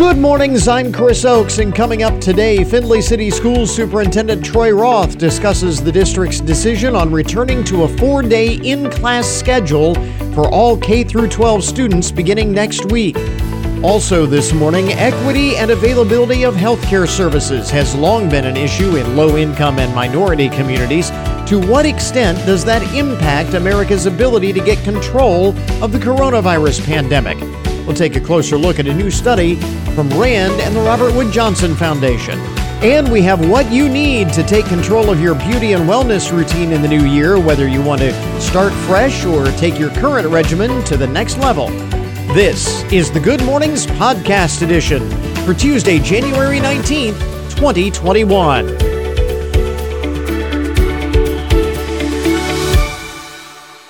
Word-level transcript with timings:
Good 0.00 0.16
mornings, 0.16 0.66
I'm 0.66 0.94
Chris 0.94 1.26
Oakes, 1.26 1.58
and 1.58 1.74
coming 1.74 2.02
up 2.02 2.22
today, 2.22 2.64
Findlay 2.64 3.02
City 3.02 3.28
Schools 3.28 3.76
Superintendent 3.76 4.42
Troy 4.42 4.72
Roth 4.72 5.18
discusses 5.18 5.82
the 5.82 5.92
district's 5.92 6.40
decision 6.40 6.96
on 6.96 7.12
returning 7.12 7.62
to 7.64 7.82
a 7.82 7.88
four 7.98 8.22
day 8.22 8.54
in 8.54 8.90
class 8.90 9.28
schedule 9.28 9.94
for 10.32 10.48
all 10.48 10.78
K 10.78 11.04
12 11.04 11.62
students 11.62 12.10
beginning 12.10 12.50
next 12.50 12.90
week. 12.90 13.14
Also, 13.82 14.24
this 14.24 14.54
morning, 14.54 14.90
equity 14.92 15.58
and 15.58 15.70
availability 15.70 16.44
of 16.44 16.54
healthcare 16.54 17.06
services 17.06 17.68
has 17.68 17.94
long 17.94 18.30
been 18.30 18.46
an 18.46 18.56
issue 18.56 18.96
in 18.96 19.16
low 19.16 19.36
income 19.36 19.78
and 19.78 19.94
minority 19.94 20.48
communities. 20.48 21.10
To 21.50 21.60
what 21.68 21.84
extent 21.84 22.38
does 22.46 22.64
that 22.64 22.82
impact 22.94 23.52
America's 23.52 24.06
ability 24.06 24.54
to 24.54 24.64
get 24.64 24.82
control 24.82 25.48
of 25.84 25.92
the 25.92 25.98
coronavirus 25.98 26.86
pandemic? 26.86 27.49
We'll 27.90 27.96
take 27.96 28.14
a 28.14 28.20
closer 28.20 28.56
look 28.56 28.78
at 28.78 28.86
a 28.86 28.94
new 28.94 29.10
study 29.10 29.56
from 29.96 30.08
RAND 30.10 30.60
and 30.60 30.76
the 30.76 30.80
Robert 30.80 31.12
Wood 31.12 31.32
Johnson 31.32 31.74
Foundation. 31.74 32.38
And 32.84 33.10
we 33.10 33.20
have 33.22 33.50
what 33.50 33.68
you 33.72 33.88
need 33.88 34.32
to 34.34 34.44
take 34.44 34.66
control 34.66 35.10
of 35.10 35.20
your 35.20 35.34
beauty 35.34 35.72
and 35.72 35.90
wellness 35.90 36.30
routine 36.30 36.70
in 36.70 36.82
the 36.82 36.86
new 36.86 37.04
year, 37.04 37.40
whether 37.40 37.66
you 37.66 37.82
want 37.82 38.00
to 38.02 38.40
start 38.40 38.72
fresh 38.86 39.24
or 39.24 39.46
take 39.58 39.76
your 39.76 39.90
current 39.90 40.28
regimen 40.28 40.84
to 40.84 40.96
the 40.96 41.06
next 41.08 41.38
level. 41.38 41.66
This 42.32 42.84
is 42.92 43.10
the 43.10 43.18
Good 43.18 43.42
Mornings 43.42 43.88
Podcast 43.88 44.62
Edition 44.62 45.10
for 45.44 45.52
Tuesday, 45.52 45.98
January 45.98 46.60
19th, 46.60 47.18
2021. 47.56 48.68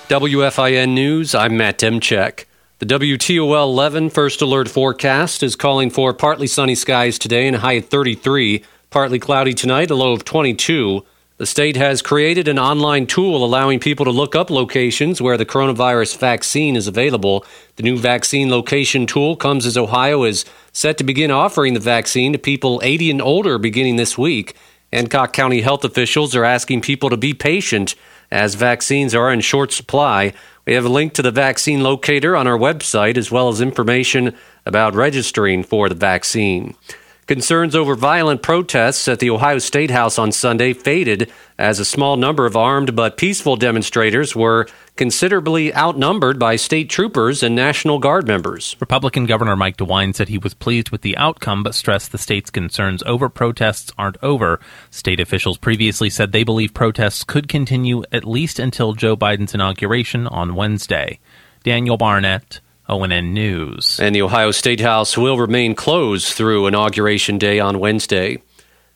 WFIN 0.08 0.88
News, 0.94 1.34
I'm 1.34 1.58
Matt 1.58 1.78
Demchek. 1.78 2.46
The 2.80 2.98
WTOL 2.98 3.64
11 3.64 4.08
First 4.08 4.40
Alert 4.40 4.66
forecast 4.66 5.42
is 5.42 5.54
calling 5.54 5.90
for 5.90 6.14
partly 6.14 6.46
sunny 6.46 6.74
skies 6.74 7.18
today 7.18 7.46
and 7.46 7.56
a 7.56 7.58
high 7.58 7.74
of 7.74 7.84
33, 7.84 8.64
partly 8.88 9.18
cloudy 9.18 9.52
tonight, 9.52 9.90
a 9.90 9.94
low 9.94 10.14
of 10.14 10.24
22. 10.24 11.04
The 11.36 11.44
state 11.44 11.76
has 11.76 12.00
created 12.00 12.48
an 12.48 12.58
online 12.58 13.06
tool 13.06 13.44
allowing 13.44 13.80
people 13.80 14.06
to 14.06 14.10
look 14.10 14.34
up 14.34 14.48
locations 14.48 15.20
where 15.20 15.36
the 15.36 15.44
coronavirus 15.44 16.16
vaccine 16.16 16.74
is 16.74 16.88
available. 16.88 17.44
The 17.76 17.82
new 17.82 17.98
vaccine 17.98 18.50
location 18.50 19.04
tool 19.04 19.36
comes 19.36 19.66
as 19.66 19.76
Ohio 19.76 20.22
is 20.22 20.46
set 20.72 20.96
to 20.96 21.04
begin 21.04 21.30
offering 21.30 21.74
the 21.74 21.80
vaccine 21.80 22.32
to 22.32 22.38
people 22.38 22.80
80 22.82 23.10
and 23.10 23.20
older 23.20 23.58
beginning 23.58 23.96
this 23.96 24.16
week. 24.16 24.56
Hancock 24.90 25.34
County 25.34 25.60
health 25.60 25.84
officials 25.84 26.34
are 26.34 26.44
asking 26.44 26.80
people 26.80 27.10
to 27.10 27.18
be 27.18 27.34
patient 27.34 27.94
as 28.30 28.54
vaccines 28.54 29.14
are 29.14 29.30
in 29.30 29.40
short 29.40 29.70
supply. 29.70 30.32
We 30.70 30.76
have 30.76 30.84
a 30.84 30.88
link 30.88 31.14
to 31.14 31.22
the 31.22 31.32
vaccine 31.32 31.82
locator 31.82 32.36
on 32.36 32.46
our 32.46 32.56
website, 32.56 33.16
as 33.16 33.28
well 33.28 33.48
as 33.48 33.60
information 33.60 34.36
about 34.64 34.94
registering 34.94 35.64
for 35.64 35.88
the 35.88 35.96
vaccine. 35.96 36.76
Concerns 37.26 37.74
over 37.74 37.96
violent 37.96 38.40
protests 38.40 39.08
at 39.08 39.18
the 39.18 39.30
Ohio 39.30 39.58
State 39.58 39.90
House 39.90 40.16
on 40.16 40.30
Sunday 40.30 40.72
faded 40.72 41.28
as 41.58 41.80
a 41.80 41.84
small 41.84 42.16
number 42.16 42.46
of 42.46 42.56
armed 42.56 42.94
but 42.94 43.16
peaceful 43.16 43.56
demonstrators 43.56 44.36
were 44.36 44.68
considerably 45.00 45.74
outnumbered 45.74 46.38
by 46.38 46.56
state 46.56 46.90
troopers 46.90 47.42
and 47.42 47.56
National 47.56 47.98
Guard 47.98 48.26
members. 48.26 48.76
Republican 48.80 49.24
Governor 49.24 49.56
Mike 49.56 49.78
DeWine 49.78 50.14
said 50.14 50.28
he 50.28 50.36
was 50.36 50.52
pleased 50.52 50.90
with 50.90 51.00
the 51.00 51.16
outcome 51.16 51.62
but 51.62 51.74
stressed 51.74 52.12
the 52.12 52.18
state's 52.18 52.50
concerns 52.50 53.02
over 53.04 53.30
protests 53.30 53.90
aren't 53.96 54.18
over. 54.22 54.60
State 54.90 55.18
officials 55.18 55.56
previously 55.56 56.10
said 56.10 56.32
they 56.32 56.44
believe 56.44 56.74
protests 56.74 57.24
could 57.24 57.48
continue 57.48 58.02
at 58.12 58.26
least 58.26 58.58
until 58.58 58.92
Joe 58.92 59.16
Biden's 59.16 59.54
inauguration 59.54 60.26
on 60.26 60.54
Wednesday. 60.54 61.18
Daniel 61.62 61.96
Barnett, 61.96 62.60
ONN 62.86 63.32
News. 63.32 63.98
And 64.00 64.14
the 64.14 64.20
Ohio 64.20 64.50
State 64.50 64.80
House 64.80 65.16
will 65.16 65.38
remain 65.38 65.74
closed 65.74 66.34
through 66.34 66.66
Inauguration 66.66 67.38
Day 67.38 67.58
on 67.58 67.78
Wednesday. 67.78 68.42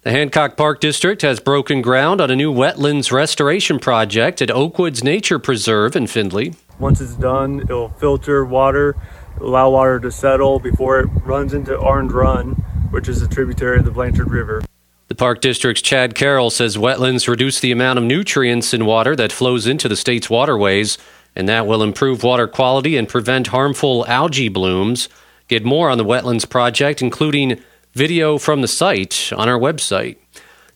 The 0.05 0.11
Hancock 0.11 0.59
Park 0.59 0.81
District 0.81 1.23
has 1.23 1.41
broken 1.41 1.81
ground 1.81 2.21
on 2.21 2.31
a 2.31 2.37
new 2.37 2.53
wetlands 2.53 3.11
restoration 3.11 3.79
project 3.79 4.43
at 4.43 4.51
Oakwoods 4.51 5.03
Nature 5.03 5.39
Preserve 5.39 5.97
in 5.97 6.07
Findlay. 6.07 6.53
Once 6.79 7.01
it's 7.01 7.15
done, 7.15 7.61
it'll 7.61 7.89
filter 7.89 8.45
water, 8.45 8.97
allow 9.41 9.71
water 9.71 9.99
to 10.01 10.13
settle 10.13 10.59
before 10.59 11.01
it 11.01 11.07
runs 11.25 11.55
into 11.55 11.75
Orange 11.75 12.13
Run, 12.13 12.51
which 12.91 13.09
is 13.09 13.23
a 13.23 13.29
tributary 13.29 13.79
of 13.79 13.87
the 13.87 13.91
Blanchard 13.91 14.31
River. 14.31 14.63
The 15.09 15.15
Park 15.15 15.41
District's 15.41 15.81
Chad 15.81 16.15
Carroll 16.15 16.51
says 16.51 16.77
wetlands 16.77 17.27
reduce 17.27 17.59
the 17.59 17.73
amount 17.73 17.99
of 17.99 18.05
nutrients 18.05 18.75
in 18.75 18.85
water 18.85 19.17
that 19.17 19.33
flows 19.33 19.67
into 19.67 19.89
the 19.89 19.97
state's 19.97 20.29
waterways 20.29 20.99
and 21.35 21.49
that 21.49 21.67
will 21.67 21.83
improve 21.83 22.23
water 22.23 22.47
quality 22.47 22.99
and 22.99 23.09
prevent 23.09 23.47
harmful 23.47 24.07
algae 24.07 24.51
blooms. 24.51 25.09
Get 25.49 25.65
more 25.65 25.89
on 25.89 25.97
the 25.97 26.05
Wetlands 26.05 26.47
Project, 26.47 27.01
including 27.01 27.63
video 27.95 28.39
from 28.39 28.61
the 28.61 28.69
site 28.69 29.33
on 29.37 29.49
our 29.49 29.59
website. 29.59 30.17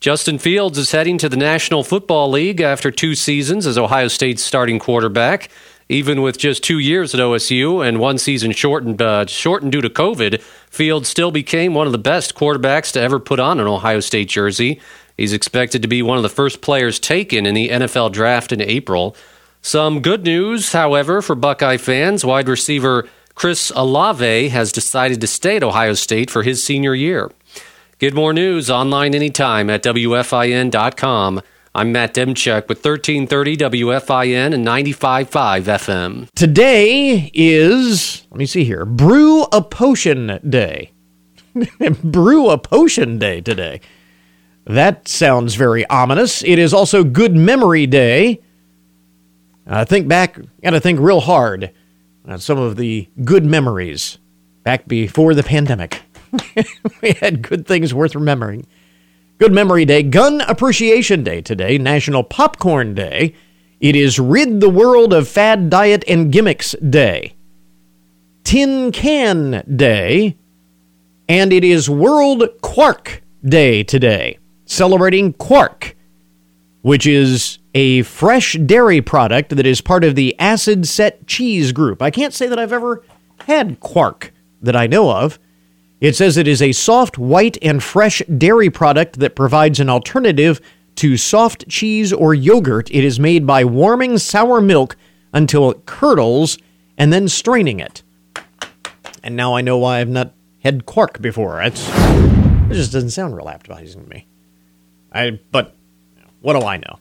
Justin 0.01 0.39
Fields 0.39 0.79
is 0.79 0.93
heading 0.93 1.19
to 1.19 1.29
the 1.29 1.37
National 1.37 1.83
Football 1.83 2.31
League 2.31 2.61
after 2.61 2.93
two 2.93 3.17
seasons 3.17 3.67
as 3.67 3.77
Ohio 3.77 4.07
State's 4.07 4.43
starting 4.43 4.79
quarterback. 4.79 5.51
Even 5.89 6.23
with 6.23 6.39
just 6.39 6.63
two 6.63 6.79
years 6.79 7.15
at 7.15 7.21
OSU 7.21 7.87
and 7.87 7.99
one 7.99 8.19
season 8.19 8.53
shortened, 8.53 9.03
uh, 9.03 9.27
shortened 9.27 9.73
due 9.73 9.81
to 9.81 9.89
COVID, 9.89 10.41
Fields 10.71 11.09
still 11.09 11.31
became 11.31 11.75
one 11.75 11.87
of 11.87 11.93
the 11.93 11.99
best 11.99 12.35
quarterbacks 12.35 12.93
to 12.93 13.01
ever 13.01 13.19
put 13.19 13.41
on 13.41 13.59
an 13.59 13.67
Ohio 13.67 14.01
State 14.01 14.29
jersey. 14.29 14.81
He's 15.17 15.33
expected 15.33 15.83
to 15.83 15.89
be 15.89 16.03
one 16.03 16.19
of 16.19 16.23
the 16.23 16.29
first 16.29 16.61
players 16.61 17.01
taken 17.01 17.47
in 17.47 17.55
the 17.55 17.71
NFL 17.71 18.13
draft 18.13 18.53
in 18.53 18.61
April. 18.61 19.17
Some 19.63 20.01
good 20.01 20.25
news, 20.25 20.73
however, 20.73 21.21
for 21.21 21.35
Buckeye 21.35 21.79
fans. 21.79 22.25
Wide 22.25 22.49
receiver 22.49 23.09
Chris 23.39 23.71
Olave 23.77 24.49
has 24.49 24.73
decided 24.73 25.21
to 25.21 25.27
stay 25.29 25.55
at 25.55 25.63
Ohio 25.63 25.95
State 25.95 26.29
for 26.29 26.43
his 26.43 26.61
senior 26.61 26.93
year. 26.93 27.31
Get 28.01 28.13
more 28.13 28.33
news 28.33 28.69
online 28.69 29.15
anytime 29.15 29.71
at 29.71 29.85
WFIN.com. 29.85 31.41
I'm 31.73 31.93
Matt 31.93 32.15
Demchek 32.15 32.69
with 32.69 32.85
1330 32.85 33.57
WFIN 33.59 34.55
and 34.55 34.67
95.5 34.67 35.29
FM. 35.63 36.29
Today 36.35 37.31
is, 37.33 38.27
let 38.33 38.39
me 38.39 38.47
see 38.47 38.65
here, 38.65 38.85
Brew 38.85 39.45
a 39.53 39.63
Potion 39.63 40.41
Day. 40.49 40.91
Brew 42.03 42.51
a 42.51 42.59
Potion 42.59 43.21
Day 43.21 43.41
today. 43.41 43.81
That 44.65 45.07
sounds 45.07 45.55
very 45.55 45.87
ominous. 45.87 46.43
It 46.43 46.59
is 46.59 46.75
also 46.75 47.05
Good 47.05 47.37
Memory 47.37 47.87
Day. 47.87 48.41
Uh, 49.65 49.85
think 49.85 50.09
back, 50.09 50.41
got 50.61 50.71
to 50.71 50.81
think 50.81 50.99
real 50.99 51.21
hard 51.21 51.73
on 52.29 52.39
some 52.39 52.59
of 52.59 52.77
the 52.77 53.09
good 53.25 53.45
memories 53.45 54.19
back 54.63 54.87
before 54.87 55.35
the 55.35 55.43
pandemic. 55.43 56.03
we 57.03 57.13
had 57.13 57.43
good 57.43 57.67
things 57.67 57.95
worth 57.95 58.15
remembering. 58.15 58.67
Good 59.39 59.53
Memory 59.53 59.85
Day, 59.85 60.03
Gun 60.03 60.41
Appreciation 60.43 61.23
Day 61.23 61.41
today, 61.41 61.79
National 61.79 62.25
Popcorn 62.25 62.95
Day. 62.95 63.35
It 63.81 63.95
is 63.95 64.19
Rid 64.19 64.61
the 64.61 64.69
World 64.69 65.13
of 65.13 65.29
Fad 65.29 65.71
Diet 65.71 66.03
and 66.09 66.33
Gimmicks 66.33 66.73
Day, 66.73 67.37
Tin 68.43 68.91
Can 68.91 69.63
Day, 69.77 70.37
and 71.29 71.53
it 71.53 71.63
is 71.63 71.89
World 71.89 72.43
Quark 72.63 73.23
Day 73.45 73.85
today, 73.85 74.39
celebrating 74.65 75.33
quark, 75.35 75.95
which 76.83 77.07
is 77.07 77.58
a 77.75 78.03
fresh 78.03 78.55
dairy 78.55 79.01
product 79.01 79.51
that 79.51 79.67
is 79.67 79.81
part 79.81 80.05
of 80.05 80.15
the 80.15 80.39
acid 80.39 80.87
set 80.87 81.27
cheese 81.27 81.73
group. 81.73 82.03
I 82.03 82.11
can't 82.11 82.35
say 82.35 82.47
that 82.47 82.59
I've 82.59 82.73
ever 82.73 83.05
had 83.47 83.81
quark 83.81 84.33
that 84.63 84.77
I 84.77 84.87
know 84.87 85.11
of. 85.11 85.39
It 86.01 86.15
says 86.15 86.37
it 86.37 86.47
is 86.47 86.63
a 86.63 86.73
soft, 86.73 87.19
white, 87.19 87.59
and 87.61 87.83
fresh 87.83 88.23
dairy 88.37 88.71
product 88.71 89.19
that 89.19 89.35
provides 89.35 89.81
an 89.81 89.91
alternative 89.91 90.61
to 90.97 91.17
soft 91.17 91.69
cheese 91.69 92.13
or 92.13 92.35
yogurt. 92.35 92.91
It 92.91 93.05
is 93.05 93.21
made 93.21 93.47
by 93.47 93.65
warming 93.65 94.19
sour 94.19 94.61
milk 94.61 94.97
until 95.33 95.71
it 95.71 95.87
curdles 95.87 96.59
and 96.97 97.13
then 97.13 97.29
straining 97.29 97.81
it. 97.81 98.03
And 99.23 99.37
now 99.37 99.55
I 99.55 99.61
know 99.61 99.79
why 99.79 100.01
I've 100.01 100.09
not 100.09 100.35
had 100.63 100.87
quark 100.87 101.21
before. 101.21 101.63
It's, 101.63 101.89
it 101.89 102.73
just 102.75 102.93
doesn't 102.93 103.11
sound 103.11 103.37
real 103.37 103.49
appetizing 103.49 104.05
to 104.05 104.09
me. 104.09 104.27
I, 105.13 105.39
but 105.51 105.77
what 106.41 106.59
do 106.59 106.67
I 106.67 106.77
know? 106.77 106.99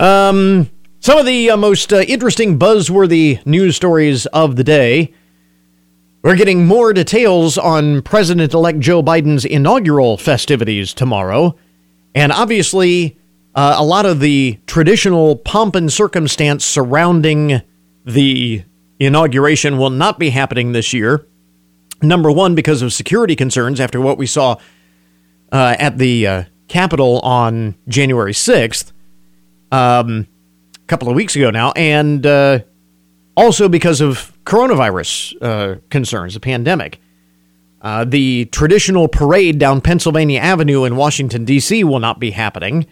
Um, 0.00 0.70
some 1.00 1.18
of 1.18 1.26
the 1.26 1.50
uh, 1.50 1.58
most 1.58 1.92
uh, 1.92 1.98
interesting 1.98 2.58
buzzworthy 2.58 3.44
news 3.44 3.76
stories 3.76 4.24
of 4.26 4.56
the 4.56 4.64
day. 4.64 5.12
We're 6.22 6.36
getting 6.36 6.66
more 6.66 6.94
details 6.94 7.58
on 7.58 8.00
President 8.00 8.54
elect 8.54 8.80
Joe 8.80 9.02
Biden's 9.02 9.44
inaugural 9.44 10.16
festivities 10.16 10.94
tomorrow. 10.94 11.54
And 12.14 12.32
obviously, 12.32 13.18
uh, 13.54 13.76
a 13.76 13.84
lot 13.84 14.06
of 14.06 14.20
the 14.20 14.58
traditional 14.66 15.36
pomp 15.36 15.74
and 15.74 15.92
circumstance 15.92 16.64
surrounding 16.64 17.60
the 18.06 18.64
inauguration 18.98 19.76
will 19.76 19.90
not 19.90 20.18
be 20.18 20.30
happening 20.30 20.72
this 20.72 20.94
year. 20.94 21.26
Number 22.00 22.32
one, 22.32 22.54
because 22.54 22.80
of 22.80 22.94
security 22.94 23.36
concerns 23.36 23.80
after 23.80 24.00
what 24.00 24.16
we 24.16 24.26
saw 24.26 24.56
uh, 25.52 25.76
at 25.78 25.98
the 25.98 26.26
uh, 26.26 26.44
Capitol 26.68 27.20
on 27.20 27.74
January 27.86 28.32
6th 28.32 28.92
um, 29.70 30.26
a 30.74 30.86
couple 30.86 31.08
of 31.08 31.14
weeks 31.14 31.36
ago 31.36 31.50
now, 31.50 31.72
and 31.72 32.24
uh, 32.26 32.60
also 33.36 33.68
because 33.68 34.00
of 34.00 34.32
coronavirus 34.44 35.34
uh, 35.42 35.80
concerns, 35.90 36.34
the 36.34 36.40
pandemic. 36.40 37.00
Uh, 37.82 38.04
the 38.04 38.44
traditional 38.46 39.08
parade 39.08 39.58
down 39.58 39.80
Pennsylvania 39.80 40.38
Avenue 40.38 40.84
in 40.84 40.96
Washington, 40.96 41.46
D.C. 41.46 41.82
will 41.82 41.98
not 41.98 42.20
be 42.20 42.30
happening, 42.30 42.86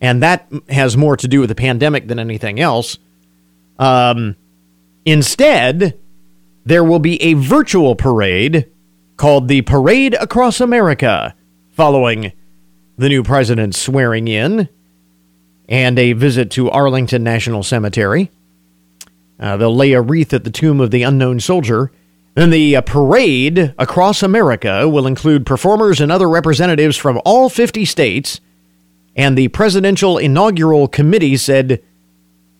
and 0.00 0.22
that 0.22 0.50
has 0.70 0.96
more 0.96 1.16
to 1.18 1.28
do 1.28 1.40
with 1.40 1.50
the 1.50 1.54
pandemic 1.54 2.08
than 2.08 2.18
anything 2.18 2.58
else. 2.58 2.96
Um, 3.78 4.36
instead, 5.04 5.98
there 6.64 6.84
will 6.84 7.00
be 7.00 7.20
a 7.22 7.34
virtual 7.34 7.94
parade 7.94 8.70
called 9.18 9.48
the 9.48 9.60
Parade 9.62 10.14
Across 10.14 10.62
America 10.62 11.34
following 11.72 12.32
the 12.96 13.08
new 13.08 13.22
president's 13.22 13.78
swearing 13.78 14.28
in 14.28 14.68
and 15.70 15.98
a 15.98 16.12
visit 16.12 16.50
to 16.50 16.68
Arlington 16.68 17.22
National 17.22 17.62
Cemetery. 17.62 18.30
Uh, 19.38 19.56
they'll 19.56 19.74
lay 19.74 19.92
a 19.92 20.02
wreath 20.02 20.34
at 20.34 20.44
the 20.44 20.50
tomb 20.50 20.80
of 20.80 20.90
the 20.90 21.04
unknown 21.04 21.38
soldier. 21.40 21.92
Then 22.34 22.50
the 22.50 22.76
uh, 22.76 22.80
parade 22.82 23.74
across 23.78 24.22
America 24.22 24.88
will 24.88 25.06
include 25.06 25.46
performers 25.46 26.00
and 26.00 26.12
other 26.12 26.28
representatives 26.28 26.96
from 26.96 27.20
all 27.24 27.48
50 27.48 27.84
states. 27.84 28.40
And 29.16 29.38
the 29.38 29.48
Presidential 29.48 30.18
Inaugural 30.18 30.88
Committee 30.88 31.36
said 31.36 31.82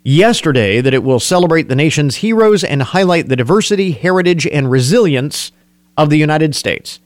yesterday 0.03 0.81
that 0.81 0.95
it 0.95 1.03
will 1.03 1.21
celebrate 1.21 1.69
the 1.69 1.77
nation's 1.77 2.17
heroes 2.17 2.65
and 2.65 2.83
highlight 2.83 3.29
the 3.29 3.37
diversity, 3.37 3.91
heritage, 3.93 4.47
and 4.47 4.71
resilience 4.71 5.53
of 5.97 6.11
the 6.11 6.19
United 6.19 6.55
States. 6.55 7.01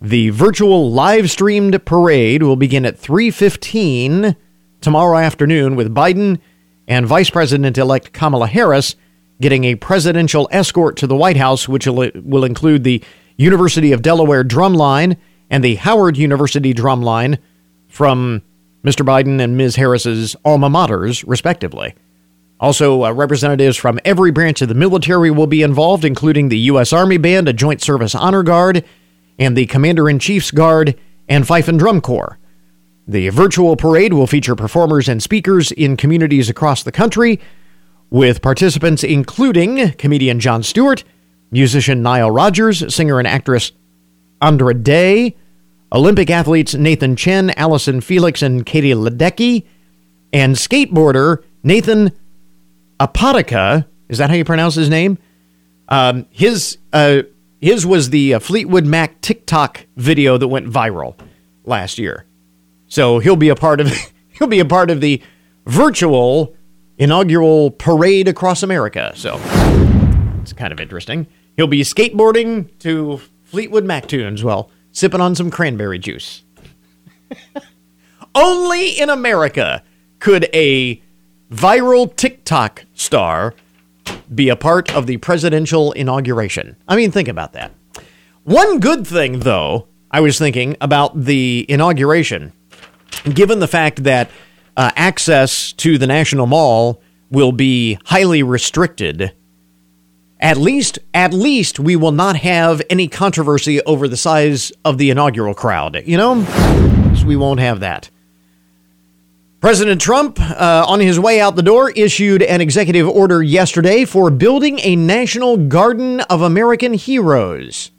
The 0.00 0.30
virtual 0.30 0.90
live 0.90 1.30
streamed 1.30 1.84
parade 1.84 2.42
will 2.42 2.56
begin 2.56 2.84
at 2.84 2.98
3:15 2.98 4.36
tomorrow 4.84 5.16
afternoon 5.16 5.76
with 5.76 5.94
Biden 5.94 6.38
and 6.86 7.06
Vice 7.06 7.30
President 7.30 7.78
elect 7.78 8.12
Kamala 8.12 8.46
Harris 8.46 8.96
getting 9.40 9.64
a 9.64 9.74
presidential 9.76 10.46
escort 10.52 10.98
to 10.98 11.06
the 11.06 11.16
White 11.16 11.38
House, 11.38 11.66
which 11.66 11.86
will, 11.86 12.44
include 12.44 12.84
the 12.84 13.02
University 13.38 13.92
of 13.92 14.02
Delaware 14.02 14.44
drumline 14.44 15.16
and 15.48 15.64
the 15.64 15.76
Howard 15.76 16.18
University 16.18 16.74
drumline 16.74 17.38
from 17.88 18.42
Mr. 18.84 19.06
Biden 19.06 19.40
and 19.40 19.56
Ms. 19.56 19.76
Harris's 19.76 20.36
alma 20.44 20.68
maters, 20.68 21.24
respectively. 21.26 21.94
Also, 22.60 23.04
uh, 23.04 23.12
representatives 23.12 23.78
from 23.78 23.98
every 24.04 24.30
branch 24.30 24.60
of 24.60 24.68
the 24.68 24.74
military 24.74 25.30
will 25.30 25.46
be 25.46 25.62
involved, 25.62 26.04
including 26.04 26.50
the 26.50 26.58
U.S. 26.58 26.92
Army 26.92 27.16
Band, 27.16 27.48
a 27.48 27.54
Joint 27.54 27.80
Service 27.80 28.14
Honor 28.14 28.42
Guard, 28.42 28.84
and 29.38 29.56
the 29.56 29.64
Commander 29.66 30.10
in 30.10 30.18
Chief's 30.18 30.50
Guard 30.50 30.94
and 31.26 31.46
Fife 31.46 31.68
and 31.68 31.78
Drum 31.78 32.02
Corps. 32.02 32.38
The 33.06 33.28
virtual 33.28 33.76
parade 33.76 34.14
will 34.14 34.26
feature 34.26 34.56
performers 34.56 35.08
and 35.08 35.22
speakers 35.22 35.70
in 35.72 35.96
communities 35.96 36.48
across 36.48 36.82
the 36.82 36.92
country, 36.92 37.38
with 38.10 38.40
participants 38.40 39.04
including 39.04 39.92
comedian 39.92 40.40
Jon 40.40 40.62
Stewart, 40.62 41.04
musician 41.50 42.02
Nile 42.02 42.30
Rodgers, 42.30 42.94
singer 42.94 43.18
and 43.18 43.28
actress 43.28 43.72
Andra 44.40 44.74
Day, 44.74 45.36
Olympic 45.92 46.30
athletes 46.30 46.74
Nathan 46.74 47.14
Chen, 47.14 47.50
Allyson 47.50 48.00
Felix, 48.00 48.42
and 48.42 48.64
Katie 48.64 48.94
Ledecky, 48.94 49.66
and 50.32 50.56
skateboarder 50.56 51.42
Nathan 51.62 52.12
Apodaca. 52.98 53.86
Is 54.08 54.18
that 54.18 54.30
how 54.30 54.36
you 54.36 54.44
pronounce 54.44 54.74
his 54.74 54.88
name? 54.88 55.18
Um, 55.88 56.26
his 56.30 56.78
uh, 56.92 57.22
his 57.60 57.86
was 57.86 58.10
the 58.10 58.34
uh, 58.34 58.38
Fleetwood 58.38 58.86
Mac 58.86 59.20
TikTok 59.20 59.86
video 59.96 60.36
that 60.38 60.48
went 60.48 60.68
viral 60.68 61.16
last 61.64 61.98
year. 61.98 62.26
So 62.94 63.18
he'll 63.18 63.34
be 63.34 63.48
a 63.48 63.56
part 63.56 63.80
of 63.80 63.88
he'll 64.28 64.46
be 64.46 64.60
a 64.60 64.64
part 64.64 64.88
of 64.88 65.00
the 65.00 65.20
virtual 65.66 66.54
inaugural 66.96 67.72
parade 67.72 68.28
across 68.28 68.62
America. 68.62 69.10
So 69.16 69.40
it's 70.40 70.52
kind 70.52 70.72
of 70.72 70.78
interesting. 70.78 71.26
He'll 71.56 71.66
be 71.66 71.80
skateboarding 71.80 72.68
to 72.78 73.20
Fleetwood 73.42 73.84
Mac 73.84 74.06
tunes 74.06 74.44
while 74.44 74.70
sipping 74.92 75.20
on 75.20 75.34
some 75.34 75.50
cranberry 75.50 75.98
juice. 75.98 76.44
Only 78.36 78.90
in 78.90 79.10
America 79.10 79.82
could 80.20 80.48
a 80.54 81.02
viral 81.50 82.14
TikTok 82.14 82.84
star 82.94 83.54
be 84.32 84.48
a 84.50 84.56
part 84.56 84.94
of 84.94 85.08
the 85.08 85.16
presidential 85.16 85.90
inauguration. 85.92 86.76
I 86.86 86.94
mean, 86.94 87.10
think 87.10 87.26
about 87.26 87.54
that. 87.54 87.72
One 88.44 88.78
good 88.78 89.04
thing, 89.04 89.40
though, 89.40 89.88
I 90.12 90.20
was 90.20 90.38
thinking 90.38 90.76
about 90.80 91.24
the 91.24 91.66
inauguration, 91.68 92.52
given 93.32 93.60
the 93.60 93.68
fact 93.68 94.04
that 94.04 94.30
uh, 94.76 94.90
access 94.96 95.72
to 95.72 95.98
the 95.98 96.06
National 96.06 96.46
Mall 96.46 97.00
will 97.30 97.52
be 97.52 97.98
highly 98.06 98.42
restricted. 98.42 99.32
At 100.40 100.56
least, 100.56 100.98
at 101.14 101.32
least 101.32 101.78
we 101.78 101.96
will 101.96 102.12
not 102.12 102.36
have 102.36 102.82
any 102.90 103.08
controversy 103.08 103.80
over 103.82 104.08
the 104.08 104.16
size 104.16 104.72
of 104.84 104.98
the 104.98 105.10
inaugural 105.10 105.54
crowd. 105.54 106.02
You 106.04 106.16
know, 106.16 106.44
so 107.14 107.26
we 107.26 107.36
won't 107.36 107.60
have 107.60 107.80
that. 107.80 108.10
President 109.60 109.98
Trump, 109.98 110.38
uh, 110.38 110.84
on 110.86 111.00
his 111.00 111.18
way 111.18 111.40
out 111.40 111.56
the 111.56 111.62
door, 111.62 111.90
issued 111.92 112.42
an 112.42 112.60
executive 112.60 113.08
order 113.08 113.42
yesterday 113.42 114.04
for 114.04 114.30
building 114.30 114.78
a 114.80 114.94
National 114.94 115.56
Garden 115.56 116.20
of 116.22 116.42
American 116.42 116.92
Heroes, 116.92 117.90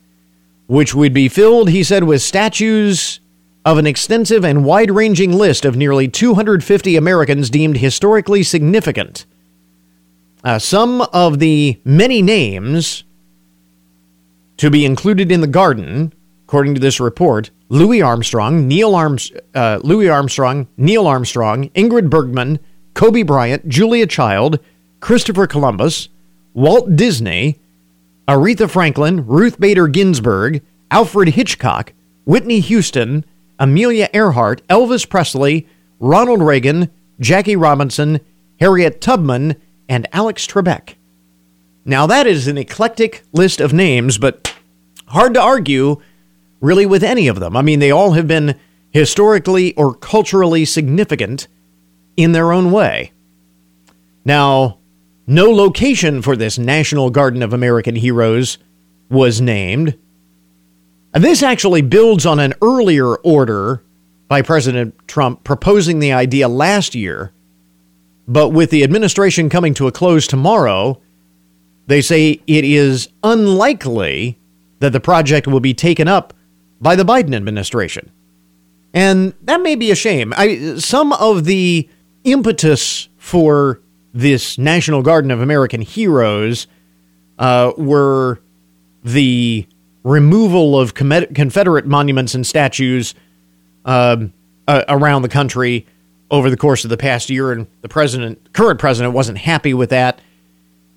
which 0.68 0.94
would 0.94 1.12
be 1.12 1.28
filled, 1.28 1.72
he 1.72 1.84
said, 1.84 2.04
with 2.04 2.22
statues 2.22 3.20
of 3.66 3.80
an 3.80 3.88
extensive 3.88 4.46
and 4.46 4.64
wide 4.64 4.92
ranging 4.92 5.34
list 5.34 5.66
of 5.66 5.76
nearly 5.76 6.08
250 6.08 6.96
Americans 6.96 7.50
deemed 7.50 7.78
historically 7.78 8.44
significant. 8.44 9.26
Uh, 10.44 10.60
some 10.60 11.02
of 11.02 11.40
the 11.40 11.82
many 11.84 12.22
names 12.22 13.04
to 14.58 14.70
be 14.70 14.86
included 14.86 15.32
in 15.32 15.42
the 15.42 15.48
garden, 15.48 16.14
according 16.46 16.76
to 16.76 16.80
this 16.80 17.00
report, 17.00 17.50
Louis 17.70 18.04
Armstrong, 18.04 18.68
Neil 18.68 18.94
Arms, 18.94 19.32
uh, 19.56 19.80
Louis 19.84 20.08
Armstrong, 20.08 20.68
Neil 20.78 21.08
Armstrong, 21.08 21.70
Ingrid 21.70 22.12
Bergman, 22.12 22.60
Kobe 22.94 23.24
Bryant, 23.24 23.68
Julia 23.68 24.06
Child, 24.06 24.60
Christopher 25.00 25.48
Columbus, 25.48 26.10
Walt 26.54 26.96
Disney, 26.96 27.60
Aretha 28.28 28.70
Franklin, 28.70 29.26
Ruth 29.26 29.60
Bader 29.60 29.88
Ginsburg, 29.88 30.62
Alfred 30.92 31.30
Hitchcock, 31.30 31.94
Whitney 32.26 32.60
Houston, 32.60 33.26
Amelia 33.60 34.10
Earhart, 34.14 34.66
Elvis 34.68 35.08
Presley, 35.08 35.68
Ronald 36.00 36.42
Reagan, 36.42 36.90
Jackie 37.20 37.56
Robinson, 37.56 38.20
Harriet 38.60 39.02
Tubman, 39.02 39.56
and 39.88 40.08
Alex 40.12 40.48
Trebek. 40.48 40.96
Now, 41.86 42.08
that 42.08 42.26
is 42.26 42.48
an 42.48 42.58
eclectic 42.58 43.24
list 43.32 43.62
of 43.62 43.74
names, 43.74 44.18
but 44.18 44.54
hard 45.08 45.34
to 45.36 45.42
argue 45.42 46.02
really 46.60 46.86
with 46.86 47.04
any 47.04 47.28
of 47.28 47.40
them. 47.40 47.56
I 47.56 47.62
mean, 47.62 47.80
they 47.80 47.92
all 47.92 48.14
have 48.14 48.28
been 48.28 48.60
historically 48.92 49.74
or 49.76 49.94
culturally 49.94 50.66
significant 50.66 51.48
in 52.18 52.32
their 52.32 52.52
own 52.52 52.72
way. 52.72 53.12
Now, 54.24 54.80
no 55.28 55.52
location 55.52 56.22
for 56.22 56.36
this 56.36 56.58
National 56.58 57.10
Garden 57.10 57.44
of 57.44 57.54
American 57.54 57.96
Heroes 57.96 58.58
was 59.10 59.42
named. 59.42 59.98
And 61.16 61.24
this 61.24 61.42
actually 61.42 61.82
builds 61.82 62.26
on 62.26 62.40
an 62.40 62.54
earlier 62.62 63.16
order 63.16 63.82
by 64.28 64.42
President 64.42 64.96
Trump 65.08 65.46
proposing 65.46 66.00
the 66.00 66.12
idea 66.12 66.50
last 66.50 66.94
year. 66.94 67.32
But 68.28 68.50
with 68.50 68.70
the 68.70 68.84
administration 68.84 69.50
coming 69.50 69.74
to 69.76 69.88
a 69.88 69.94
close 69.94 70.28
tomorrow, 70.28 71.02
they 71.88 72.02
say 72.02 72.42
it 72.48 72.66
is 72.66 73.08
unlikely 73.24 74.38
that 74.80 74.92
the 74.92 75.00
project 75.00 75.48
will 75.48 75.62
be 75.62 75.74
taken 75.74 76.10
up 76.10 76.34
by 76.82 76.98
the 76.98 77.06
Biden 77.06 77.34
administration. 77.34 78.12
And 78.94 79.34
that 79.44 79.62
may 79.62 79.76
be 79.76 79.92
a 79.92 79.96
shame. 79.96 80.34
I, 80.36 80.76
some 80.80 81.14
of 81.14 81.46
the 81.46 81.88
impetus 82.26 83.08
for 83.18 83.80
this 84.14 84.58
National 84.58 85.02
Garden 85.02 85.32
of 85.32 85.40
American 85.40 85.82
Heroes 85.82 86.68
uh, 87.40 87.72
were 87.78 88.42
the 89.02 89.66
removal 90.06 90.80
of 90.80 90.94
Confederate 90.94 91.88
monuments 91.88 92.36
and 92.36 92.46
statues 92.46 93.16
uh, 93.86 94.18
around 94.68 95.24
the 95.24 95.30
country 95.30 95.88
over 96.30 96.50
the 96.50 96.58
course 96.58 96.84
of 96.84 96.92
the 96.92 96.98
past 96.98 97.30
year, 97.30 97.52
and 97.52 97.68
the 97.82 97.90
president, 97.90 98.54
current 98.54 98.80
president, 98.80 99.14
wasn't 99.14 99.38
happy 99.38 99.74
with 99.74 99.90
that, 99.90 100.22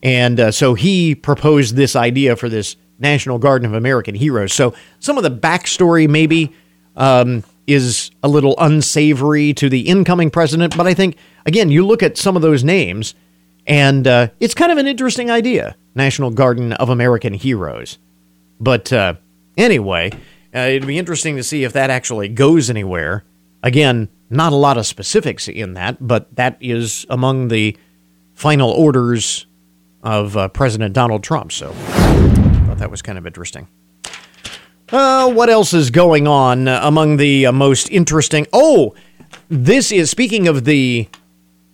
and 0.02 0.38
uh, 0.38 0.50
so 0.50 0.74
he 0.74 1.14
proposed 1.14 1.74
this 1.74 1.96
idea 1.96 2.36
for 2.36 2.48
this 2.48 2.76
National 2.98 3.38
Garden 3.38 3.66
of 3.66 3.74
American 3.74 4.14
Heroes. 4.14 4.52
So 4.52 4.74
some 5.00 5.16
of 5.16 5.22
the 5.22 5.30
backstory 5.30 6.08
maybe 6.08 6.52
um, 6.96 7.44
is 7.66 8.10
a 8.22 8.28
little 8.28 8.54
unsavory 8.58 9.54
to 9.54 9.68
the 9.68 9.88
incoming 9.88 10.30
president, 10.30 10.76
but 10.76 10.86
I 10.86 10.94
think 10.94 11.16
again, 11.46 11.70
you 11.70 11.86
look 11.86 12.02
at 12.02 12.18
some 12.18 12.36
of 12.36 12.42
those 12.42 12.62
names, 12.62 13.14
and 13.66 14.06
uh, 14.06 14.28
it's 14.38 14.54
kind 14.54 14.70
of 14.70 14.78
an 14.78 14.86
interesting 14.86 15.30
idea, 15.30 15.76
National 15.94 16.30
Garden 16.30 16.74
of 16.74 16.90
American 16.90 17.32
Heroes. 17.32 17.98
But 18.60 18.92
uh, 18.92 19.14
anyway, 19.56 20.10
uh, 20.54 20.60
it'd 20.60 20.86
be 20.86 20.98
interesting 20.98 21.36
to 21.36 21.42
see 21.42 21.64
if 21.64 21.72
that 21.74 21.90
actually 21.90 22.28
goes 22.28 22.70
anywhere. 22.70 23.24
Again, 23.62 24.08
not 24.30 24.52
a 24.52 24.56
lot 24.56 24.76
of 24.76 24.86
specifics 24.86 25.48
in 25.48 25.74
that, 25.74 25.96
but 26.06 26.34
that 26.36 26.56
is 26.60 27.06
among 27.08 27.48
the 27.48 27.76
final 28.34 28.70
orders 28.70 29.46
of 30.02 30.36
uh, 30.36 30.48
President 30.48 30.94
Donald 30.94 31.22
Trump. 31.22 31.52
So 31.52 31.70
I 31.70 32.64
thought 32.66 32.78
that 32.78 32.90
was 32.90 33.02
kind 33.02 33.18
of 33.18 33.26
interesting. 33.26 33.68
Uh, 34.90 35.30
what 35.30 35.50
else 35.50 35.74
is 35.74 35.90
going 35.90 36.26
on 36.26 36.66
among 36.66 37.18
the 37.18 37.46
uh, 37.46 37.52
most 37.52 37.90
interesting? 37.90 38.46
Oh, 38.52 38.94
this 39.48 39.92
is 39.92 40.10
speaking 40.10 40.48
of 40.48 40.64
the 40.64 41.08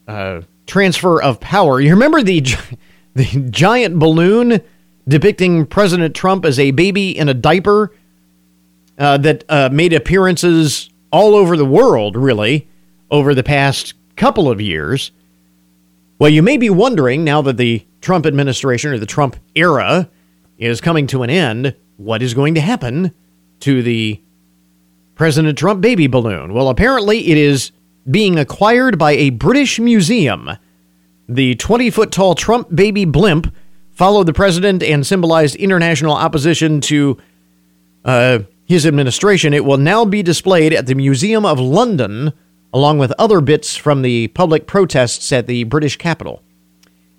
uh, 0.08 0.40
transfer 0.66 1.22
of 1.22 1.38
power. 1.38 1.80
You 1.80 1.90
remember 1.90 2.22
the 2.22 2.40
the 3.14 3.48
giant 3.50 3.98
balloon 3.98 4.60
depicting 5.06 5.66
President 5.66 6.14
Trump 6.14 6.44
as 6.44 6.58
a 6.58 6.70
baby 6.70 7.16
in 7.16 7.28
a 7.28 7.34
diaper 7.34 7.92
uh, 8.99 9.18
that 9.18 9.44
uh, 9.49 9.68
made 9.73 9.92
appearances 9.92 10.90
all 11.11 11.34
over 11.34 11.56
the 11.56 11.64
world, 11.64 12.16
really, 12.16 12.68
over 13.11 13.34
the 13.34 13.42
past 13.42 13.94
couple 14.16 14.49
of 14.49 14.61
years. 14.61 15.11
Well, 16.18 16.30
you 16.30 16.42
may 16.42 16.56
be 16.56 16.70
wondering 16.70 17.25
now 17.25 17.42
that 17.42 17.56
the 17.56 17.84
Trump 18.00 18.26
administration 18.26 18.92
or 18.92 18.99
the 18.99 19.06
Trump 19.06 19.37
era 19.54 20.08
is 20.58 20.80
coming 20.80 21.06
to 21.08 21.23
an 21.23 21.30
end, 21.30 21.75
what 21.96 22.23
is 22.23 22.34
going 22.34 22.54
to 22.54 22.61
happen 22.61 23.12
to 23.61 23.82
the 23.82 24.20
President 25.14 25.58
Trump 25.58 25.80
baby 25.80 26.06
balloon? 26.06 26.52
Well, 26.52 26.68
apparently 26.68 27.28
it 27.28 27.38
is 27.38 27.73
being 28.11 28.38
acquired 28.38 28.99
by 28.99 29.12
a 29.12 29.30
British 29.30 29.78
museum. 29.78 30.50
The 31.28 31.54
20 31.54 31.90
foot 31.90 32.12
tall 32.12 32.34
Trump 32.34 32.75
baby 32.75 33.04
blimp 33.04 33.54
followed 33.94 34.26
the 34.26 34.32
president 34.32 34.82
and 34.82 35.06
symbolized 35.06 35.56
international 35.56 36.12
opposition 36.12 36.80
to 36.82 37.16
uh, 38.04 38.40
his 38.66 38.86
administration. 38.86 39.54
It 39.54 39.64
will 39.64 39.78
now 39.78 40.04
be 40.04 40.22
displayed 40.22 40.72
at 40.72 40.86
the 40.86 40.94
Museum 40.94 41.44
of 41.46 41.58
London, 41.60 42.32
along 42.72 42.98
with 42.98 43.12
other 43.18 43.40
bits 43.40 43.76
from 43.76 44.02
the 44.02 44.28
public 44.28 44.66
protests 44.66 45.32
at 45.32 45.46
the 45.46 45.64
British 45.64 45.96
capital. 45.96 46.42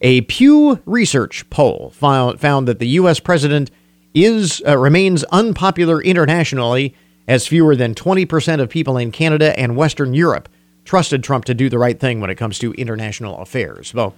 A 0.02 0.22
Pew 0.22 0.82
Research 0.86 1.50
poll 1.50 1.92
found, 1.96 2.68
that 2.68 2.80
the 2.80 2.88
U.S. 2.90 3.20
president 3.20 3.72
is 4.14 4.62
uh, 4.68 4.78
remains 4.78 5.24
unpopular 5.26 6.02
internationally, 6.02 6.94
as 7.28 7.48
fewer 7.48 7.76
than 7.76 7.96
20% 7.96 8.62
of 8.62 8.70
people 8.70 8.98
in 8.98 9.12
Canada 9.12 9.58
and 9.60 9.76
Western 9.76 10.14
Europe 10.14 10.48
trusted 10.86 11.24
Trump 11.24 11.46
to 11.46 11.54
do 11.54 11.68
the 11.70 11.80
right 11.80 12.00
thing 12.00 12.22
when 12.22 12.30
it 12.30 12.36
comes 12.36 12.60
to 12.60 12.72
international 12.74 13.38
affairs. 13.40 13.94
Well, 13.94 14.16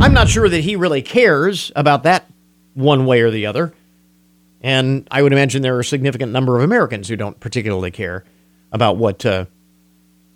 I'm 0.00 0.14
not 0.14 0.28
sure 0.28 0.48
that 0.48 0.60
he 0.60 0.76
really 0.76 1.02
cares 1.02 1.70
about 1.76 2.04
that 2.04 2.30
one 2.74 3.04
way 3.04 3.20
or 3.20 3.30
the 3.30 3.46
other. 3.46 3.74
And 4.62 5.06
I 5.10 5.22
would 5.22 5.32
imagine 5.32 5.62
there 5.62 5.76
are 5.76 5.80
a 5.80 5.84
significant 5.84 6.32
number 6.32 6.56
of 6.56 6.62
Americans 6.62 7.08
who 7.08 7.16
don't 7.16 7.38
particularly 7.40 7.90
care 7.90 8.24
about 8.70 8.96
what 8.96 9.26
uh, 9.26 9.46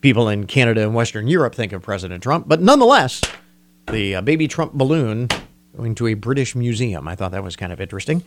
people 0.01 0.29
in 0.29 0.47
Canada 0.47 0.83
and 0.83 0.95
Western 0.95 1.29
Europe 1.29 1.55
think 1.55 1.73
of 1.73 1.83
President 1.83 2.23
Trump. 2.23 2.49
But 2.49 2.61
nonetheless, 2.61 3.23
the 3.91 4.17
uh, 4.17 4.21
baby 4.21 4.49
Trump 4.49 4.73
balloon 4.73 5.29
going 5.77 5.95
to 5.95 6.09
a 6.09 6.15
British 6.15 6.57
museum. 6.57 7.07
I 7.07 7.15
thought 7.15 7.31
that 7.33 7.45
was 7.45 7.55
kind 7.55 7.73
of 7.73 7.81
interesting. 7.81 8.25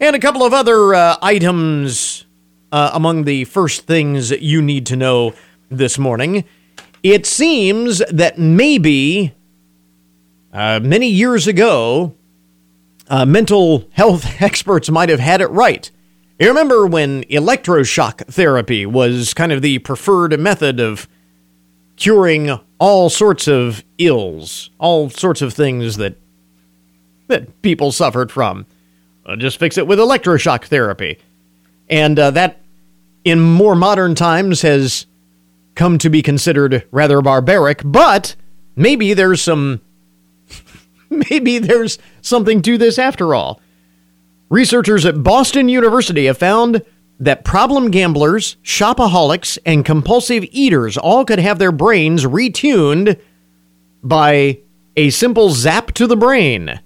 And 0.00 0.14
a 0.16 0.18
couple 0.18 0.42
of 0.42 0.52
other 0.52 0.94
uh, 0.94 1.16
items 1.22 2.26
uh, 2.72 2.90
among 2.92 3.24
the 3.24 3.44
first 3.44 3.86
things 3.86 4.30
you 4.32 4.60
need 4.60 4.86
to 4.86 4.96
know 4.96 5.32
this 5.76 5.98
morning. 5.98 6.44
It 7.02 7.26
seems 7.26 7.98
that 8.10 8.38
maybe 8.38 9.34
uh, 10.52 10.80
many 10.82 11.08
years 11.08 11.46
ago, 11.46 12.14
uh, 13.08 13.26
mental 13.26 13.88
health 13.92 14.24
experts 14.40 14.90
might 14.90 15.08
have 15.08 15.20
had 15.20 15.40
it 15.40 15.48
right. 15.48 15.90
You 16.38 16.48
remember 16.48 16.86
when 16.86 17.24
electroshock 17.24 18.26
therapy 18.26 18.84
was 18.86 19.34
kind 19.34 19.52
of 19.52 19.62
the 19.62 19.78
preferred 19.78 20.38
method 20.38 20.80
of 20.80 21.08
curing 21.96 22.58
all 22.78 23.10
sorts 23.10 23.46
of 23.46 23.84
ills, 23.98 24.70
all 24.78 25.08
sorts 25.08 25.42
of 25.42 25.54
things 25.54 25.96
that 25.96 26.16
that 27.28 27.62
people 27.62 27.92
suffered 27.92 28.30
from. 28.32 28.66
Uh, 29.24 29.36
just 29.36 29.58
fix 29.58 29.78
it 29.78 29.86
with 29.86 29.98
electroshock 29.98 30.64
therapy, 30.64 31.18
and 31.88 32.18
uh, 32.18 32.30
that 32.32 32.60
in 33.24 33.40
more 33.40 33.76
modern 33.76 34.14
times 34.14 34.62
has 34.62 35.06
come 35.74 35.98
to 35.98 36.10
be 36.10 36.22
considered 36.22 36.86
rather 36.90 37.20
barbaric, 37.20 37.82
but 37.84 38.34
maybe 38.76 39.14
there's 39.14 39.40
some 39.40 39.80
maybe 41.10 41.58
there's 41.58 41.98
something 42.20 42.62
to 42.62 42.78
this 42.78 42.98
after 42.98 43.34
all. 43.34 43.60
Researchers 44.48 45.06
at 45.06 45.22
Boston 45.22 45.68
University 45.68 46.26
have 46.26 46.38
found 46.38 46.82
that 47.20 47.44
problem 47.44 47.90
gamblers, 47.90 48.56
shopaholics, 48.64 49.56
and 49.64 49.84
compulsive 49.84 50.44
eaters 50.50 50.98
all 50.98 51.24
could 51.24 51.38
have 51.38 51.58
their 51.58 51.72
brains 51.72 52.24
retuned 52.24 53.18
by 54.02 54.58
a 54.96 55.10
simple 55.10 55.50
zap 55.50 55.92
to 55.92 56.06
the 56.06 56.16
brain. 56.16 56.80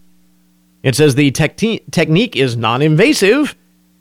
It 0.83 0.95
says 0.95 1.15
the 1.15 1.31
te- 1.31 1.81
technique 1.91 2.37
is 2.37 2.57
non 2.57 2.83
invasive 2.83 3.57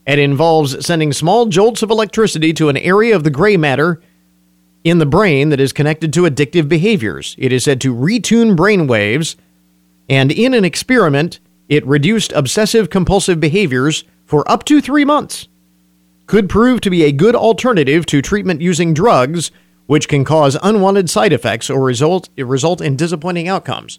and 0.05 0.19
involves 0.19 0.85
sending 0.85 1.13
small 1.13 1.47
jolts 1.47 1.81
of 1.81 1.89
electricity 1.89 2.53
to 2.53 2.69
an 2.69 2.77
area 2.77 3.15
of 3.15 3.23
the 3.23 3.31
gray 3.31 3.57
matter 3.57 4.01
in 4.85 4.99
the 4.99 5.05
brain 5.05 5.49
that 5.49 5.59
is 5.59 5.73
connected 5.73 6.13
to 6.13 6.21
addictive 6.21 6.69
behaviors. 6.69 7.35
It 7.39 7.51
is 7.51 7.63
said 7.63 7.81
to 7.81 7.93
retune 7.93 8.55
brain 8.55 8.85
waves, 8.85 9.35
and 10.07 10.31
in 10.31 10.53
an 10.53 10.63
experiment, 10.63 11.39
it 11.67 11.85
reduced 11.87 12.31
obsessive 12.33 12.91
compulsive 12.91 13.39
behaviors 13.39 14.03
for 14.25 14.49
up 14.49 14.63
to 14.65 14.79
three 14.79 15.03
months. 15.03 15.47
Could 16.27 16.47
prove 16.47 16.81
to 16.81 16.91
be 16.91 17.03
a 17.03 17.11
good 17.11 17.35
alternative 17.35 18.05
to 18.05 18.21
treatment 18.21 18.61
using 18.61 18.93
drugs, 18.93 19.49
which 19.87 20.07
can 20.07 20.23
cause 20.23 20.55
unwanted 20.61 21.09
side 21.09 21.33
effects 21.33 21.67
or 21.69 21.83
result, 21.83 22.29
result 22.37 22.79
in 22.79 22.95
disappointing 22.95 23.47
outcomes. 23.47 23.97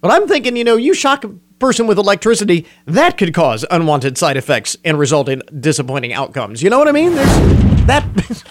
But 0.00 0.10
I'm 0.10 0.26
thinking, 0.26 0.56
you 0.56 0.64
know, 0.64 0.76
you 0.76 0.94
shock 0.94 1.22
a 1.22 1.28
person 1.60 1.86
with 1.86 1.98
electricity, 1.98 2.66
that 2.86 3.18
could 3.18 3.34
cause 3.34 3.64
unwanted 3.70 4.18
side 4.18 4.36
effects 4.36 4.76
and 4.84 4.98
result 4.98 5.28
in 5.28 5.42
disappointing 5.60 6.12
outcomes. 6.12 6.60
You 6.60 6.70
know 6.70 6.78
what 6.78 6.88
I 6.88 6.92
mean? 6.92 7.14
There's 7.14 7.86
that, 7.86 8.04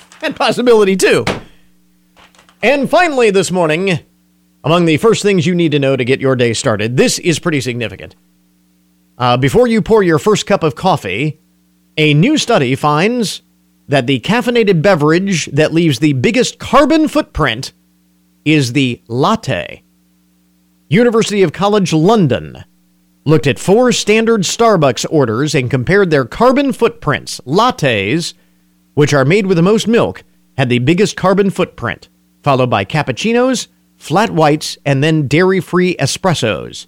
that 0.21 0.35
possibility 0.35 0.95
too. 0.95 1.25
And 2.61 2.89
finally, 2.89 3.29
this 3.29 3.51
morning, 3.51 3.99
among 4.63 4.85
the 4.85 4.97
first 4.97 5.21
things 5.21 5.45
you 5.45 5.53
need 5.53 5.73
to 5.73 5.79
know 5.79 5.95
to 5.95 6.03
get 6.03 6.19
your 6.19 6.35
day 6.35 6.53
started, 6.53 6.97
this 6.97 7.19
is 7.19 7.37
pretty 7.37 7.61
significant. 7.61 8.15
Uh, 9.15 9.37
before 9.37 9.67
you 9.67 9.79
pour 9.79 10.01
your 10.01 10.17
first 10.17 10.47
cup 10.47 10.63
of 10.63 10.73
coffee, 10.73 11.39
a 11.97 12.15
new 12.15 12.35
study 12.35 12.73
finds 12.73 13.43
that 13.87 14.07
the 14.07 14.19
caffeinated 14.21 14.81
beverage 14.81 15.45
that 15.47 15.71
leaves 15.71 15.99
the 15.99 16.13
biggest 16.13 16.57
carbon 16.57 17.07
footprint 17.07 17.73
is 18.43 18.73
the 18.73 19.03
latte. 19.07 19.83
University 20.89 21.43
of 21.43 21.53
College 21.53 21.93
London 21.93 22.63
looked 23.23 23.45
at 23.45 23.59
four 23.59 23.91
standard 23.91 24.41
Starbucks 24.41 25.05
orders 25.11 25.53
and 25.53 25.69
compared 25.69 26.09
their 26.09 26.25
carbon 26.25 26.73
footprints. 26.73 27.39
Lattes, 27.45 28.33
which 28.95 29.13
are 29.13 29.25
made 29.25 29.45
with 29.45 29.57
the 29.57 29.61
most 29.63 29.87
milk, 29.87 30.23
had 30.57 30.69
the 30.69 30.79
biggest 30.79 31.15
carbon 31.15 31.51
footprint 31.51 32.09
followed 32.41 32.69
by 32.69 32.85
cappuccinos, 32.85 33.67
flat 33.95 34.29
whites, 34.29 34.77
and 34.85 35.03
then 35.03 35.27
dairy 35.27 35.59
free 35.59 35.95
espressos. 35.97 36.87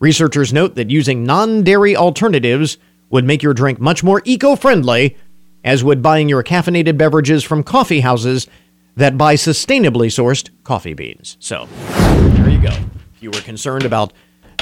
Researchers 0.00 0.52
note 0.52 0.74
that 0.74 0.90
using 0.90 1.24
non 1.24 1.62
dairy 1.62 1.96
alternatives 1.96 2.76
would 3.10 3.24
make 3.24 3.42
your 3.42 3.54
drink 3.54 3.78
much 3.78 4.02
more 4.02 4.22
eco 4.24 4.56
friendly, 4.56 5.16
as 5.62 5.84
would 5.84 6.02
buying 6.02 6.28
your 6.28 6.42
caffeinated 6.42 6.96
beverages 6.96 7.44
from 7.44 7.62
coffee 7.62 8.00
houses 8.00 8.48
that 8.96 9.16
buy 9.16 9.34
sustainably 9.34 10.08
sourced 10.08 10.50
coffee 10.64 10.94
beans. 10.94 11.36
So, 11.38 11.66
there 11.76 12.50
you 12.50 12.60
go. 12.60 12.74
If 13.14 13.22
you 13.22 13.30
were 13.30 13.40
concerned 13.40 13.84
about 13.84 14.12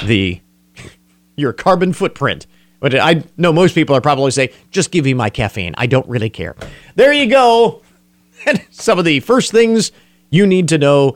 the 0.05 0.41
your 1.35 1.53
carbon 1.53 1.93
footprint, 1.93 2.45
but 2.79 2.95
I 2.95 3.23
know 3.37 3.53
most 3.53 3.73
people 3.73 3.95
are 3.95 4.01
probably 4.01 4.31
say, 4.31 4.53
just 4.69 4.91
give 4.91 5.05
me 5.05 5.13
my 5.13 5.29
caffeine. 5.29 5.73
I 5.77 5.87
don't 5.87 6.07
really 6.07 6.29
care. 6.29 6.55
There 6.95 7.13
you 7.13 7.27
go. 7.27 7.81
Some 8.69 8.99
of 8.99 9.05
the 9.05 9.19
first 9.21 9.51
things 9.51 9.91
you 10.31 10.47
need 10.47 10.67
to 10.69 10.77
know 10.77 11.15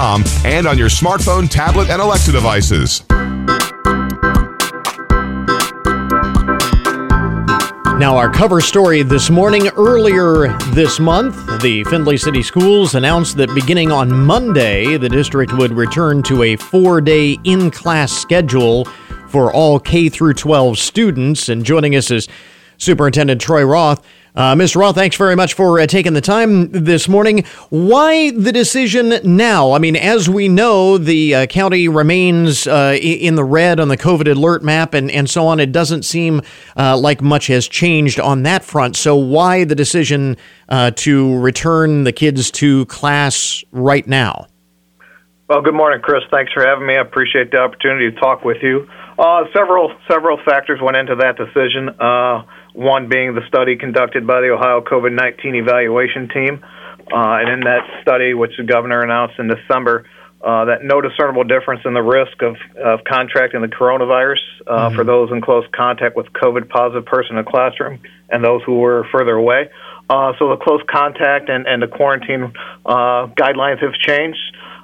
and 0.01 0.65
on 0.65 0.79
your 0.79 0.89
smartphone, 0.89 1.47
tablet, 1.47 1.89
and 1.89 2.01
Alexa 2.01 2.31
devices. 2.31 3.03
Now, 7.99 8.17
our 8.17 8.31
cover 8.31 8.61
story 8.61 9.03
this 9.03 9.29
morning, 9.29 9.67
earlier 9.77 10.57
this 10.71 10.99
month, 10.99 11.35
the 11.61 11.83
Findlay 11.83 12.17
City 12.17 12.41
Schools 12.41 12.95
announced 12.95 13.37
that 13.37 13.53
beginning 13.53 13.91
on 13.91 14.11
Monday, 14.11 14.97
the 14.97 15.07
district 15.07 15.53
would 15.53 15.71
return 15.71 16.23
to 16.23 16.41
a 16.41 16.55
four 16.55 16.99
day 16.99 17.37
in 17.43 17.69
class 17.69 18.11
schedule 18.11 18.85
for 19.27 19.53
all 19.53 19.79
K 19.79 20.09
through 20.09 20.33
12 20.33 20.79
students. 20.79 21.47
And 21.47 21.63
joining 21.63 21.95
us 21.95 22.09
is 22.09 22.27
Superintendent 22.79 23.39
Troy 23.39 23.63
Roth. 23.63 24.03
Uh, 24.33 24.55
Mr. 24.55 24.77
Roth, 24.77 24.95
thanks 24.95 25.17
very 25.17 25.35
much 25.35 25.55
for 25.55 25.79
uh, 25.79 25.85
taking 25.85 26.13
the 26.13 26.21
time 26.21 26.71
this 26.71 27.09
morning. 27.09 27.43
Why 27.69 28.31
the 28.31 28.53
decision 28.53 29.13
now? 29.23 29.73
I 29.73 29.79
mean, 29.79 29.97
as 29.97 30.29
we 30.29 30.47
know, 30.47 30.97
the 30.97 31.35
uh, 31.35 31.45
county 31.47 31.89
remains 31.89 32.65
uh, 32.65 32.97
in 33.01 33.35
the 33.35 33.43
red 33.43 33.81
on 33.81 33.89
the 33.89 33.97
COVID 33.97 34.33
alert 34.33 34.63
map 34.63 34.93
and, 34.93 35.11
and 35.11 35.29
so 35.29 35.47
on. 35.47 35.59
It 35.59 35.73
doesn't 35.73 36.03
seem 36.03 36.41
uh, 36.77 36.97
like 36.97 37.21
much 37.21 37.47
has 37.47 37.67
changed 37.67 38.21
on 38.21 38.43
that 38.43 38.63
front. 38.63 38.95
So, 38.95 39.17
why 39.17 39.65
the 39.65 39.75
decision 39.75 40.37
uh, 40.69 40.91
to 40.91 41.37
return 41.39 42.05
the 42.05 42.13
kids 42.13 42.51
to 42.51 42.85
class 42.85 43.65
right 43.71 44.07
now? 44.07 44.47
Well, 45.49 45.61
good 45.61 45.73
morning, 45.75 45.99
Chris. 46.01 46.23
Thanks 46.31 46.53
for 46.53 46.65
having 46.65 46.87
me. 46.87 46.95
I 46.95 47.01
appreciate 47.01 47.51
the 47.51 47.57
opportunity 47.57 48.09
to 48.09 48.17
talk 48.17 48.45
with 48.45 48.63
you. 48.63 48.87
several 49.53 49.93
several 50.09 50.39
factors 50.45 50.79
went 50.81 50.95
into 50.95 51.15
that 51.17 51.35
decision 51.35 51.89
one 52.73 53.09
being 53.09 53.35
the 53.35 53.45
study 53.47 53.75
conducted 53.75 54.25
by 54.25 54.41
the 54.41 54.49
Ohio 54.49 54.81
COVID 54.81 55.13
19 55.13 55.55
evaluation 55.55 56.29
team. 56.29 56.63
Uh, 57.11 57.43
and 57.43 57.49
in 57.49 57.59
that 57.61 57.81
study, 58.01 58.33
which 58.33 58.51
the 58.57 58.63
governor 58.63 59.01
announced 59.01 59.37
in 59.37 59.47
December, 59.47 60.05
uh, 60.43 60.65
that 60.65 60.83
no 60.83 61.01
discernible 61.01 61.43
difference 61.43 61.81
in 61.85 61.93
the 61.93 62.01
risk 62.01 62.41
of, 62.41 62.55
of 62.83 63.03
contracting 63.03 63.61
the 63.61 63.67
coronavirus 63.67 64.41
uh, 64.65 64.87
mm-hmm. 64.87 64.95
for 64.95 65.03
those 65.03 65.29
in 65.31 65.41
close 65.41 65.65
contact 65.75 66.15
with 66.15 66.25
COVID 66.33 66.69
positive 66.69 67.05
person 67.05 67.37
in 67.37 67.45
a 67.45 67.49
classroom 67.49 67.99
and 68.29 68.43
those 68.43 68.61
who 68.65 68.79
were 68.79 69.05
further 69.11 69.35
away. 69.35 69.69
Uh, 70.09 70.33
so 70.39 70.49
the 70.49 70.57
close 70.57 70.81
contact 70.89 71.49
and, 71.49 71.67
and 71.67 71.81
the 71.81 71.87
quarantine 71.87 72.53
uh, 72.85 73.27
guidelines 73.37 73.81
have 73.81 73.93
changed. 73.93 74.39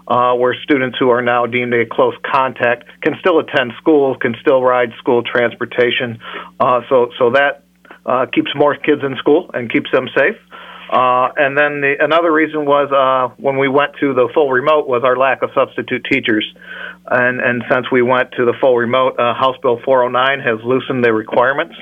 Uh, 0.10 0.34
where 0.36 0.56
students 0.64 0.98
who 0.98 1.10
are 1.10 1.22
now 1.22 1.46
deemed 1.46 1.74
a 1.74 1.86
close 1.86 2.16
contact 2.24 2.86
can 3.02 3.18
still 3.20 3.40
attend 3.40 3.74
school, 3.78 4.16
can 4.16 4.34
still 4.40 4.64
ride 4.64 4.94
school 5.00 5.22
transportation. 5.22 6.18
Uh, 6.62 6.80
so, 6.88 7.12
so 7.20 7.32
that 7.32 7.66
uh, 8.08 8.26
keeps 8.34 8.50
more 8.56 8.76
kids 8.76 9.02
in 9.04 9.16
school 9.18 9.52
and 9.54 9.72
keeps 9.72 9.92
them 9.92 10.08
safe. 10.18 10.40
Uh, 10.90 11.28
and 11.36 11.58
then 11.58 11.82
the, 11.84 11.96
another 12.00 12.32
reason 12.32 12.64
was 12.64 12.88
uh, 12.96 13.36
when 13.36 13.58
we 13.58 13.68
went 13.68 13.92
to 14.00 14.14
the 14.14 14.30
full 14.34 14.50
remote 14.50 14.88
was 14.88 15.04
our 15.04 15.18
lack 15.18 15.44
of 15.44 15.50
substitute 15.54 16.06
teachers. 16.10 16.48
And, 17.06 17.42
and 17.42 17.64
since 17.70 17.92
we 17.92 18.02
went 18.02 18.32
to 18.40 18.46
the 18.46 18.54
full 18.62 18.78
remote, 18.78 19.20
uh, 19.20 19.34
House 19.36 19.58
Bill 19.62 19.80
409 19.84 20.40
has 20.40 20.64
loosened 20.64 21.04
the 21.04 21.12
requirements 21.12 21.76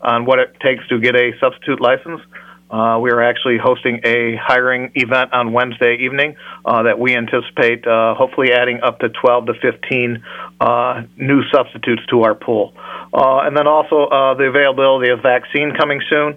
on 0.00 0.24
what 0.24 0.38
it 0.38 0.56
takes 0.60 0.86
to 0.88 0.98
get 0.98 1.14
a 1.14 1.32
substitute 1.38 1.80
license. 1.80 2.20
Uh, 2.70 2.98
we 3.00 3.10
are 3.10 3.22
actually 3.22 3.58
hosting 3.62 4.00
a 4.04 4.34
hiring 4.42 4.90
event 4.94 5.32
on 5.32 5.52
Wednesday 5.52 5.98
evening 6.00 6.34
uh, 6.64 6.82
that 6.82 6.98
we 6.98 7.16
anticipate 7.16 7.86
uh, 7.86 8.14
hopefully 8.14 8.52
adding 8.52 8.80
up 8.82 8.98
to 8.98 9.08
12 9.08 9.46
to 9.46 9.54
15 9.54 10.24
uh, 10.60 11.02
new 11.16 11.42
substitutes 11.54 12.02
to 12.10 12.22
our 12.22 12.34
pool. 12.34 12.74
Uh, 13.14 13.46
and 13.46 13.56
then 13.56 13.68
also 13.68 14.06
uh, 14.06 14.34
the 14.34 14.44
availability 14.44 15.10
of 15.10 15.22
vaccine 15.22 15.74
coming 15.78 16.00
soon. 16.10 16.36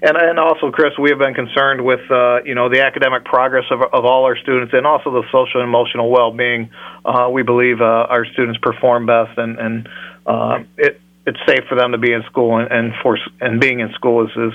And, 0.00 0.16
and 0.16 0.38
also, 0.38 0.70
Chris, 0.70 0.92
we 0.98 1.10
have 1.10 1.18
been 1.18 1.34
concerned 1.34 1.82
with 1.82 2.00
you 2.44 2.54
know 2.54 2.68
the 2.68 2.82
academic 2.84 3.24
progress 3.24 3.64
of, 3.70 3.80
of 3.80 4.04
all 4.04 4.24
our 4.24 4.36
students, 4.36 4.74
and 4.74 4.86
also 4.86 5.10
the 5.10 5.22
social 5.32 5.60
and 5.60 5.68
emotional 5.68 6.10
well-being. 6.10 6.68
We 7.32 7.42
believe 7.42 7.80
our 7.80 8.26
students 8.26 8.58
perform 8.60 9.06
best, 9.06 9.38
and 9.38 9.58
and 9.58 9.88
it 10.76 11.00
it's 11.26 11.38
safe 11.48 11.64
for 11.70 11.76
them 11.76 11.92
to 11.92 11.98
be 11.98 12.12
in 12.12 12.22
school, 12.24 12.58
and, 12.58 12.70
and 12.70 12.92
for 13.02 13.18
and 13.40 13.58
being 13.60 13.80
in 13.80 13.94
school 13.94 14.26
is 14.26 14.36
is 14.36 14.52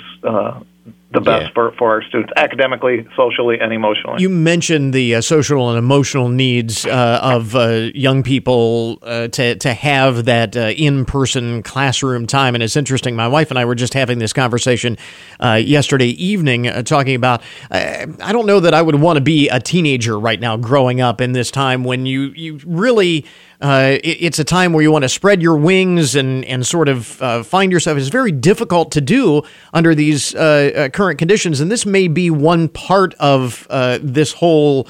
the 1.11 1.21
best 1.21 1.47
yeah. 1.47 1.53
for, 1.53 1.71
for 1.71 1.89
our 1.91 2.03
students 2.03 2.31
academically, 2.35 3.07
socially, 3.15 3.59
and 3.59 3.73
emotionally. 3.73 4.21
You 4.21 4.29
mentioned 4.29 4.93
the 4.93 5.15
uh, 5.15 5.21
social 5.21 5.69
and 5.69 5.79
emotional 5.79 6.29
needs 6.29 6.85
uh, 6.85 7.19
of 7.23 7.55
uh, 7.55 7.89
young 7.95 8.21
people 8.21 8.99
uh, 9.01 9.27
to, 9.29 9.55
to 9.55 9.73
have 9.73 10.25
that 10.25 10.55
uh, 10.55 10.71
in 10.77 11.05
person 11.05 11.63
classroom 11.63 12.27
time. 12.27 12.53
And 12.53 12.63
it's 12.63 12.75
interesting. 12.75 13.15
My 13.15 13.27
wife 13.27 13.49
and 13.49 13.57
I 13.57 13.65
were 13.65 13.73
just 13.73 13.95
having 13.95 14.19
this 14.19 14.33
conversation 14.33 14.97
uh, 15.39 15.53
yesterday 15.53 16.09
evening, 16.09 16.65
talking 16.83 17.15
about 17.15 17.41
I 17.71 18.31
don't 18.31 18.45
know 18.45 18.59
that 18.59 18.75
I 18.75 18.81
would 18.81 18.95
want 18.95 19.17
to 19.17 19.21
be 19.21 19.49
a 19.49 19.59
teenager 19.59 20.19
right 20.19 20.39
now 20.39 20.57
growing 20.57 21.01
up 21.01 21.21
in 21.21 21.31
this 21.31 21.49
time 21.49 21.83
when 21.83 22.05
you, 22.05 22.33
you 22.35 22.59
really 22.65 23.25
uh, 23.61 23.97
it, 24.03 24.17
it's 24.21 24.39
a 24.39 24.43
time 24.43 24.71
where 24.71 24.81
you 24.81 24.91
want 24.91 25.03
to 25.03 25.09
spread 25.09 25.41
your 25.41 25.57
wings 25.57 26.15
and 26.15 26.45
and 26.45 26.65
sort 26.65 26.87
of 26.87 27.21
uh, 27.21 27.43
find 27.43 27.71
yourself. 27.71 27.97
It's 27.97 28.07
very 28.07 28.31
difficult 28.31 28.91
to 28.93 29.01
do 29.01 29.41
under 29.73 29.93
these 29.93 30.33
uh, 30.35 30.71
uh 30.75 30.89
current 30.89 31.19
conditions, 31.19 31.59
and 31.59 31.69
this 31.71 31.85
may 31.85 32.07
be 32.07 32.29
one 32.29 32.69
part 32.69 33.13
of 33.15 33.67
uh, 33.69 33.99
this 34.01 34.33
whole 34.33 34.87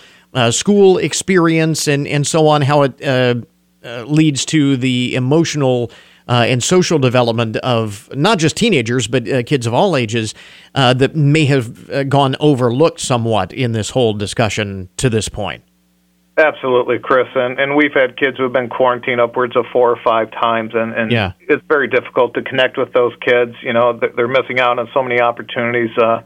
school 0.52 0.98
experience 0.98 1.88
and 1.88 2.08
and 2.08 2.28
so 2.28 2.48
on. 2.48 2.62
How 2.62 2.84
it 2.84 3.48
leads 3.84 4.46
to 4.46 4.78
the 4.78 5.16
emotional. 5.16 5.92
and 6.28 6.62
social 6.64 7.00
development 7.00 7.58
of 7.64 8.08
not 8.14 8.38
just 8.38 8.56
teenagers, 8.56 9.08
but 9.08 9.26
kids 9.48 9.66
of 9.66 9.74
all 9.74 9.96
ages 9.96 10.36
that 10.76 11.16
may 11.16 11.46
have 11.46 12.08
gone 12.08 12.36
overlooked 12.40 13.00
somewhat 13.00 13.52
in 13.52 13.72
this 13.72 13.90
whole 13.90 14.14
discussion 14.14 14.90
to 14.98 15.10
this 15.10 15.28
point. 15.28 15.64
Absolutely, 16.40 17.00
Chris, 17.00 17.28
and 17.36 17.60
and 17.60 17.76
we've 17.76 17.94
had 17.94 18.16
kids 18.16 18.38
who 18.38 18.44
have 18.44 18.54
been 18.54 18.70
quarantined 18.70 19.20
upwards 19.20 19.58
of 19.58 19.66
four 19.74 19.92
or 19.92 20.00
five 20.02 20.32
times, 20.32 20.72
and 20.74 20.94
and 20.94 21.12
yeah. 21.12 21.34
it's 21.42 21.62
very 21.68 21.90
difficult 21.90 22.34
to 22.36 22.42
connect 22.42 22.78
with 22.78 22.94
those 22.94 23.12
kids. 23.20 23.56
You 23.62 23.74
know, 23.74 24.00
they're 24.16 24.30
missing 24.30 24.58
out 24.58 24.80
on 24.80 24.88
so 24.94 25.04
many 25.04 25.20
opportunities. 25.20 25.90
Uh, 25.98 26.22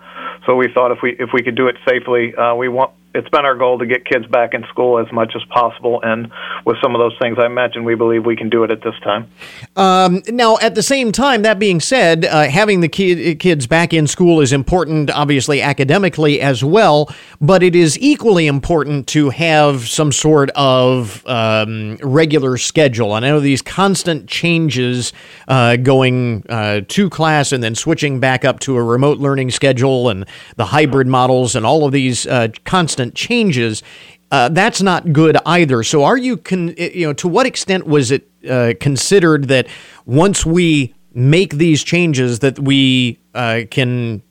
so 0.45 0.55
we 0.55 0.71
thought 0.73 0.91
if 0.91 0.99
we 1.01 1.15
if 1.19 1.29
we 1.33 1.41
could 1.41 1.55
do 1.55 1.67
it 1.67 1.75
safely, 1.85 2.35
uh, 2.35 2.55
we 2.55 2.69
want 2.69 2.91
it's 3.15 3.29
been 3.29 3.45
our 3.45 3.55
goal 3.55 3.77
to 3.77 3.85
get 3.85 4.05
kids 4.05 4.25
back 4.25 4.53
in 4.53 4.63
school 4.69 4.97
as 4.97 5.11
much 5.11 5.33
as 5.35 5.43
possible. 5.45 6.01
And 6.01 6.31
with 6.65 6.77
some 6.81 6.95
of 6.95 6.99
those 6.99 7.15
things 7.21 7.37
I 7.39 7.47
mentioned, 7.47 7.85
we 7.85 7.95
believe 7.95 8.25
we 8.25 8.35
can 8.35 8.49
do 8.49 8.63
it 8.63 8.71
at 8.71 8.81
this 8.81 8.95
time. 9.03 9.29
Um, 9.75 10.23
now, 10.29 10.57
at 10.61 10.73
the 10.73 10.81
same 10.81 11.11
time, 11.11 11.43
that 11.43 11.59
being 11.59 11.79
said, 11.79 12.25
uh, 12.25 12.47
having 12.47 12.81
the 12.81 12.87
kids 12.87 13.67
back 13.67 13.93
in 13.93 14.07
school 14.07 14.41
is 14.41 14.51
important, 14.51 15.11
obviously, 15.11 15.61
academically 15.61 16.41
as 16.41 16.63
well, 16.63 17.13
but 17.39 17.61
it 17.61 17.75
is 17.75 17.99
equally 17.99 18.47
important 18.47 19.07
to 19.09 19.29
have 19.29 19.87
some 19.87 20.11
sort 20.11 20.49
of 20.51 21.25
um, 21.27 21.97
regular 21.97 22.57
schedule. 22.57 23.15
And 23.15 23.25
I 23.25 23.29
know 23.29 23.39
these 23.39 23.61
constant 23.61 24.27
changes 24.27 25.13
uh, 25.47 25.75
going 25.75 26.45
uh, 26.49 26.81
to 26.87 27.09
class 27.11 27.51
and 27.51 27.63
then 27.63 27.75
switching 27.75 28.19
back 28.19 28.43
up 28.43 28.59
to 28.61 28.75
a 28.75 28.83
remote 28.83 29.19
learning 29.19 29.51
schedule 29.51 30.09
and 30.09 30.25
the 30.55 30.65
hybrid 30.65 31.07
models 31.07 31.55
and 31.55 31.65
all 31.65 31.85
of 31.85 31.91
these 31.91 32.27
uh, 32.27 32.49
constant 32.65 33.15
changes, 33.15 33.83
uh, 34.31 34.49
that's 34.49 34.81
not 34.81 35.13
good 35.13 35.37
either. 35.45 35.83
So, 35.83 36.03
are 36.03 36.17
you, 36.17 36.37
con- 36.37 36.73
you 36.77 37.07
know, 37.07 37.13
to 37.13 37.27
what 37.27 37.45
extent 37.45 37.85
was 37.85 38.11
it 38.11 38.27
uh, 38.49 38.73
considered 38.79 39.45
that 39.49 39.67
once 40.05 40.45
we 40.45 40.95
make 41.13 41.53
these 41.55 41.83
changes, 41.83 42.39
that 42.39 42.59
we 42.59 43.19
uh, 43.35 43.61
can 43.69 44.23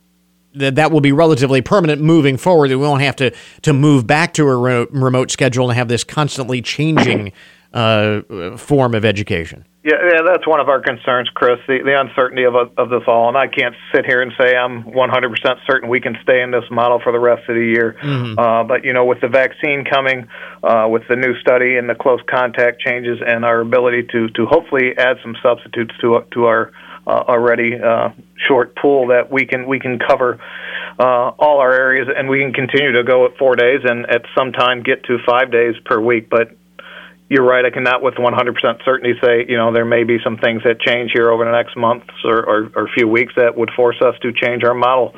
that 0.54 0.74
that 0.74 0.92
will 0.92 1.00
be 1.00 1.12
relatively 1.12 1.62
permanent 1.62 2.02
moving 2.02 2.36
forward. 2.36 2.70
That 2.70 2.78
we 2.78 2.84
won't 2.84 3.02
have 3.02 3.16
to 3.16 3.32
to 3.62 3.72
move 3.72 4.06
back 4.06 4.34
to 4.34 4.46
a 4.46 4.56
re- 4.56 4.86
remote 4.90 5.30
schedule 5.30 5.70
and 5.70 5.78
have 5.78 5.88
this 5.88 6.04
constantly 6.04 6.60
changing 6.60 7.32
uh, 7.72 8.22
form 8.56 8.94
of 8.94 9.04
education. 9.04 9.64
Yeah, 9.84 9.96
yeah, 10.00 10.20
that's 10.24 10.46
one 10.46 10.60
of 10.60 10.68
our 10.68 10.80
concerns, 10.80 11.28
Chris. 11.34 11.58
The, 11.66 11.82
the 11.82 11.98
uncertainty 11.98 12.44
of 12.44 12.54
of 12.54 12.88
this 12.88 13.02
all, 13.08 13.26
and 13.26 13.36
I 13.36 13.48
can't 13.48 13.74
sit 13.92 14.06
here 14.06 14.22
and 14.22 14.30
say 14.38 14.54
I'm 14.54 14.84
100% 14.84 15.56
certain 15.66 15.88
we 15.88 16.00
can 16.00 16.16
stay 16.22 16.40
in 16.40 16.52
this 16.52 16.62
model 16.70 17.00
for 17.02 17.10
the 17.10 17.18
rest 17.18 17.48
of 17.48 17.56
the 17.56 17.66
year. 17.66 17.96
Mm-hmm. 18.00 18.38
Uh, 18.38 18.62
but 18.62 18.84
you 18.84 18.92
know, 18.92 19.04
with 19.04 19.20
the 19.20 19.26
vaccine 19.26 19.84
coming, 19.84 20.28
uh, 20.62 20.86
with 20.88 21.02
the 21.08 21.16
new 21.16 21.34
study 21.40 21.78
and 21.78 21.90
the 21.90 21.96
close 21.96 22.20
contact 22.30 22.80
changes, 22.80 23.18
and 23.26 23.44
our 23.44 23.60
ability 23.60 24.06
to 24.12 24.28
to 24.28 24.46
hopefully 24.46 24.96
add 24.96 25.16
some 25.20 25.34
substitutes 25.42 25.94
to 26.00 26.24
to 26.30 26.44
our 26.44 26.70
uh, 27.04 27.24
already 27.26 27.74
uh, 27.74 28.10
short 28.46 28.76
pool, 28.76 29.08
that 29.08 29.32
we 29.32 29.46
can 29.46 29.66
we 29.66 29.80
can 29.80 29.98
cover 29.98 30.38
uh, 31.00 31.34
all 31.42 31.58
our 31.58 31.72
areas, 31.72 32.06
and 32.14 32.28
we 32.28 32.38
can 32.38 32.52
continue 32.52 32.92
to 32.92 33.02
go 33.02 33.26
at 33.26 33.36
four 33.36 33.56
days, 33.56 33.80
and 33.82 34.06
at 34.06 34.22
some 34.38 34.52
time 34.52 34.84
get 34.84 35.02
to 35.06 35.18
five 35.26 35.50
days 35.50 35.74
per 35.84 36.00
week. 36.00 36.30
But 36.30 36.56
you're 37.32 37.46
right. 37.46 37.64
I 37.64 37.70
cannot 37.70 38.02
with 38.02 38.14
100% 38.14 38.84
certainty 38.84 39.14
say, 39.24 39.46
you 39.48 39.56
know, 39.56 39.72
there 39.72 39.86
may 39.86 40.04
be 40.04 40.18
some 40.22 40.36
things 40.36 40.62
that 40.64 40.80
change 40.80 41.12
here 41.14 41.30
over 41.30 41.46
the 41.46 41.50
next 41.50 41.78
months 41.78 42.06
or, 42.24 42.44
or, 42.44 42.70
or 42.76 42.88
few 42.94 43.08
weeks 43.08 43.32
that 43.36 43.56
would 43.56 43.70
force 43.74 43.96
us 44.02 44.14
to 44.20 44.32
change 44.32 44.64
our 44.64 44.74
model. 44.74 45.14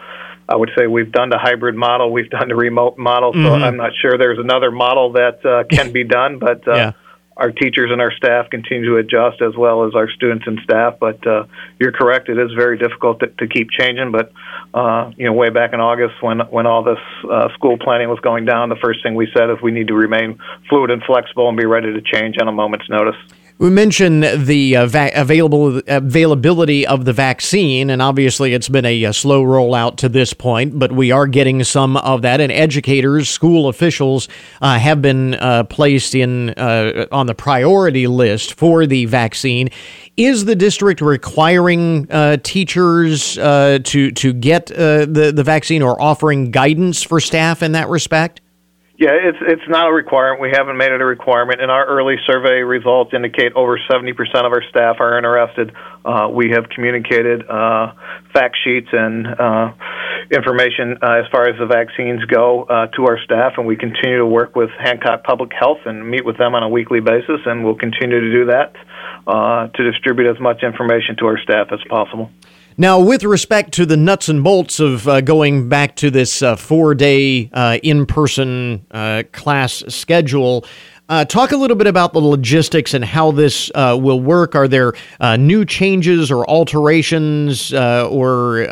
I 0.48 0.54
would 0.54 0.70
say 0.78 0.86
we've 0.86 1.10
done 1.10 1.30
the 1.30 1.38
hybrid 1.38 1.74
model, 1.74 2.12
we've 2.12 2.30
done 2.30 2.48
the 2.48 2.54
remote 2.54 2.98
model, 2.98 3.32
so 3.32 3.38
mm-hmm. 3.38 3.64
I'm 3.64 3.76
not 3.76 3.92
sure 4.00 4.16
there's 4.16 4.38
another 4.38 4.70
model 4.70 5.14
that 5.14 5.44
uh, 5.44 5.64
can 5.68 5.90
be 5.90 6.04
done, 6.04 6.38
but 6.38 6.68
uh, 6.68 6.74
yeah 6.74 6.92
our 7.36 7.50
teachers 7.50 7.90
and 7.90 8.00
our 8.00 8.12
staff 8.12 8.50
continue 8.50 8.90
to 8.90 8.96
adjust 8.96 9.42
as 9.42 9.56
well 9.56 9.86
as 9.86 9.94
our 9.94 10.08
students 10.10 10.46
and 10.46 10.60
staff. 10.62 10.96
But 11.00 11.26
uh, 11.26 11.46
you're 11.78 11.92
correct; 11.92 12.28
it 12.28 12.38
is 12.38 12.52
very 12.56 12.78
difficult 12.78 13.20
to, 13.20 13.26
to 13.26 13.46
keep 13.46 13.70
changing. 13.70 14.12
But 14.12 14.32
uh, 14.72 15.12
you 15.16 15.26
know, 15.26 15.32
way 15.32 15.50
back 15.50 15.72
in 15.72 15.80
August 15.80 16.22
when 16.22 16.40
when 16.50 16.66
all 16.66 16.82
this 16.82 16.98
uh, 17.30 17.52
school 17.54 17.78
planning 17.78 18.08
was 18.08 18.20
going 18.20 18.44
down, 18.44 18.68
the 18.68 18.76
first 18.76 19.02
thing 19.02 19.14
we 19.14 19.28
said 19.36 19.50
is 19.50 19.60
we 19.62 19.72
need 19.72 19.88
to 19.88 19.94
remain 19.94 20.38
fluid 20.68 20.90
and 20.90 21.02
flexible 21.02 21.48
and 21.48 21.56
be 21.56 21.66
ready 21.66 21.92
to 21.92 22.00
change 22.00 22.36
on 22.40 22.48
a 22.48 22.52
moment's 22.52 22.88
notice. 22.88 23.16
We 23.58 23.70
mentioned 23.70 24.24
the 24.24 24.76
uh, 24.76 24.86
va- 24.86 25.12
available 25.14 25.80
availability 25.86 26.84
of 26.84 27.04
the 27.04 27.12
vaccine, 27.12 27.88
and 27.88 28.02
obviously 28.02 28.52
it's 28.52 28.68
been 28.68 28.84
a, 28.84 29.04
a, 29.04 29.12
slow 29.12 29.44
rollout 29.44 29.96
to 29.98 30.08
this 30.08 30.34
point, 30.34 30.76
but 30.76 30.90
we 30.90 31.12
are 31.12 31.28
getting 31.28 31.62
some 31.62 31.96
of 31.98 32.22
that. 32.22 32.40
And 32.40 32.50
educators, 32.50 33.28
school 33.28 33.68
officials 33.68 34.28
uh, 34.60 34.76
have 34.80 35.00
been 35.00 35.34
uh, 35.34 35.64
placed 35.64 36.16
in 36.16 36.50
uh, 36.50 37.06
on 37.12 37.26
the 37.26 37.34
priority 37.34 38.08
list 38.08 38.54
for 38.54 38.86
the 38.86 39.04
vaccine. 39.04 39.70
Is 40.16 40.46
the 40.46 40.56
district 40.56 41.00
requiring 41.00 42.10
uh, 42.10 42.38
teachers 42.42 43.38
uh, 43.38 43.78
to 43.84 44.10
to 44.10 44.32
get 44.32 44.66
the 44.66 45.32
the 45.32 45.44
vaccine 45.44 45.80
or 45.80 46.00
offering 46.02 46.50
guidance 46.50 47.04
for 47.04 47.20
staff 47.20 47.62
in 47.62 47.70
that 47.72 47.88
respect? 47.88 48.40
Yeah, 48.96 49.10
it's 49.10 49.38
it's 49.40 49.68
not 49.68 49.88
a 49.88 49.92
requirement. 49.92 50.40
We 50.40 50.50
haven't 50.54 50.76
made 50.76 50.92
it 50.92 51.00
a 51.00 51.04
requirement, 51.04 51.60
and 51.60 51.68
our 51.68 51.84
early 51.84 52.14
survey 52.30 52.62
results 52.62 53.12
indicate 53.12 53.52
over 53.54 53.76
70% 53.90 54.14
of 54.46 54.52
our 54.52 54.62
staff 54.70 55.00
are 55.00 55.18
interested. 55.18 55.72
Uh, 56.04 56.28
we 56.30 56.50
have 56.50 56.68
communicated 56.68 57.42
uh, 57.42 57.92
fact 58.32 58.56
sheets 58.62 58.86
and 58.92 59.26
uh, 59.26 59.72
information 60.30 60.98
uh, 61.02 61.18
as 61.18 61.26
far 61.32 61.48
as 61.48 61.58
the 61.58 61.66
vaccines 61.66 62.24
go 62.26 62.62
uh, 62.70 62.86
to 62.94 63.06
our 63.06 63.18
staff, 63.24 63.54
and 63.56 63.66
we 63.66 63.74
continue 63.74 64.18
to 64.18 64.26
work 64.26 64.54
with 64.54 64.70
Hancock 64.78 65.24
Public 65.24 65.50
Health 65.58 65.78
and 65.86 66.08
meet 66.08 66.24
with 66.24 66.38
them 66.38 66.54
on 66.54 66.62
a 66.62 66.68
weekly 66.68 67.00
basis, 67.00 67.40
and 67.46 67.64
we'll 67.64 67.74
continue 67.74 68.20
to 68.20 68.30
do 68.30 68.44
that 68.46 68.76
uh, 69.26 69.66
to 69.74 69.90
distribute 69.90 70.30
as 70.30 70.38
much 70.38 70.62
information 70.62 71.16
to 71.18 71.26
our 71.26 71.38
staff 71.38 71.66
as 71.72 71.80
possible. 71.90 72.30
Now, 72.76 72.98
with 72.98 73.22
respect 73.22 73.72
to 73.74 73.86
the 73.86 73.96
nuts 73.96 74.28
and 74.28 74.42
bolts 74.42 74.80
of 74.80 75.06
uh, 75.06 75.20
going 75.20 75.68
back 75.68 75.94
to 75.96 76.10
this 76.10 76.42
uh, 76.42 76.56
four 76.56 76.96
day 76.96 77.48
uh, 77.52 77.78
in 77.84 78.04
person 78.04 78.84
uh, 78.90 79.22
class 79.30 79.84
schedule, 79.86 80.64
uh, 81.08 81.24
talk 81.24 81.52
a 81.52 81.56
little 81.56 81.76
bit 81.76 81.86
about 81.86 82.14
the 82.14 82.18
logistics 82.18 82.92
and 82.92 83.04
how 83.04 83.30
this 83.30 83.70
uh, 83.76 83.96
will 84.00 84.18
work. 84.18 84.56
Are 84.56 84.66
there 84.66 84.92
new 85.38 85.64
changes 85.64 86.32
or 86.32 86.44
alterations 86.50 87.72
or 87.72 88.62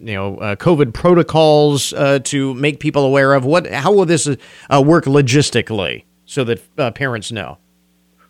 you 0.00 0.14
know 0.14 0.36
COVID 0.40 0.92
protocols 0.92 1.90
to 2.24 2.54
make 2.54 2.80
people 2.80 3.04
aware 3.04 3.32
of? 3.32 3.44
What? 3.44 3.68
How 3.68 3.92
will 3.92 4.06
this 4.06 4.26
work 4.26 5.04
logistically 5.04 6.02
so 6.24 6.42
that 6.42 6.94
parents 6.96 7.30
know? 7.30 7.58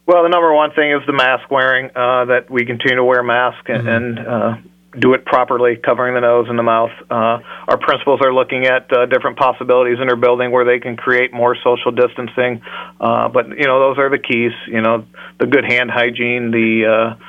Well, 0.05 0.23
the 0.25 0.29
number 0.29 0.53
one 0.53 0.73
thing 0.73 0.91
is 0.91 1.01
the 1.07 1.15
mask 1.15 1.51
wearing. 1.51 1.91
that 1.95 2.51
we 2.51 2.67
continue 2.67 2.97
to 2.97 3.05
wear 3.05 3.23
masks 3.23 3.63
and. 3.69 4.19
Mm-hmm. 4.19 4.55
and 4.59 4.71
do 4.99 5.15
it 5.15 5.25
properly, 5.25 5.77
covering 5.77 6.15
the 6.15 6.21
nose 6.21 6.47
and 6.49 6.59
the 6.59 6.63
mouth. 6.63 6.91
Uh, 7.11 7.39
our 7.69 7.79
principals 7.79 8.21
are 8.23 8.33
looking 8.33 8.67
at 8.67 8.91
uh, 8.93 9.07
different 9.07 9.39
possibilities 9.39 9.99
in 10.01 10.07
their 10.07 10.17
building 10.17 10.51
where 10.51 10.65
they 10.65 10.79
can 10.79 10.97
create 10.97 11.33
more 11.33 11.57
social 11.63 11.93
distancing. 11.93 12.63
Uh, 13.01 13.29
but 13.29 13.49
you 13.49 13.67
know, 13.67 13.81
those 13.81 13.99
are 13.99 14.11
the 14.11 14.19
keys. 14.19 14.53
You 14.67 14.81
know, 14.81 15.05
the 15.39 15.47
good 15.47 15.65
hand 15.65 15.91
hygiene, 15.91 16.51
the 16.51 16.87
uh, 16.87 17.25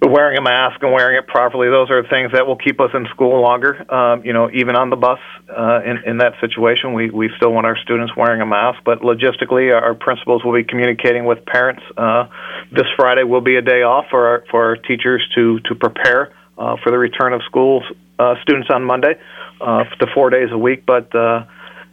the 0.00 0.08
wearing 0.08 0.36
a 0.36 0.42
mask 0.42 0.82
and 0.82 0.92
wearing 0.92 1.16
it 1.16 1.26
properly. 1.26 1.68
Those 1.68 1.90
are 1.90 2.06
things 2.08 2.32
that 2.32 2.46
will 2.46 2.56
keep 2.56 2.80
us 2.80 2.90
in 2.92 3.06
school 3.06 3.40
longer. 3.40 3.80
Um, 3.92 4.24
you 4.24 4.32
know, 4.32 4.50
even 4.52 4.76
on 4.76 4.90
the 4.90 4.96
bus 4.96 5.18
uh, 5.48 5.80
in 5.84 5.98
in 6.06 6.18
that 6.18 6.34
situation, 6.40 6.92
we 6.92 7.10
we 7.10 7.30
still 7.36 7.52
want 7.52 7.66
our 7.66 7.76
students 7.78 8.12
wearing 8.16 8.40
a 8.40 8.46
mask. 8.46 8.80
But 8.84 9.00
logistically, 9.00 9.72
our, 9.72 9.82
our 9.82 9.94
principals 9.94 10.44
will 10.44 10.54
be 10.54 10.64
communicating 10.64 11.24
with 11.24 11.44
parents. 11.46 11.82
Uh, 11.96 12.28
this 12.70 12.86
Friday 12.96 13.24
will 13.24 13.40
be 13.40 13.56
a 13.56 13.62
day 13.62 13.82
off 13.82 14.06
for 14.10 14.26
our, 14.26 14.44
for 14.50 14.64
our 14.66 14.76
teachers 14.76 15.26
to 15.34 15.60
to 15.60 15.74
prepare 15.74 16.32
uh, 16.58 16.76
for 16.82 16.90
the 16.90 16.98
return 16.98 17.32
of 17.32 17.42
school 17.42 17.82
uh, 18.18 18.34
students 18.42 18.68
on 18.70 18.84
Monday, 18.84 19.14
uh, 19.60 19.84
the 20.00 20.06
four 20.14 20.30
days 20.30 20.48
a 20.52 20.58
week. 20.58 20.84
But 20.86 21.14
uh, 21.14 21.44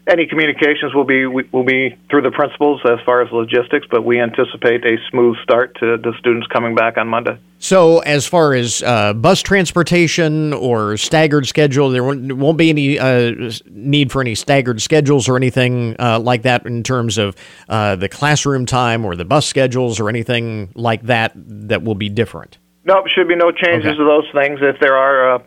any 0.08 0.26
communications 0.26 0.94
will 0.94 1.06
be 1.06 1.26
will 1.26 1.64
be 1.64 1.96
through 2.10 2.24
the 2.24 2.32
principals 2.32 2.82
as 2.86 3.00
far 3.06 3.22
as 3.22 3.32
logistics. 3.32 3.88
But 3.90 4.04
we 4.04 4.20
anticipate 4.20 4.86
a 4.86 4.98
smooth 5.10 5.38
start 5.44 5.76
to 5.80 5.98
the 5.98 6.14
students 6.20 6.48
coming 6.48 6.76
back 6.76 6.98
on 6.98 7.08
Monday. 7.08 7.38
So, 7.60 8.00
as 8.00 8.28
far 8.28 8.54
as 8.54 8.84
uh, 8.84 9.14
bus 9.14 9.42
transportation 9.42 10.52
or 10.52 10.98
staggered 10.98 11.48
schedule, 11.48 11.92
there 11.92 12.04
won't, 12.04 12.34
won't 12.34 12.58
be 12.58 12.70
any 12.70 13.00
uh, 13.00 13.52
need 13.70 14.12
for 14.12 14.20
any 14.20 14.36
staggered 14.36 14.82
schedules 14.82 15.30
or 15.30 15.38
anything 15.38 15.96
uh, 15.98 16.20
like 16.20 16.42
that 16.42 16.66
in 16.66 16.84
terms 16.84 17.18
of 17.18 17.38
uh, 17.70 17.96
the 17.96 18.10
classroom 18.10 18.66
time 18.66 19.06
or 19.06 19.16
the 19.16 19.24
bus 19.24 19.46
schedules 19.46 20.02
or 20.02 20.10
anything 20.10 20.74
like 20.76 21.04
that 21.04 21.32
that 21.36 21.84
will 21.84 21.96
be 21.96 22.10
different. 22.10 22.58
Nope, 22.86 23.08
should 23.08 23.28
be 23.28 23.36
no 23.36 23.52
changes 23.52 23.88
okay. 23.88 23.98
to 23.98 24.04
those 24.04 24.26
things. 24.34 24.60
If 24.62 24.80
there 24.80 24.98
are, 24.98 25.36
uh, 25.36 25.40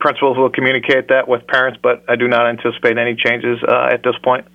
principals 0.00 0.36
will 0.36 0.50
communicate 0.50 1.08
that 1.08 1.26
with 1.26 1.46
parents, 1.46 1.78
but 1.82 2.04
I 2.08 2.16
do 2.16 2.28
not 2.28 2.46
anticipate 2.46 2.98
any 2.98 3.14
changes 3.14 3.58
uh, 3.66 3.88
at 3.90 4.02
this 4.02 4.16
point. 4.22 4.46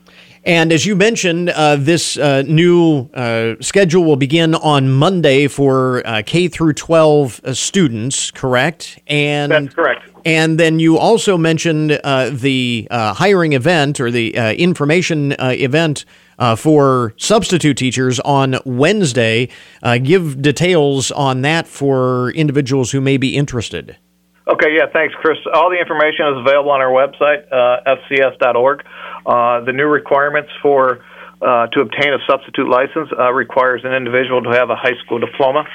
And 0.45 0.71
as 0.71 0.85
you 0.85 0.95
mentioned, 0.95 1.49
uh, 1.49 1.75
this 1.75 2.17
uh, 2.17 2.43
new 2.43 3.09
uh, 3.13 3.55
schedule 3.59 4.05
will 4.05 4.15
begin 4.15 4.55
on 4.55 4.89
Monday 4.89 5.47
for 5.47 6.05
uh, 6.07 6.21
K 6.25 6.47
through 6.47 6.73
12 6.73 7.41
uh, 7.43 7.53
students, 7.53 8.31
correct? 8.31 8.99
And 9.07 9.51
that's 9.51 9.73
correct. 9.73 10.05
And 10.25 10.59
then 10.59 10.79
you 10.79 10.97
also 10.97 11.37
mentioned 11.37 11.99
uh, 12.03 12.29
the 12.29 12.87
hiring 12.91 13.53
event 13.53 13.99
or 13.99 14.11
the 14.11 14.35
information 14.57 15.33
event 15.39 16.05
for 16.57 17.13
substitute 17.17 17.77
teachers 17.77 18.19
on 18.21 18.57
Wednesday. 18.65 19.49
give 20.03 20.41
details 20.41 21.11
on 21.11 21.41
that 21.41 21.67
for 21.67 22.31
individuals 22.31 22.91
who 22.91 23.01
may 23.01 23.17
be 23.17 23.35
interested. 23.35 23.97
Okay, 24.49 24.73
yeah, 24.73 24.87
thanks, 24.91 25.13
Chris. 25.21 25.37
All 25.53 25.69
the 25.69 25.77
information 25.77 26.25
is 26.33 26.37
available 26.41 26.71
on 26.71 26.81
our 26.81 26.89
website, 26.89 27.45
uh, 27.53 27.95
fcs.org. 28.09 28.83
Uh, 29.25 29.61
the 29.61 29.71
new 29.71 29.85
requirements 29.85 30.49
for 30.61 31.05
uh, 31.41 31.67
to 31.67 31.81
obtain 31.81 32.13
a 32.13 32.17
substitute 32.27 32.67
license 32.67 33.09
uh, 33.17 33.31
requires 33.31 33.81
an 33.85 33.93
individual 33.93 34.41
to 34.41 34.49
have 34.49 34.71
a 34.71 34.75
high 34.75 34.97
school 35.05 35.19
diploma. 35.19 35.65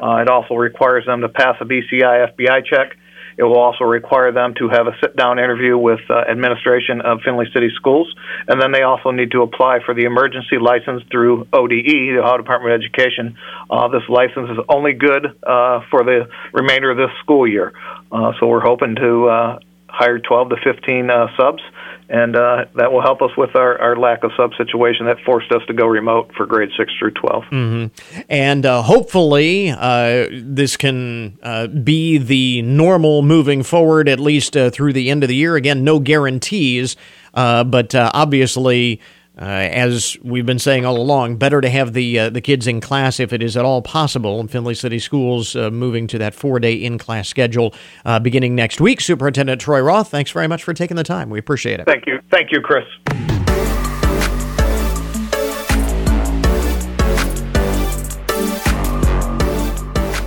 Uh, 0.00 0.22
it 0.22 0.28
also 0.28 0.54
requires 0.54 1.04
them 1.06 1.20
to 1.22 1.28
pass 1.28 1.56
a 1.60 1.64
BCI 1.64 2.32
FBI 2.32 2.64
check. 2.64 2.96
It 3.40 3.44
will 3.44 3.58
also 3.58 3.84
require 3.84 4.32
them 4.32 4.52
to 4.58 4.68
have 4.68 4.86
a 4.86 4.92
sit 5.00 5.16
down 5.16 5.38
interview 5.38 5.78
with 5.78 6.00
uh, 6.10 6.24
administration 6.28 7.00
of 7.00 7.20
Findlay 7.24 7.46
City 7.54 7.70
Schools, 7.74 8.14
and 8.46 8.60
then 8.60 8.70
they 8.70 8.82
also 8.82 9.12
need 9.12 9.30
to 9.30 9.40
apply 9.40 9.78
for 9.82 9.94
the 9.94 10.04
emergency 10.04 10.58
license 10.60 11.02
through 11.10 11.48
ODE, 11.50 11.70
the 11.70 12.18
Ohio 12.20 12.36
Department 12.36 12.74
of 12.74 12.80
Education. 12.82 13.38
Uh, 13.70 13.88
this 13.88 14.02
license 14.10 14.50
is 14.50 14.58
only 14.68 14.92
good 14.92 15.24
uh, 15.42 15.80
for 15.90 16.04
the 16.04 16.28
remainder 16.52 16.90
of 16.90 16.98
this 16.98 17.08
school 17.20 17.48
year, 17.48 17.72
uh, 18.12 18.32
so 18.38 18.46
we're 18.46 18.60
hoping 18.60 18.94
to 18.96 19.28
uh, 19.28 19.58
hire 19.90 20.18
12 20.18 20.50
to 20.50 20.56
15 20.64 21.10
uh, 21.10 21.26
subs 21.36 21.62
and 22.10 22.34
uh, 22.34 22.64
that 22.74 22.92
will 22.92 23.00
help 23.00 23.22
us 23.22 23.30
with 23.36 23.54
our, 23.54 23.80
our 23.80 23.96
lack 23.96 24.24
of 24.24 24.32
sub 24.36 24.52
situation 24.58 25.06
that 25.06 25.18
forced 25.24 25.52
us 25.52 25.62
to 25.68 25.72
go 25.72 25.86
remote 25.86 26.32
for 26.36 26.44
grade 26.44 26.70
6 26.76 26.92
through 26.98 27.12
12. 27.12 27.44
Mm-hmm. 27.44 28.20
And 28.28 28.66
uh, 28.66 28.82
hopefully, 28.82 29.70
uh, 29.70 30.26
this 30.32 30.76
can 30.76 31.38
uh, 31.40 31.68
be 31.68 32.18
the 32.18 32.62
normal 32.62 33.22
moving 33.22 33.62
forward, 33.62 34.08
at 34.08 34.18
least 34.18 34.56
uh, 34.56 34.70
through 34.70 34.92
the 34.92 35.08
end 35.08 35.22
of 35.22 35.28
the 35.28 35.36
year. 35.36 35.54
Again, 35.54 35.84
no 35.84 36.00
guarantees, 36.00 36.96
but 37.32 37.94
obviously, 37.94 39.00
uh, 39.40 39.44
as 39.44 40.18
we've 40.22 40.46
been 40.46 40.58
saying 40.58 40.84
all 40.84 40.98
along, 40.98 41.36
better 41.36 41.60
to 41.60 41.70
have 41.70 41.92
the 41.94 42.18
uh, 42.18 42.30
the 42.30 42.40
kids 42.40 42.66
in 42.66 42.80
class 42.80 43.18
if 43.18 43.32
it 43.32 43.42
is 43.42 43.56
at 43.56 43.64
all 43.64 43.82
possible. 43.82 44.38
And 44.38 44.50
Findlay 44.50 44.74
City 44.74 44.98
Schools 44.98 45.56
uh, 45.56 45.70
moving 45.70 46.06
to 46.08 46.18
that 46.18 46.34
four 46.34 46.60
day 46.60 46.74
in 46.74 46.98
class 46.98 47.28
schedule 47.28 47.74
uh, 48.04 48.18
beginning 48.18 48.54
next 48.54 48.80
week. 48.80 49.00
Superintendent 49.00 49.60
Troy 49.60 49.80
Roth, 49.80 50.10
thanks 50.10 50.30
very 50.30 50.48
much 50.48 50.62
for 50.62 50.74
taking 50.74 50.96
the 50.96 51.04
time. 51.04 51.30
We 51.30 51.38
appreciate 51.38 51.80
it. 51.80 51.86
Thank 51.86 52.06
you. 52.06 52.20
Thank 52.30 52.52
you, 52.52 52.60
Chris. 52.60 52.84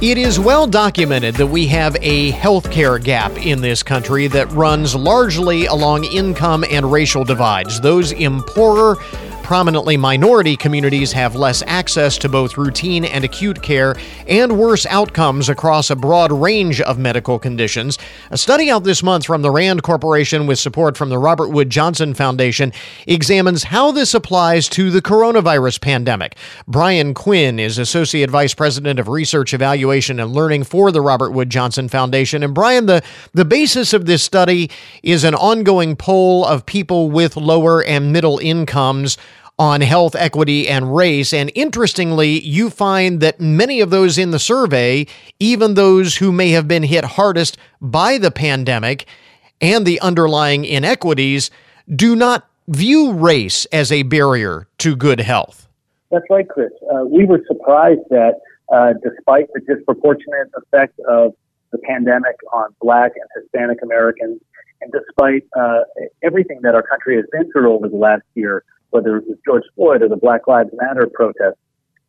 It 0.03 0.17
is 0.17 0.37
well 0.37 0.67
documented 0.67 1.35
that 1.35 1.47
we 1.47 1.65
have 1.67 1.95
a 2.01 2.33
healthcare 2.33 3.01
gap 3.01 3.31
in 3.37 3.61
this 3.61 3.81
country 3.81 4.27
that 4.27 4.51
runs 4.51 4.93
largely 4.93 5.65
along 5.67 6.03
income 6.03 6.65
and 6.69 6.91
racial 6.91 7.23
divides. 7.23 7.79
Those 7.79 8.11
in 8.11 8.43
poorer, 8.43 8.97
Prominently 9.43 9.97
minority 9.97 10.55
communities 10.55 11.11
have 11.11 11.35
less 11.35 11.61
access 11.67 12.17
to 12.19 12.29
both 12.29 12.57
routine 12.57 13.03
and 13.03 13.25
acute 13.25 13.61
care 13.61 13.93
and 14.25 14.57
worse 14.57 14.85
outcomes 14.85 15.49
across 15.49 15.89
a 15.89 15.97
broad 15.97 16.31
range 16.31 16.79
of 16.79 16.97
medical 16.97 17.37
conditions. 17.37 17.99
A 18.31 18.37
study 18.37 18.71
out 18.71 18.85
this 18.85 19.03
month 19.03 19.25
from 19.25 19.41
the 19.41 19.51
RAND 19.51 19.83
Corporation 19.83 20.47
with 20.47 20.59
support 20.59 20.95
from 20.95 21.09
the 21.09 21.19
Robert 21.19 21.49
Wood 21.49 21.69
Johnson 21.69 22.13
Foundation 22.13 22.71
examines 23.05 23.63
how 23.63 23.91
this 23.91 24.13
applies 24.13 24.69
to 24.69 24.89
the 24.89 25.01
coronavirus 25.01 25.81
pandemic. 25.81 26.37
Brian 26.65 27.13
Quinn 27.13 27.59
is 27.59 27.77
Associate 27.77 28.31
Vice 28.31 28.53
President 28.53 28.97
of 28.97 29.09
Research, 29.09 29.53
Evaluation, 29.53 30.21
and 30.21 30.31
Learning 30.31 30.63
for 30.63 30.89
the 30.89 31.01
Robert 31.01 31.31
Wood 31.31 31.49
Johnson 31.49 31.89
Foundation. 31.89 32.43
And 32.43 32.55
Brian, 32.55 32.85
the, 32.85 33.03
the 33.33 33.45
basis 33.45 33.91
of 33.91 34.05
this 34.05 34.23
study 34.23 34.71
is 35.03 35.25
an 35.25 35.35
ongoing 35.35 35.97
poll 35.97 36.45
of 36.45 36.65
people 36.65 37.11
with 37.11 37.35
lower 37.35 37.83
and 37.83 38.13
middle 38.13 38.39
incomes 38.39 39.17
on 39.59 39.81
health, 39.81 40.15
equity, 40.15 40.67
and 40.67 40.95
race. 40.95 41.33
And 41.33 41.51
interestingly, 41.55 42.39
you 42.39 42.69
find 42.69 43.21
that 43.21 43.39
many 43.39 43.81
of 43.81 43.89
those 43.89 44.17
in 44.17 44.31
the 44.31 44.39
survey, 44.39 45.05
even 45.39 45.73
those 45.73 46.17
who 46.17 46.31
may 46.31 46.49
have 46.51 46.67
been 46.67 46.83
hit 46.83 47.03
hardest 47.03 47.57
by 47.79 48.17
the 48.17 48.31
pandemic 48.31 49.05
and 49.61 49.85
the 49.85 49.99
underlying 49.99 50.65
inequities, 50.65 51.51
do 51.93 52.15
not 52.15 52.47
view 52.67 53.11
race 53.11 53.65
as 53.65 53.91
a 53.91 54.03
barrier 54.03 54.67
to 54.79 54.95
good 54.95 55.19
health. 55.19 55.67
That's 56.11 56.25
right, 56.29 56.47
Chris. 56.47 56.71
Uh, 56.93 57.05
we 57.05 57.25
were 57.25 57.41
surprised 57.47 58.01
that 58.09 58.39
uh, 58.71 58.93
despite 59.03 59.47
the 59.53 59.61
disproportionate 59.61 60.49
effect 60.57 60.99
of 61.07 61.33
the 61.71 61.77
pandemic 61.79 62.35
on 62.51 62.73
Black 62.81 63.11
and 63.15 63.27
Hispanic 63.35 63.81
Americans, 63.81 64.39
and 64.81 64.91
despite 64.91 65.43
uh, 65.57 65.81
everything 66.21 66.59
that 66.63 66.75
our 66.75 66.83
country 66.83 67.15
has 67.15 67.25
been 67.31 67.51
through 67.51 67.73
over 67.73 67.87
the 67.87 67.95
last 67.95 68.23
year, 68.35 68.63
whether 68.93 69.17
it 69.17 69.27
was 69.27 69.37
George 69.45 69.63
Floyd 69.75 70.01
or 70.01 70.09
the 70.09 70.15
Black 70.15 70.47
Lives 70.47 70.69
Matter 70.73 71.07
protests, 71.11 71.59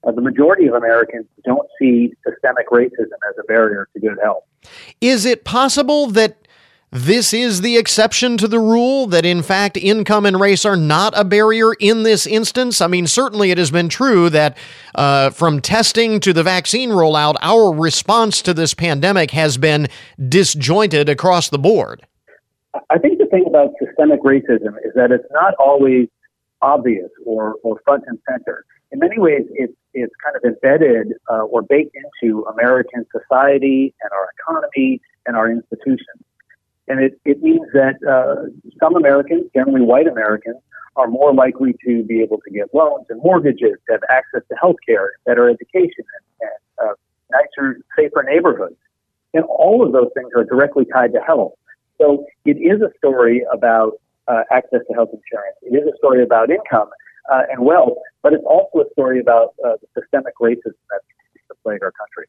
uh, 0.07 0.13
the 0.13 0.21
majority 0.21 0.67
of 0.67 0.75
Americans 0.75 1.27
don't 1.45 1.69
see 1.79 2.13
systemic 2.29 2.69
racism 2.69 3.19
as 3.29 3.35
a 3.41 3.45
barrier 3.45 3.89
to 3.95 4.01
good 4.01 4.19
health. 4.23 4.45
Is 5.01 5.25
it 5.25 5.45
possible 5.45 6.09
that 6.09 6.37
this 6.95 7.35
is 7.35 7.63
the 7.63 7.77
exception 7.77 8.37
to 8.37 8.47
the 8.47 8.61
rule 8.61 9.09
that 9.09 9.27
in 9.27 9.43
fact 9.43 9.77
income 9.77 10.25
and 10.25 10.39
race 10.39 10.65
are 10.65 10.77
not 10.77 11.13
a 11.17 11.25
barrier 11.25 11.73
in 11.81 12.05
this 12.05 12.25
instance. 12.25 12.81
I 12.81 12.87
mean, 12.87 13.09
certainly 13.09 13.51
it 13.51 13.59
has 13.59 13.73
been 13.73 13.89
true 13.89 14.31
that 14.31 14.57
uh, 14.95 15.31
from 15.31 15.61
testing 15.61 16.21
to 16.21 16.33
the 16.33 16.45
vaccine 16.45 16.91
rollout, 16.91 17.35
our 17.43 17.75
response 17.75 18.41
to 18.43 18.55
this 18.55 18.75
pandemic 18.75 19.33
has 19.33 19.59
been 19.59 19.89
disjointed 20.29 21.09
across 21.09 21.49
the 21.49 21.59
board. 21.59 22.07
I 22.91 22.99
think 22.99 23.19
the 23.19 23.27
thing 23.27 23.45
about 23.49 23.73
systemic 23.85 24.23
racism 24.23 24.77
is 24.85 24.93
that 24.95 25.11
it's 25.11 25.27
not 25.33 25.55
always 25.59 26.07
obvious 26.73 27.11
or, 27.25 27.57
or 27.63 27.81
front 27.85 28.05
and 28.07 28.19
center. 28.29 28.65
In 28.93 28.99
many 28.99 29.19
ways, 29.19 29.45
it's, 29.63 29.77
it's 29.93 30.15
kind 30.25 30.37
of 30.37 30.43
embedded 30.45 31.07
uh, 31.31 31.45
or 31.53 31.63
baked 31.63 31.95
into 32.03 32.45
American 32.55 33.05
society 33.17 33.95
and 34.03 34.11
our 34.13 34.27
economy 34.39 35.01
and 35.27 35.37
our 35.37 35.51
institutions. 35.51 36.23
And 36.89 37.01
it, 37.07 37.13
it 37.25 37.43
means 37.43 37.67
that 37.73 37.97
uh, 38.15 38.49
some 38.81 38.95
Americans, 38.97 39.45
generally 39.55 39.81
white 39.81 40.07
Americans, 40.07 40.61
are 40.97 41.09
more 41.09 41.35
likely 41.35 41.75
to 41.87 42.05
be 42.05 42.21
able 42.21 42.39
to 42.47 42.51
get 42.51 42.67
loans 42.73 43.07
and 43.09 43.21
mortgages, 43.23 43.77
to 43.87 43.93
have 43.93 44.05
access 44.11 44.43
to 44.51 44.55
health 44.57 44.77
care, 44.87 45.13
better 45.27 45.49
education, 45.49 46.05
and, 46.15 46.49
and 46.49 46.91
uh, 46.91 46.95
nicer, 47.33 47.81
safer 47.97 48.23
neighborhoods. 48.23 48.77
And 49.33 49.45
all 49.45 49.85
of 49.85 49.93
those 49.93 50.11
things 50.15 50.31
are 50.37 50.45
directly 50.45 50.85
tied 50.93 51.13
to 51.15 51.21
health. 51.21 51.55
So 52.01 52.27
it 52.45 52.59
is 52.59 52.81
a 52.81 52.91
story 52.99 53.45
about 53.53 53.95
uh, 54.29 54.43
access 54.51 54.81
to 54.89 54.95
health 54.95 55.11
insurance. 55.13 55.57
It 55.63 55.75
is 55.77 55.87
a 55.93 55.97
story 55.97 56.23
about 56.23 56.51
income 56.51 56.89
uh, 57.33 57.43
and 57.51 57.65
wealth, 57.65 57.99
but 58.23 58.33
it's 58.33 58.45
also 58.45 58.81
a 58.81 58.91
story 58.93 59.21
about 59.21 59.55
uh, 59.65 59.73
the 59.81 60.01
systemic 60.01 60.35
racism 60.41 60.81
that 60.91 61.01
continues 61.09 61.47
to 61.49 61.55
plague 61.63 61.83
our 61.83 61.93
country. 61.93 62.27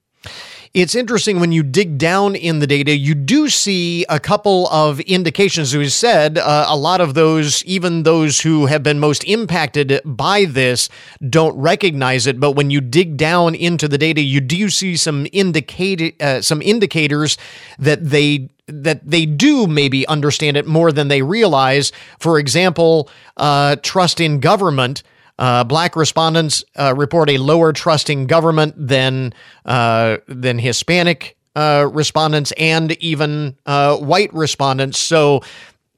It's 0.74 0.94
interesting 0.94 1.40
when 1.40 1.54
you 1.54 1.64
dig 1.64 1.98
down 1.98 2.36
in 2.36 2.60
the 2.60 2.68
data, 2.68 2.98
you 2.98 3.16
do 3.16 3.48
see 3.48 4.06
a 4.10 4.20
couple 4.20 4.68
of 4.68 5.00
indications. 5.00 5.70
As 5.70 5.78
we 5.78 5.88
said, 5.88 6.38
uh, 6.38 6.66
a 6.68 6.76
lot 6.76 7.00
of 7.00 7.14
those, 7.14 7.64
even 7.64 8.04
those 8.04 8.42
who 8.42 8.66
have 8.66 8.84
been 8.84 9.00
most 9.00 9.24
impacted 9.24 10.02
by 10.04 10.44
this, 10.44 10.90
don't 11.30 11.56
recognize 11.58 12.28
it. 12.28 12.42
But 12.42 12.58
when 12.58 12.72
you 12.72 12.82
dig 12.82 13.16
down 13.16 13.56
into 13.56 13.88
the 13.88 13.98
data, 13.98 14.20
you 14.20 14.42
do 14.42 14.70
see 14.70 14.98
some 14.98 15.28
indicate 15.32 16.22
uh, 16.22 16.42
some 16.42 16.62
indicators 16.62 17.38
that 17.80 18.04
they 18.04 18.50
that 18.68 19.02
they 19.06 19.26
do 19.26 19.68
maybe 19.68 20.08
understand 20.08 20.58
it 20.58 20.66
more 20.66 20.92
than 20.92 21.08
they 21.08 21.22
realize. 21.22 21.92
For 22.20 22.40
example, 22.40 23.10
uh, 23.38 23.76
trust 23.84 24.20
in 24.20 24.40
government. 24.40 25.04
Uh, 25.38 25.64
black 25.64 25.96
respondents 25.96 26.64
uh, 26.78 26.94
report 26.96 27.30
a 27.30 27.38
lower 27.38 27.74
trust 27.74 28.10
in 28.10 28.26
government 28.26 28.74
than 28.78 29.34
uh, 29.66 30.18
than 30.28 30.58
Hispanic 30.58 31.36
uh, 31.56 31.88
respondents 31.92 32.54
and 32.58 32.94
even 33.04 33.56
uh, 33.66 33.98
white 33.98 34.34
respondents. 34.34 35.00
So. 35.00 35.42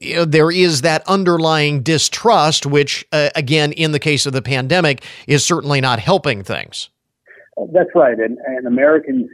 You 0.00 0.14
know, 0.14 0.24
there 0.24 0.52
is 0.52 0.82
that 0.82 1.02
underlying 1.08 1.82
distrust, 1.82 2.64
which, 2.64 3.04
uh, 3.10 3.30
again, 3.34 3.72
in 3.72 3.90
the 3.90 3.98
case 3.98 4.26
of 4.26 4.32
the 4.32 4.40
pandemic, 4.40 5.02
is 5.26 5.44
certainly 5.44 5.80
not 5.80 5.98
helping 5.98 6.44
things. 6.44 6.88
That's 7.72 7.90
right. 7.96 8.16
And, 8.16 8.38
and 8.46 8.64
Americans' 8.68 9.28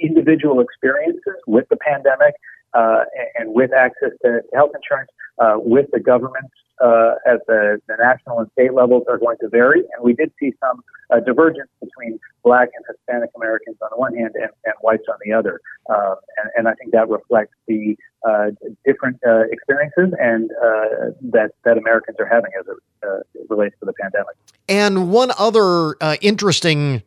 individual 0.00 0.60
experiences 0.60 1.34
with 1.48 1.68
the 1.68 1.76
pandemic 1.78 2.36
and 2.74 3.54
with 3.54 3.72
access 3.72 4.10
to 4.24 4.40
health 4.54 4.72
insurance, 4.74 5.10
uh, 5.38 5.54
with 5.56 5.86
the 5.92 6.00
government's 6.00 6.54
uh, 6.80 7.14
at 7.26 7.46
the, 7.46 7.80
the, 7.88 7.96
national 7.98 8.38
and 8.38 8.50
state 8.52 8.72
levels 8.72 9.04
are 9.08 9.18
going 9.18 9.36
to 9.40 9.48
vary. 9.48 9.80
And 9.80 10.02
we 10.02 10.14
did 10.14 10.30
see 10.38 10.52
some 10.60 10.82
uh, 11.10 11.20
divergence 11.20 11.70
between 11.80 12.20
black 12.44 12.68
and 12.74 12.84
Hispanic 12.88 13.30
Americans 13.36 13.76
on 13.82 13.88
the 13.90 13.98
one 13.98 14.14
hand 14.14 14.32
and, 14.34 14.50
and 14.64 14.74
whites 14.80 15.04
on 15.08 15.16
the 15.24 15.32
other. 15.32 15.60
Um, 15.90 16.16
and, 16.36 16.50
and, 16.56 16.68
I 16.68 16.74
think 16.74 16.92
that 16.92 17.08
reflects 17.08 17.54
the 17.66 17.96
uh, 17.96 18.07
different 18.84 19.18
uh, 19.26 19.42
experiences 19.50 20.12
and 20.20 20.50
uh, 20.50 21.10
that, 21.22 21.50
that 21.64 21.78
Americans 21.78 22.16
are 22.18 22.26
having 22.26 22.50
as 22.58 22.66
it 22.66 22.76
uh, 23.06 23.20
relates 23.48 23.76
to 23.80 23.86
the 23.86 23.92
pandemic. 23.92 24.34
And 24.68 25.10
one 25.10 25.30
other 25.38 25.94
interesting 26.20 27.02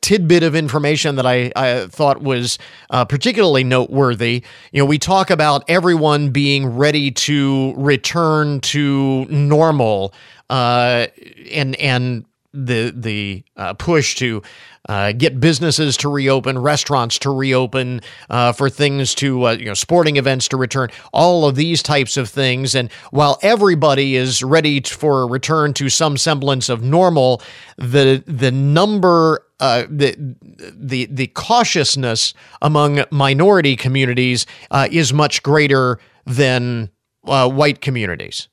tidbit 0.00 0.42
of 0.42 0.54
information 0.54 1.16
that 1.16 1.26
I, 1.26 1.50
I 1.56 1.86
thought 1.86 2.22
was 2.22 2.58
particularly 2.90 3.64
noteworthy, 3.64 4.44
you 4.72 4.80
know, 4.80 4.84
we 4.84 4.98
talk 4.98 5.30
about 5.30 5.64
everyone 5.68 6.30
being 6.30 6.76
ready 6.76 7.10
to 7.10 7.72
return 7.76 8.60
to 8.60 9.24
normal 9.26 10.12
uh, 10.50 11.06
and 11.50 11.74
and 11.76 12.24
the 12.54 12.92
the 12.94 13.44
uh, 13.56 13.74
push 13.74 14.14
to 14.16 14.42
uh, 14.88 15.12
get 15.12 15.40
businesses 15.40 15.96
to 15.96 16.08
reopen, 16.08 16.58
restaurants 16.58 17.18
to 17.18 17.30
reopen, 17.30 18.00
uh, 18.30 18.52
for 18.52 18.70
things 18.70 19.14
to 19.16 19.46
uh, 19.46 19.52
you 19.52 19.64
know 19.64 19.74
sporting 19.74 20.16
events 20.16 20.46
to 20.48 20.56
return, 20.56 20.88
all 21.12 21.46
of 21.46 21.56
these 21.56 21.82
types 21.82 22.16
of 22.16 22.28
things. 22.28 22.74
And 22.74 22.90
while 23.10 23.38
everybody 23.42 24.14
is 24.14 24.42
ready 24.42 24.80
for 24.80 25.22
a 25.22 25.26
return 25.26 25.74
to 25.74 25.88
some 25.88 26.16
semblance 26.16 26.68
of 26.68 26.82
normal, 26.82 27.42
the 27.76 28.22
the 28.26 28.52
number 28.52 29.44
uh, 29.58 29.84
the 29.88 30.14
the 30.58 31.06
the 31.06 31.26
cautiousness 31.28 32.34
among 32.62 33.04
minority 33.10 33.74
communities 33.74 34.46
uh, 34.70 34.88
is 34.90 35.12
much 35.12 35.42
greater 35.42 35.98
than 36.24 36.90
uh, 37.26 37.50
white 37.50 37.80
communities. 37.80 38.48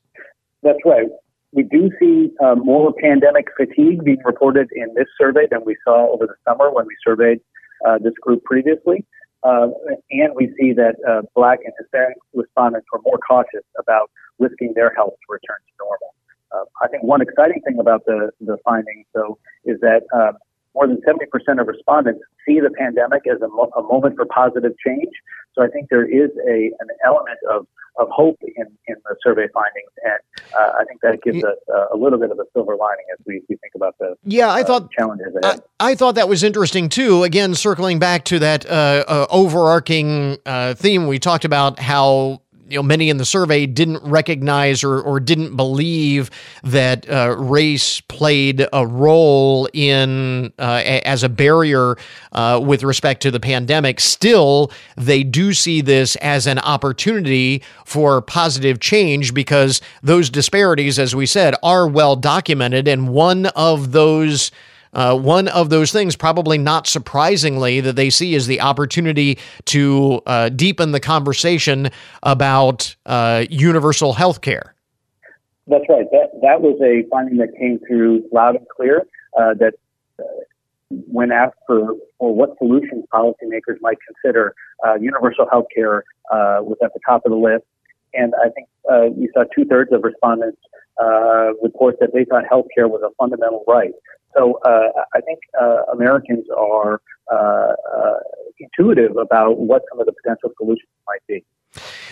That's 0.62 0.78
right 0.84 1.08
we 1.52 1.62
do 1.62 1.90
see 2.00 2.30
uh, 2.42 2.54
more 2.54 2.92
pandemic 2.94 3.46
fatigue 3.56 4.02
being 4.04 4.22
reported 4.24 4.68
in 4.74 4.92
this 4.94 5.06
survey 5.18 5.46
than 5.50 5.60
we 5.64 5.76
saw 5.84 6.10
over 6.12 6.26
the 6.26 6.34
summer 6.48 6.72
when 6.72 6.86
we 6.86 6.96
surveyed 7.06 7.40
uh, 7.86 7.98
this 7.98 8.14
group 8.20 8.42
previously. 8.44 9.04
Uh, 9.42 9.68
and 10.10 10.34
we 10.34 10.52
see 10.58 10.72
that 10.72 10.94
uh, 11.08 11.22
Black 11.34 11.58
and 11.64 11.74
Hispanic 11.78 12.16
respondents 12.32 12.86
were 12.92 13.00
more 13.04 13.18
cautious 13.18 13.64
about 13.78 14.10
risking 14.38 14.72
their 14.74 14.94
health 14.94 15.12
to 15.12 15.32
return 15.32 15.58
to 15.66 15.72
normal. 15.84 16.14
Uh, 16.52 16.64
I 16.82 16.88
think 16.88 17.02
one 17.02 17.20
exciting 17.20 17.60
thing 17.62 17.78
about 17.80 18.04
the, 18.06 18.30
the 18.40 18.56
findings, 18.64 19.06
though, 19.14 19.38
is 19.64 19.80
that 19.80 20.02
um, 20.14 20.36
more 20.74 20.86
than 20.86 21.00
70% 21.02 21.60
of 21.60 21.66
respondents 21.66 22.20
see 22.46 22.60
the 22.60 22.70
pandemic 22.70 23.22
as 23.26 23.40
a, 23.42 23.48
mo- 23.48 23.70
a 23.76 23.82
moment 23.82 24.16
for 24.16 24.24
positive 24.26 24.72
change. 24.84 25.12
So 25.54 25.62
I 25.62 25.68
think 25.68 25.88
there 25.90 26.06
is 26.06 26.30
a, 26.48 26.72
an 26.80 26.88
element 27.04 27.38
of 27.50 27.66
of 27.98 28.08
hope 28.08 28.38
in, 28.42 28.66
in 28.86 28.96
the 29.04 29.16
survey 29.22 29.48
findings, 29.52 29.90
and 30.02 30.54
uh, 30.54 30.72
I 30.80 30.84
think 30.84 31.00
that 31.02 31.22
gives 31.22 31.44
us 31.44 31.56
uh, 31.72 31.88
a 31.92 31.96
little 31.96 32.18
bit 32.18 32.30
of 32.30 32.38
a 32.38 32.44
silver 32.54 32.76
lining 32.76 33.04
as 33.12 33.18
we, 33.26 33.42
we 33.48 33.56
think 33.56 33.74
about 33.74 33.96
the 33.98 34.16
yeah. 34.24 34.48
I 34.48 34.62
uh, 34.62 34.64
thought 34.64 34.90
challenges 34.90 35.34
ahead. 35.42 35.60
I, 35.78 35.90
I, 35.90 35.94
thought 35.94 36.14
that 36.14 36.28
was 36.28 36.42
interesting 36.42 36.88
too. 36.88 37.22
Again, 37.22 37.54
circling 37.54 37.98
back 37.98 38.24
to 38.26 38.38
that 38.38 38.64
uh, 38.66 39.04
uh, 39.06 39.26
overarching 39.30 40.38
uh, 40.46 40.74
theme, 40.74 41.06
we 41.06 41.18
talked 41.18 41.44
about 41.44 41.78
how 41.78 42.41
you 42.72 42.78
know, 42.78 42.82
many 42.82 43.10
in 43.10 43.18
the 43.18 43.26
survey 43.26 43.66
didn't 43.66 44.02
recognize 44.02 44.82
or, 44.82 44.98
or 44.98 45.20
didn't 45.20 45.56
believe 45.56 46.30
that 46.64 47.06
uh, 47.08 47.36
race 47.38 48.00
played 48.00 48.66
a 48.72 48.86
role 48.86 49.68
in 49.74 50.50
uh, 50.58 50.80
as 51.04 51.22
a 51.22 51.28
barrier 51.28 51.98
uh, 52.32 52.58
with 52.64 52.82
respect 52.82 53.20
to 53.22 53.30
the 53.30 53.38
pandemic. 53.38 54.00
Still, 54.00 54.72
they 54.96 55.22
do 55.22 55.52
see 55.52 55.82
this 55.82 56.16
as 56.16 56.46
an 56.46 56.58
opportunity 56.60 57.62
for 57.84 58.22
positive 58.22 58.80
change 58.80 59.34
because 59.34 59.82
those 60.02 60.30
disparities, 60.30 60.98
as 60.98 61.14
we 61.14 61.26
said, 61.26 61.54
are 61.62 61.86
well 61.86 62.16
documented, 62.16 62.88
and 62.88 63.10
one 63.10 63.46
of 63.48 63.92
those 63.92 64.50
uh, 64.92 65.16
one 65.16 65.48
of 65.48 65.70
those 65.70 65.90
things, 65.92 66.16
probably 66.16 66.58
not 66.58 66.86
surprisingly, 66.86 67.80
that 67.80 67.96
they 67.96 68.10
see 68.10 68.34
is 68.34 68.46
the 68.46 68.60
opportunity 68.60 69.38
to 69.64 70.20
uh, 70.26 70.48
deepen 70.50 70.92
the 70.92 71.00
conversation 71.00 71.90
about 72.22 72.94
uh, 73.06 73.44
universal 73.48 74.12
health 74.12 74.40
care. 74.42 74.74
That's 75.66 75.84
right. 75.88 76.06
That, 76.10 76.30
that 76.42 76.60
was 76.60 76.78
a 76.82 77.08
finding 77.08 77.38
that 77.38 77.56
came 77.58 77.78
through 77.86 78.24
loud 78.32 78.56
and 78.56 78.66
clear 78.68 79.06
uh, 79.38 79.54
that 79.54 79.74
uh, 80.18 80.24
when 80.90 81.32
asked 81.32 81.56
for, 81.66 81.94
for 82.18 82.34
what 82.34 82.58
solutions 82.58 83.04
policymakers 83.12 83.80
might 83.80 83.98
consider, 84.06 84.54
uh, 84.86 84.94
universal 84.94 85.48
health 85.50 85.66
care 85.74 86.04
was 86.30 86.76
at 86.82 86.92
the 86.92 87.00
top 87.06 87.24
of 87.24 87.30
the 87.30 87.38
list. 87.38 87.64
And 88.14 88.34
I 88.34 88.50
think 88.50 88.68
we 89.16 89.30
saw 89.32 89.44
two 89.56 89.64
thirds 89.64 89.90
of 89.92 90.02
respondents 90.02 90.58
report 91.62 91.96
that 92.00 92.10
they 92.12 92.24
thought 92.24 92.44
health 92.46 92.66
care 92.74 92.88
was 92.88 93.00
a 93.02 93.14
fundamental 93.16 93.64
right. 93.66 93.92
So 94.36 94.60
uh, 94.64 94.88
I 95.14 95.20
think 95.20 95.40
uh, 95.60 95.84
Americans 95.92 96.46
are 96.56 97.00
uh, 97.30 97.34
uh, 97.34 97.74
intuitive 98.58 99.16
about 99.16 99.58
what 99.58 99.82
some 99.90 100.00
of 100.00 100.06
the 100.06 100.12
potential 100.12 100.50
solutions 100.58 100.88
might 101.06 101.22
be. 101.26 101.44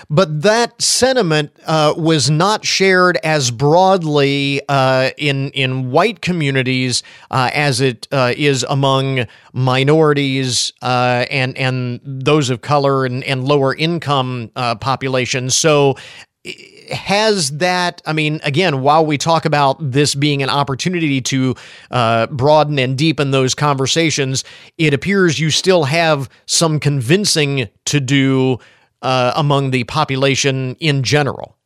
but 0.09 0.43
that 0.43 0.81
sentiment 0.81 1.51
uh, 1.67 1.93
was 1.97 2.31
not 2.31 2.65
shared 2.65 3.19
as 3.23 3.51
broadly 3.51 4.61
uh, 4.69 5.11
in 5.19 5.51
in 5.51 5.91
white 5.91 6.23
communities 6.23 7.03
as 7.31 7.81
it 7.81 8.09
is 8.11 8.63
among 8.65 9.27
minorities 9.53 10.73
and 10.81 11.57
and 11.59 12.01
those 12.05 12.51
of 12.51 12.63
color 12.63 13.05
and, 13.05 13.23
and 13.25 13.45
lower 13.45 13.75
income 13.75 14.51
populations. 14.81 15.55
So 15.55 15.97
has 16.91 17.51
that 17.59 18.03
i 18.07 18.13
mean 18.13 18.41
again 18.45 18.83
while 18.83 19.05
we 19.05 19.17
talk 19.17 19.45
about 19.45 19.77
this 19.81 20.15
being 20.15 20.43
an 20.43 20.51
opportunity 20.51 21.21
to 21.21 21.55
uh, 21.91 22.27
broaden 22.29 22.79
and 22.79 22.97
deepen 22.99 23.31
those 23.31 23.55
conversations 23.55 24.45
it 24.79 24.95
appears 24.95 25.39
you 25.39 25.51
still 25.51 25.85
have 25.85 26.29
some 26.47 26.81
convincing 26.81 27.69
to 27.85 28.01
do 28.01 28.59
uh, 29.03 29.33
among 29.37 29.71
the 29.71 29.85
population 29.85 30.77
in 30.81 31.03
general. 31.03 31.57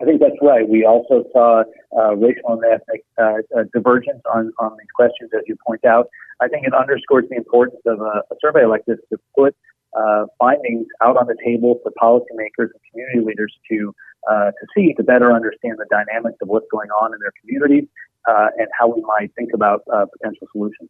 I 0.00 0.04
think 0.04 0.20
that's 0.20 0.36
right. 0.40 0.66
We 0.66 0.84
also 0.84 1.24
saw 1.32 1.64
uh, 1.96 2.16
racial 2.16 2.52
and 2.52 2.62
ethnic 2.64 3.04
uh, 3.18 3.24
uh, 3.56 3.64
divergence 3.74 4.22
on, 4.32 4.52
on 4.58 4.76
these 4.78 4.88
questions 4.94 5.30
as 5.34 5.42
you 5.46 5.56
point 5.66 5.84
out. 5.84 6.08
I 6.40 6.48
think 6.48 6.66
it 6.66 6.72
underscores 6.72 7.26
the 7.28 7.36
importance 7.36 7.82
of 7.84 8.00
a, 8.00 8.22
a 8.30 8.36
survey 8.40 8.64
like 8.64 8.84
this 8.86 8.96
to 9.10 9.18
put 9.36 9.54
uh, 9.94 10.24
findings 10.38 10.86
out 11.02 11.16
on 11.18 11.26
the 11.26 11.36
table 11.44 11.80
for 11.82 11.92
policymakers 12.00 12.70
and 12.72 12.80
community 12.90 13.20
leaders 13.20 13.54
to 13.70 13.94
uh, 14.28 14.50
to 14.50 14.66
see 14.76 14.92
to 14.94 15.02
better 15.02 15.32
understand 15.32 15.78
the 15.78 15.86
dynamics 15.90 16.38
of 16.42 16.48
what's 16.48 16.66
going 16.70 16.90
on 16.90 17.12
in 17.14 17.20
their 17.20 17.32
communities 17.40 17.88
uh, 18.28 18.48
and 18.58 18.68
how 18.78 18.88
we 18.88 19.00
might 19.02 19.32
think 19.34 19.50
about 19.54 19.82
uh, 19.92 20.04
potential 20.06 20.46
solutions. 20.52 20.88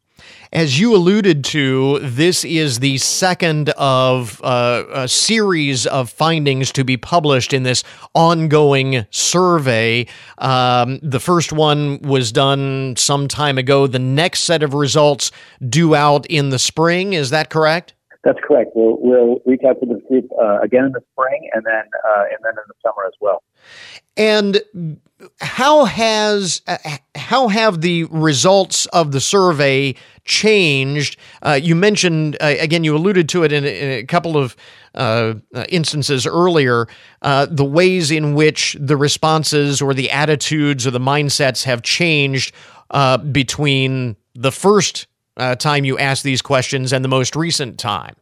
As 0.52 0.80
you 0.80 0.94
alluded 0.94 1.44
to, 1.44 2.00
this 2.00 2.44
is 2.44 2.80
the 2.80 2.98
second 2.98 3.70
of 3.70 4.40
uh, 4.42 4.84
a 4.92 5.08
series 5.08 5.86
of 5.86 6.10
findings 6.10 6.72
to 6.72 6.84
be 6.84 6.96
published 6.96 7.52
in 7.52 7.62
this 7.62 7.84
ongoing 8.14 9.06
survey. 9.10 10.06
Um, 10.38 10.98
the 11.02 11.20
first 11.20 11.52
one 11.52 12.00
was 12.02 12.32
done 12.32 12.96
some 12.96 13.28
time 13.28 13.58
ago. 13.58 13.86
The 13.86 13.98
next 13.98 14.40
set 14.40 14.62
of 14.62 14.74
results 14.74 15.30
due 15.66 15.94
out 15.94 16.26
in 16.26 16.50
the 16.50 16.58
spring. 16.58 17.12
Is 17.12 17.30
that 17.30 17.48
correct? 17.50 17.94
That's 18.22 18.38
correct. 18.46 18.72
We'll, 18.74 18.98
we'll 19.00 19.38
reach 19.46 19.62
out 19.66 19.80
to 19.80 19.86
the 19.86 20.00
group 20.06 20.28
uh, 20.38 20.60
again 20.60 20.84
in 20.84 20.92
the 20.92 21.00
spring 21.12 21.48
and 21.54 21.64
then 21.64 21.84
uh, 22.06 22.24
and 22.24 22.38
then 22.42 22.52
in 22.52 22.64
the 22.68 22.74
summer 22.82 23.06
as 23.06 23.14
well. 23.18 23.42
And 24.16 24.60
how 25.40 25.86
has 25.86 26.60
uh, 26.66 26.76
how 27.14 27.48
have 27.48 27.80
the 27.80 28.04
results 28.04 28.84
of 28.86 29.12
the 29.12 29.20
survey 29.20 29.94
changed? 30.24 31.16
Uh, 31.40 31.58
you 31.60 31.74
mentioned 31.74 32.36
uh, 32.42 32.54
again, 32.58 32.84
you 32.84 32.94
alluded 32.94 33.26
to 33.30 33.42
it 33.42 33.52
in, 33.52 33.64
in 33.64 33.90
a 33.90 34.04
couple 34.04 34.36
of 34.36 34.54
uh, 34.94 35.34
instances 35.70 36.26
earlier. 36.26 36.88
the 37.22 37.64
ways 37.64 38.10
in 38.10 38.34
which 38.34 38.76
the 38.78 38.98
responses 38.98 39.80
or 39.80 39.94
the 39.94 40.10
attitudes 40.10 40.86
or 40.86 40.90
the 40.90 41.00
mindsets 41.00 41.64
have 41.64 41.80
changed 41.80 42.54
between 43.32 44.16
the 44.34 44.52
first 44.52 45.06
uh, 45.40 45.56
time 45.56 45.84
you 45.84 45.98
asked 45.98 46.22
these 46.22 46.42
questions 46.42 46.92
and 46.92 47.04
the 47.04 47.08
most 47.08 47.34
recent 47.34 47.78
time? 47.78 48.14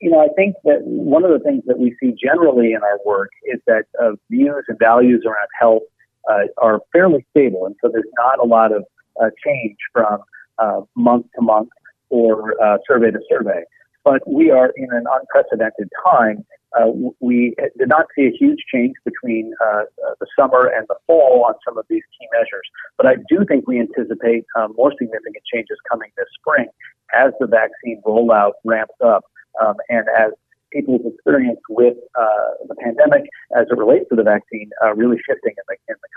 You 0.00 0.10
know, 0.10 0.20
I 0.20 0.28
think 0.36 0.56
that 0.64 0.80
one 0.82 1.24
of 1.24 1.30
the 1.30 1.38
things 1.38 1.62
that 1.66 1.78
we 1.78 1.96
see 2.00 2.12
generally 2.12 2.72
in 2.72 2.82
our 2.82 2.98
work 3.06 3.30
is 3.44 3.60
that 3.66 3.84
uh, 4.02 4.12
views 4.30 4.64
and 4.68 4.78
values 4.78 5.22
around 5.24 5.48
health 5.58 5.82
uh, 6.28 6.46
are 6.58 6.80
fairly 6.92 7.24
stable, 7.30 7.66
and 7.66 7.74
so 7.80 7.90
there's 7.92 8.04
not 8.18 8.38
a 8.42 8.46
lot 8.46 8.72
of 8.72 8.84
uh, 9.22 9.30
change 9.44 9.76
from 9.92 10.18
uh, 10.58 10.80
month 10.96 11.26
to 11.36 11.42
month 11.42 11.68
or 12.10 12.60
uh, 12.62 12.78
survey 12.88 13.10
to 13.10 13.20
survey. 13.28 13.62
But 14.04 14.20
we 14.28 14.50
are 14.50 14.72
in 14.76 14.88
an 14.92 15.04
unprecedented 15.10 15.88
time 16.04 16.44
uh, 16.78 16.90
we 17.20 17.54
did 17.78 17.88
not 17.88 18.06
see 18.16 18.26
a 18.26 18.30
huge 18.30 18.58
change 18.72 18.94
between 19.04 19.52
uh, 19.64 19.82
uh, 20.06 20.14
the 20.20 20.26
summer 20.38 20.66
and 20.66 20.86
the 20.88 20.96
fall 21.06 21.44
on 21.46 21.54
some 21.66 21.78
of 21.78 21.84
these 21.88 22.02
key 22.18 22.26
measures. 22.32 22.66
But 22.96 23.06
I 23.06 23.14
do 23.28 23.44
think 23.46 23.66
we 23.66 23.80
anticipate 23.80 24.44
uh, 24.58 24.68
more 24.76 24.92
significant 24.98 25.44
changes 25.52 25.78
coming 25.90 26.10
this 26.16 26.26
spring 26.38 26.66
as 27.14 27.32
the 27.38 27.46
vaccine 27.46 28.02
rollout 28.06 28.52
ramps 28.64 28.94
up 29.04 29.24
um, 29.62 29.76
and 29.88 30.06
as 30.18 30.32
people's 30.72 31.02
experience 31.06 31.60
with 31.68 31.94
uh, 32.18 32.50
the 32.66 32.74
pandemic 32.74 33.22
as 33.56 33.66
it 33.70 33.78
relates 33.78 34.06
to 34.10 34.16
the 34.16 34.24
vaccine 34.24 34.70
uh, 34.82 34.92
really 34.94 35.16
shifting 35.22 35.54
in 35.54 35.64
the, 35.68 35.76
in 35.88 35.94
the. 36.02 36.08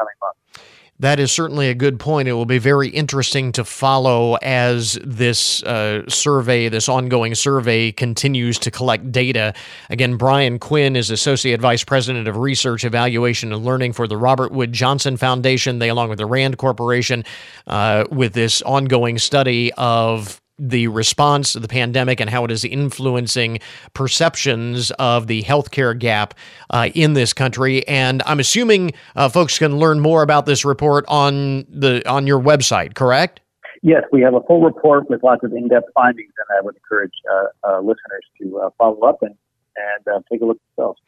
That 1.00 1.20
is 1.20 1.32
certainly 1.32 1.70
a 1.70 1.76
good 1.76 2.00
point. 2.00 2.28
It 2.28 2.34
will 2.34 2.48
be 2.48 2.58
very 2.58 2.90
interesting 2.90 3.52
to 3.52 3.64
follow 3.64 4.36
as 4.42 4.98
this 5.04 5.62
uh, 5.62 6.10
survey, 6.10 6.70
this 6.70 6.90
ongoing 6.90 7.36
survey, 7.36 7.92
continues 7.92 8.58
to 8.60 8.72
collect 8.72 9.12
data. 9.12 9.54
Again, 9.92 10.18
Brian 10.18 10.58
Quinn 10.58 10.96
is 10.96 11.12
Associate 11.12 11.62
Vice 11.62 11.84
President 11.84 12.28
of 12.28 12.38
Research, 12.38 12.84
Evaluation, 12.84 13.54
and 13.54 13.64
Learning 13.64 13.94
for 13.94 14.08
the 14.08 14.18
Robert 14.18 14.52
Wood 14.52 14.74
Johnson 14.74 15.18
Foundation. 15.18 15.78
They, 15.78 15.90
along 15.90 16.10
with 16.10 16.18
the 16.18 16.26
RAND 16.26 16.58
Corporation, 16.58 17.24
uh, 17.68 18.06
with 18.10 18.34
this 18.34 18.64
ongoing 18.64 19.20
study 19.20 19.72
of 19.74 20.42
the 20.60 20.88
response 20.88 21.54
to 21.54 21.60
the 21.60 21.68
pandemic 21.68 22.20
and 22.20 22.30
how 22.30 22.44
it 22.44 22.52
is 22.52 22.66
influencing 22.66 23.60
perceptions 23.94 24.92
of 24.92 25.28
the 25.28 25.44
healthcare 25.44 25.98
gap 25.98 26.34
uh, 26.70 26.90
in 26.94 27.14
this 27.14 27.34
country. 27.34 27.88
And 27.88 28.24
I'm 28.26 28.40
assuming 28.40 28.92
uh, 29.16 29.30
folks 29.30 29.60
can 29.60 29.78
learn 29.78 30.00
more 30.00 30.24
about 30.24 30.46
this 30.46 30.66
report 30.66 31.06
on 31.08 31.66
the 31.70 32.08
on 32.10 32.28
your 32.28 32.40
website, 32.40 32.96
correct? 32.96 33.42
Yes, 33.84 34.04
we 34.12 34.22
have 34.22 34.34
a 34.34 34.42
full 34.42 34.64
report 34.64 35.10
with 35.10 35.22
lots 35.22 35.44
of 35.44 35.54
in-depth 35.54 35.90
findings, 35.94 36.34
and 36.38 36.58
I 36.58 36.66
would 36.66 36.76
encourage 36.76 37.14
uh, 37.32 37.46
uh 37.68 37.80
listeners 37.80 38.24
to 38.42 38.60
uh, 38.60 38.70
follow 38.78 39.02
up 39.02 39.22
and 39.22 39.36
and 39.76 40.08
uh, 40.08 40.22
take 40.32 40.42
a 40.42 40.46
look 40.46 40.60
themselves. 40.76 41.00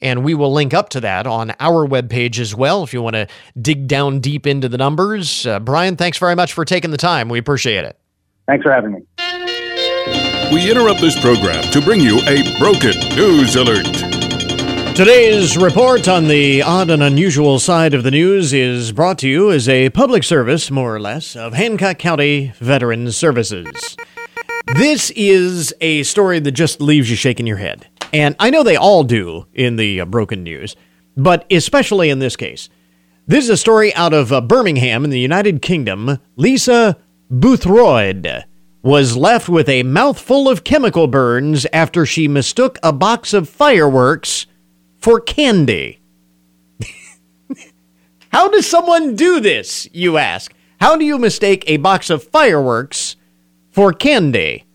And 0.00 0.24
we 0.24 0.34
will 0.34 0.52
link 0.52 0.74
up 0.74 0.88
to 0.90 1.00
that 1.00 1.26
on 1.26 1.52
our 1.60 1.86
webpage 1.86 2.40
as 2.40 2.54
well 2.54 2.82
if 2.82 2.92
you 2.92 3.02
want 3.02 3.14
to 3.14 3.28
dig 3.60 3.86
down 3.86 4.18
deep 4.18 4.48
into 4.48 4.68
the 4.68 4.76
numbers. 4.76 5.46
Brian, 5.60 5.94
thanks 5.96 6.18
very 6.18 6.34
much 6.34 6.52
for 6.52 6.64
taking 6.64 6.90
the 6.90 6.96
time. 6.96 7.28
We 7.28 7.38
appreciate 7.38 7.84
it. 7.84 7.96
Thanks 8.46 8.62
for 8.62 8.72
having 8.72 8.92
me. 8.92 9.00
We 10.52 10.70
interrupt 10.70 11.00
this 11.00 11.18
program 11.20 11.62
to 11.72 11.80
bring 11.80 12.00
you 12.00 12.20
a 12.26 12.58
broken 12.58 12.98
news 13.16 13.56
alert. 13.56 13.86
Today's 14.94 15.56
report 15.56 16.06
on 16.06 16.28
the 16.28 16.60
odd 16.60 16.90
and 16.90 17.02
unusual 17.02 17.58
side 17.58 17.94
of 17.94 18.02
the 18.02 18.10
news 18.10 18.52
is 18.52 18.92
brought 18.92 19.18
to 19.20 19.28
you 19.28 19.50
as 19.50 19.66
a 19.66 19.88
public 19.90 20.22
service, 20.22 20.70
more 20.70 20.94
or 20.94 21.00
less, 21.00 21.34
of 21.34 21.54
Hancock 21.54 21.98
County 21.98 22.52
Veterans 22.58 23.16
Services. 23.16 23.96
This 24.74 25.10
is 25.16 25.72
a 25.80 26.02
story 26.02 26.40
that 26.40 26.52
just 26.52 26.82
leaves 26.82 27.08
you 27.08 27.16
shaking 27.16 27.46
your 27.46 27.56
head. 27.56 27.88
And 28.12 28.36
I 28.38 28.50
know 28.50 28.62
they 28.62 28.76
all 28.76 29.04
do 29.04 29.46
in 29.54 29.76
the 29.76 30.02
uh, 30.02 30.04
broken 30.04 30.42
news, 30.42 30.76
but 31.16 31.46
especially 31.50 32.10
in 32.10 32.18
this 32.18 32.36
case. 32.36 32.68
This 33.26 33.44
is 33.44 33.50
a 33.50 33.56
story 33.56 33.94
out 33.94 34.12
of 34.12 34.30
uh, 34.32 34.42
Birmingham 34.42 35.04
in 35.04 35.10
the 35.10 35.18
United 35.18 35.62
Kingdom. 35.62 36.18
Lisa 36.36 36.98
Boothroyd 37.32 38.44
was 38.82 39.16
left 39.16 39.48
with 39.48 39.66
a 39.66 39.84
mouthful 39.84 40.50
of 40.50 40.64
chemical 40.64 41.06
burns 41.06 41.66
after 41.72 42.04
she 42.04 42.28
mistook 42.28 42.78
a 42.82 42.92
box 42.92 43.32
of 43.32 43.48
fireworks 43.48 44.46
for 44.98 45.18
candy. 45.18 45.98
How 48.32 48.50
does 48.50 48.66
someone 48.66 49.16
do 49.16 49.40
this, 49.40 49.88
you 49.92 50.18
ask? 50.18 50.52
How 50.78 50.94
do 50.94 51.06
you 51.06 51.16
mistake 51.16 51.64
a 51.66 51.78
box 51.78 52.10
of 52.10 52.22
fireworks 52.22 53.16
for 53.70 53.94
candy? 53.94 54.66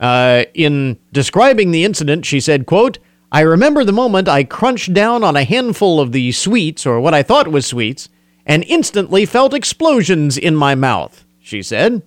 Uh, 0.00 0.42
in 0.54 0.98
describing 1.12 1.70
the 1.70 1.84
incident, 1.84 2.26
she 2.26 2.40
said, 2.40 2.66
quote, 2.66 2.98
I 3.30 3.42
remember 3.42 3.84
the 3.84 3.92
moment 3.92 4.26
I 4.26 4.42
crunched 4.42 4.92
down 4.92 5.22
on 5.22 5.36
a 5.36 5.44
handful 5.44 6.00
of 6.00 6.10
the 6.10 6.32
sweets, 6.32 6.84
or 6.84 7.00
what 7.00 7.14
I 7.14 7.22
thought 7.22 7.46
was 7.46 7.64
sweets, 7.64 8.08
and 8.44 8.64
instantly 8.64 9.24
felt 9.24 9.54
explosions 9.54 10.36
in 10.36 10.56
my 10.56 10.74
mouth 10.74 11.22
she 11.46 11.62
said. 11.62 12.02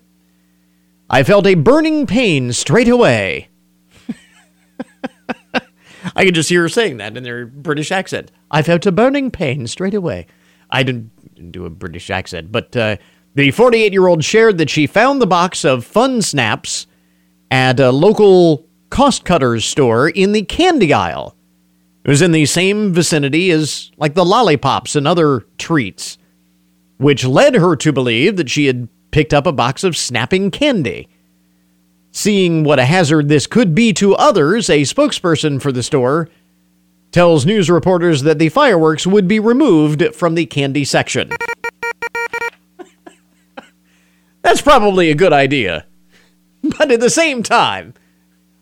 I 1.09 1.23
felt 1.23 1.47
a 1.47 1.55
burning 1.55 2.05
pain 2.05 2.51
straight 2.51 2.89
away. 2.89 3.47
I 6.15 6.25
could 6.25 6.35
just 6.35 6.49
hear 6.49 6.63
her 6.63 6.69
saying 6.69 6.97
that 6.97 7.15
in 7.15 7.23
their 7.23 7.45
British 7.45 7.91
accent. 7.91 8.31
I 8.51 8.61
felt 8.63 8.85
a 8.85 8.91
burning 8.91 9.31
pain 9.31 9.65
straight 9.67 9.93
away. 9.93 10.27
I 10.69 10.83
didn't, 10.83 11.35
didn't 11.35 11.51
do 11.51 11.65
a 11.65 11.69
British 11.69 12.09
accent, 12.09 12.51
but 12.51 12.75
uh, 12.75 12.97
the 13.33 13.51
48 13.51 13.93
year 13.93 14.07
old 14.07 14.25
shared 14.25 14.57
that 14.57 14.69
she 14.69 14.85
found 14.85 15.21
the 15.21 15.27
box 15.27 15.63
of 15.63 15.85
Fun 15.85 16.21
Snaps 16.21 16.85
at 17.49 17.79
a 17.79 17.91
local 17.91 18.67
cost 18.89 19.23
cutters 19.23 19.63
store 19.63 20.09
in 20.09 20.33
the 20.33 20.43
candy 20.43 20.93
aisle. 20.93 21.35
It 22.03 22.09
was 22.09 22.21
in 22.21 22.33
the 22.33 22.45
same 22.45 22.93
vicinity 22.93 23.51
as 23.51 23.89
like 23.97 24.15
the 24.15 24.25
lollipops 24.25 24.97
and 24.97 25.07
other 25.07 25.45
treats, 25.57 26.17
which 26.97 27.23
led 27.23 27.55
her 27.55 27.77
to 27.77 27.93
believe 27.93 28.35
that 28.35 28.49
she 28.49 28.65
had 28.65 28.89
picked 29.11 29.33
up 29.33 29.45
a 29.45 29.51
box 29.51 29.83
of 29.83 29.97
snapping 29.97 30.51
candy. 30.51 31.07
Seeing 32.11 32.63
what 32.63 32.79
a 32.79 32.85
hazard 32.85 33.27
this 33.27 33.47
could 33.47 33.75
be 33.75 33.93
to 33.93 34.15
others, 34.15 34.69
a 34.69 34.81
spokesperson 34.81 35.61
for 35.61 35.71
the 35.71 35.83
store 35.83 36.27
tells 37.11 37.45
news 37.45 37.69
reporters 37.69 38.23
that 38.23 38.39
the 38.39 38.49
fireworks 38.49 39.05
would 39.07 39.27
be 39.27 39.39
removed 39.39 40.03
from 40.15 40.35
the 40.35 40.45
candy 40.45 40.85
section. 40.85 41.31
That's 44.41 44.61
probably 44.61 45.09
a 45.09 45.15
good 45.15 45.33
idea. 45.33 45.85
But 46.77 46.91
at 46.91 46.99
the 46.99 47.09
same 47.09 47.41
time, 47.43 47.93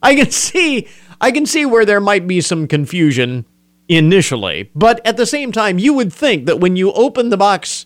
I 0.02 0.16
can 0.16 0.32
see 0.32 0.88
I 1.20 1.32
can 1.32 1.46
see 1.46 1.66
where 1.66 1.86
there 1.86 2.00
might 2.00 2.28
be 2.28 2.42
some 2.42 2.68
confusion 2.68 3.46
initially, 3.90 4.70
but 4.76 5.04
at 5.06 5.18
the 5.18 5.26
same 5.26 5.52
time, 5.52 5.80
you 5.80 5.94
would 5.94 6.14
think 6.14 6.46
that 6.46 6.60
when 6.60 6.76
you 6.76 6.92
open 6.92 7.30
the 7.30 7.38
box, 7.38 7.84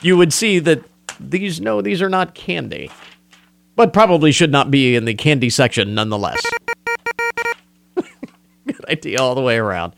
you 0.00 0.16
would 0.16 0.32
see 0.32 0.58
that 0.60 0.84
these 1.20 1.60
no, 1.60 1.80
these 1.80 2.02
are 2.02 2.08
not 2.08 2.34
candy, 2.34 2.90
but 3.76 3.92
probably 3.92 4.32
should 4.32 4.52
not 4.52 4.70
be 4.70 4.96
in 4.96 5.04
the 5.04 5.14
candy 5.14 5.50
section 5.50 5.94
nonetheless. 5.94 6.44
Good 7.94 8.84
idea 8.88 9.20
all 9.20 9.34
the 9.34 9.40
way 9.40 9.56
around. 9.56 9.94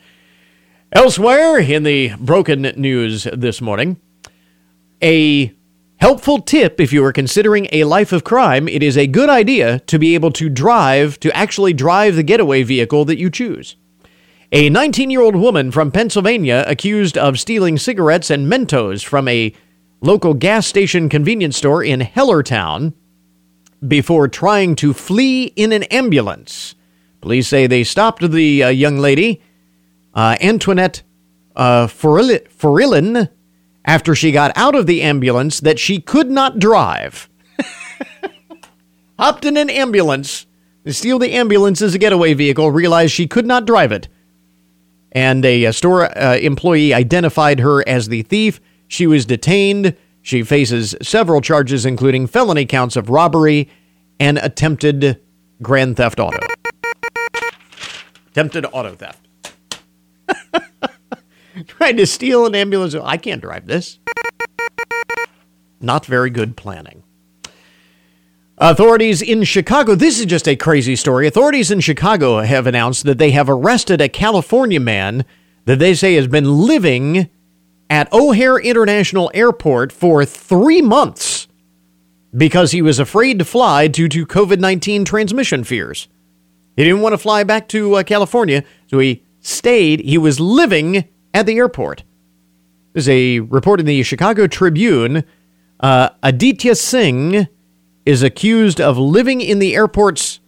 Elsewhere 0.93 1.59
in 1.59 1.85
the 1.85 2.13
broken 2.19 2.63
news 2.77 3.25
this 3.33 3.61
morning, 3.61 3.97
a 5.03 5.55
helpful 5.99 6.41
tip 6.41 6.81
if 6.81 6.93
you 6.93 7.05
are 7.05 7.13
considering 7.13 7.69
a 7.73 7.85
life 7.85 8.13
of 8.13 8.25
crime, 8.25 8.67
it 8.67 8.83
is 8.83 8.97
a 8.99 9.07
good 9.07 9.29
idea 9.29 9.79
to 9.81 9.99
be 9.99 10.15
able 10.15 10.33
to 10.33 10.49
drive, 10.49 11.21
to 11.21 11.35
actually 11.37 11.73
drive 11.73 12.17
the 12.17 12.23
getaway 12.23 12.63
vehicle 12.63 13.05
that 13.05 13.19
you 13.19 13.31
choose. 13.31 13.77
A 14.51 14.69
19 14.69 15.11
year 15.11 15.21
old 15.21 15.37
woman 15.37 15.71
from 15.71 15.93
Pennsylvania 15.93 16.65
accused 16.67 17.17
of 17.17 17.39
stealing 17.39 17.79
cigarettes 17.79 18.31
and 18.31 18.51
Mentos 18.51 19.05
from 19.05 19.29
a 19.29 19.55
local 20.01 20.35
gas 20.35 20.67
station 20.67 21.09
convenience 21.09 21.57
store 21.57 21.83
in 21.83 22.01
Hellertown 22.01 22.95
before 23.87 24.29
trying 24.29 24.77
to 24.77 24.93
flee 24.93 25.45
in 25.57 25.73
an 25.73 25.85
ambulance. 25.85 26.75
Police 27.21 27.49
say 27.49 27.67
they 27.67 27.85
stopped 27.85 28.31
the 28.31 28.63
uh, 28.63 28.69
young 28.69 28.99
lady, 28.99 29.43
uh, 30.15 30.37
Antoinette 30.41 31.03
uh, 31.57 31.89
after 33.85 34.15
she 34.15 34.33
got 34.33 34.53
out 34.57 34.75
of 34.75 34.87
the 34.87 35.03
ambulance 35.03 35.61
that 35.61 35.79
she 35.79 36.01
could 36.01 36.31
not 36.31 36.59
drive. 36.59 37.29
Hopped 39.19 39.45
in 39.45 39.57
an 39.57 39.69
ambulance, 39.69 40.47
steal 40.87 41.19
the 41.19 41.33
ambulance 41.33 41.83
as 41.83 41.95
a 41.95 41.99
getaway 41.99 42.35
vehicle, 42.35 42.71
realized 42.71 43.13
she 43.13 43.27
could 43.27 43.47
not 43.47 43.67
drive 43.67 43.93
it. 43.93 44.09
And 45.13 45.45
a, 45.45 45.65
a 45.65 45.73
store 45.73 46.17
uh, 46.17 46.37
employee 46.37 46.95
identified 46.95 47.61
her 47.61 47.87
as 47.89 48.09
the 48.09 48.23
thief. 48.23 48.61
She 48.91 49.07
was 49.07 49.25
detained. 49.25 49.97
She 50.21 50.43
faces 50.43 50.97
several 51.01 51.41
charges, 51.41 51.87
including 51.87 52.27
felony 52.27 52.67
counts 52.67 52.97
of 52.97 53.09
robbery 53.09 53.71
and 54.19 54.37
attempted 54.39 55.21
grand 55.63 55.97
theft 55.97 56.19
auto. 56.19 56.45
Attempted 58.33 58.67
auto 58.67 58.97
theft. 58.97 59.29
Trying 61.69 61.99
to 61.99 62.07
steal 62.07 62.47
an 62.47 62.57
ambulance. 62.57 62.97
I 62.97 63.17
can't 63.17 63.41
drive 63.41 63.69
this. 63.69 64.01
Not 65.81 66.05
very 66.05 66.29
good 66.29 66.57
planning. 66.57 67.05
Authorities 68.59 69.23
in 69.23 69.45
Chicago, 69.45 69.95
this 69.95 70.19
is 70.19 70.27
just 70.27 70.49
a 70.49 70.57
crazy 70.57 70.97
story. 70.97 71.29
Authorities 71.29 71.71
in 71.71 71.79
Chicago 71.79 72.41
have 72.41 72.67
announced 72.67 73.05
that 73.05 73.19
they 73.19 73.31
have 73.31 73.49
arrested 73.49 74.01
a 74.01 74.09
California 74.09 74.81
man 74.81 75.25
that 75.67 75.79
they 75.79 75.95
say 75.95 76.15
has 76.15 76.27
been 76.27 76.67
living 76.67 77.31
at 77.91 78.11
O'Hare 78.13 78.57
International 78.57 79.31
Airport 79.35 79.91
for 79.91 80.25
three 80.25 80.81
months 80.81 81.49
because 82.35 82.71
he 82.71 82.81
was 82.81 83.01
afraid 83.01 83.41
to 83.41 83.45
fly 83.45 83.89
due 83.89 84.09
to 84.09 84.25
COVID 84.25 84.61
19 84.61 85.05
transmission 85.05 85.65
fears. 85.65 86.09
He 86.77 86.85
didn't 86.85 87.03
want 87.03 87.13
to 87.13 87.19
fly 87.19 87.43
back 87.43 87.69
to 87.69 87.97
uh, 87.97 88.03
California, 88.05 88.63
so 88.87 89.01
he 89.01 89.25
stayed. 89.41 90.01
He 90.01 90.17
was 90.17 90.39
living 90.39 91.09
at 91.35 91.47
the 91.47 91.57
airport. 91.57 92.05
There's 92.93 93.09
a 93.09 93.41
report 93.41 93.81
in 93.81 93.87
the 93.87 94.03
Chicago 94.05 94.47
Tribune. 94.47 95.25
Uh, 95.81 96.11
Aditya 96.23 96.77
Singh 96.77 97.49
is 98.07 98.23
accused 98.23 98.81
of 98.81 98.99
living 98.99 99.41
in 99.41 99.59
the 99.59 99.75
airport's 99.75 100.41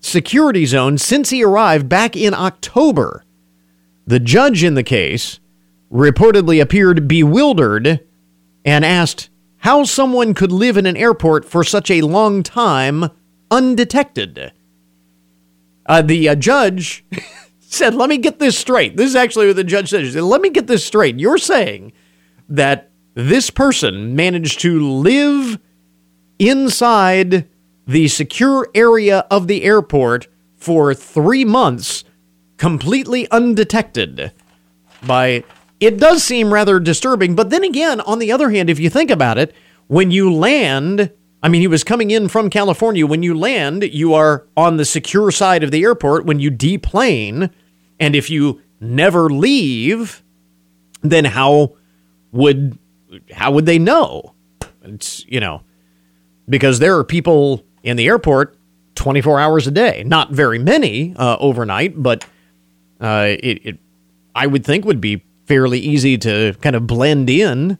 security 0.00 0.66
zone 0.66 0.98
since 0.98 1.30
he 1.30 1.42
arrived 1.42 1.88
back 1.88 2.16
in 2.16 2.34
October. 2.34 3.24
The 4.06 4.20
judge 4.20 4.62
in 4.62 4.74
the 4.74 4.82
case 4.82 5.40
reportedly 5.94 6.60
appeared 6.60 7.06
bewildered 7.06 8.00
and 8.64 8.84
asked 8.84 9.30
how 9.58 9.84
someone 9.84 10.34
could 10.34 10.52
live 10.52 10.76
in 10.76 10.86
an 10.86 10.96
airport 10.96 11.44
for 11.44 11.62
such 11.62 11.90
a 11.90 12.02
long 12.02 12.42
time 12.42 13.08
undetected. 13.50 14.52
Uh, 15.86 16.02
the 16.02 16.28
uh, 16.28 16.34
judge 16.34 17.04
said, 17.60 17.94
Let 17.94 18.08
me 18.08 18.18
get 18.18 18.38
this 18.38 18.58
straight. 18.58 18.96
This 18.96 19.10
is 19.10 19.16
actually 19.16 19.46
what 19.46 19.56
the 19.56 19.64
judge 19.64 19.90
said. 19.90 20.10
Said, 20.10 20.22
Let 20.22 20.40
me 20.40 20.50
get 20.50 20.66
this 20.66 20.84
straight. 20.84 21.18
You're 21.18 21.38
saying 21.38 21.92
that 22.48 22.90
this 23.14 23.48
person 23.50 24.16
managed 24.16 24.60
to 24.60 24.82
live 24.82 25.58
inside 26.38 27.48
the 27.86 28.08
secure 28.08 28.68
area 28.74 29.20
of 29.30 29.46
the 29.46 29.62
airport 29.62 30.26
for 30.56 30.92
three 30.94 31.44
months, 31.44 32.02
completely 32.56 33.30
undetected 33.30 34.32
by. 35.06 35.44
It 35.84 35.98
does 35.98 36.24
seem 36.24 36.52
rather 36.52 36.80
disturbing, 36.80 37.34
but 37.34 37.50
then 37.50 37.62
again, 37.62 38.00
on 38.00 38.18
the 38.18 38.32
other 38.32 38.50
hand, 38.50 38.70
if 38.70 38.80
you 38.80 38.88
think 38.88 39.10
about 39.10 39.36
it, 39.36 39.54
when 39.86 40.10
you 40.10 40.32
land, 40.32 41.10
I 41.42 41.48
mean, 41.48 41.60
he 41.60 41.66
was 41.66 41.84
coming 41.84 42.10
in 42.10 42.28
from 42.28 42.48
California. 42.48 43.06
When 43.06 43.22
you 43.22 43.36
land, 43.36 43.82
you 43.82 44.14
are 44.14 44.46
on 44.56 44.78
the 44.78 44.86
secure 44.86 45.30
side 45.30 45.62
of 45.62 45.70
the 45.70 45.82
airport. 45.82 46.24
When 46.24 46.40
you 46.40 46.48
deplane, 46.48 47.50
and 48.00 48.16
if 48.16 48.30
you 48.30 48.62
never 48.80 49.28
leave, 49.28 50.22
then 51.02 51.26
how 51.26 51.76
would 52.32 52.78
how 53.30 53.52
would 53.52 53.66
they 53.66 53.78
know? 53.78 54.34
It's 54.82 55.24
you 55.26 55.40
know 55.40 55.62
because 56.48 56.78
there 56.78 56.96
are 56.96 57.04
people 57.04 57.64
in 57.82 57.96
the 57.96 58.06
airport 58.06 58.56
24 58.94 59.38
hours 59.38 59.66
a 59.66 59.70
day. 59.70 60.02
Not 60.06 60.30
very 60.30 60.58
many 60.58 61.14
uh, 61.16 61.36
overnight, 61.38 62.02
but 62.02 62.26
uh, 63.00 63.26
it, 63.28 63.66
it 63.66 63.78
I 64.34 64.46
would 64.46 64.64
think 64.64 64.86
would 64.86 65.00
be 65.00 65.24
fairly 65.46 65.78
easy 65.78 66.18
to 66.18 66.54
kind 66.60 66.76
of 66.76 66.86
blend 66.86 67.30
in. 67.30 67.78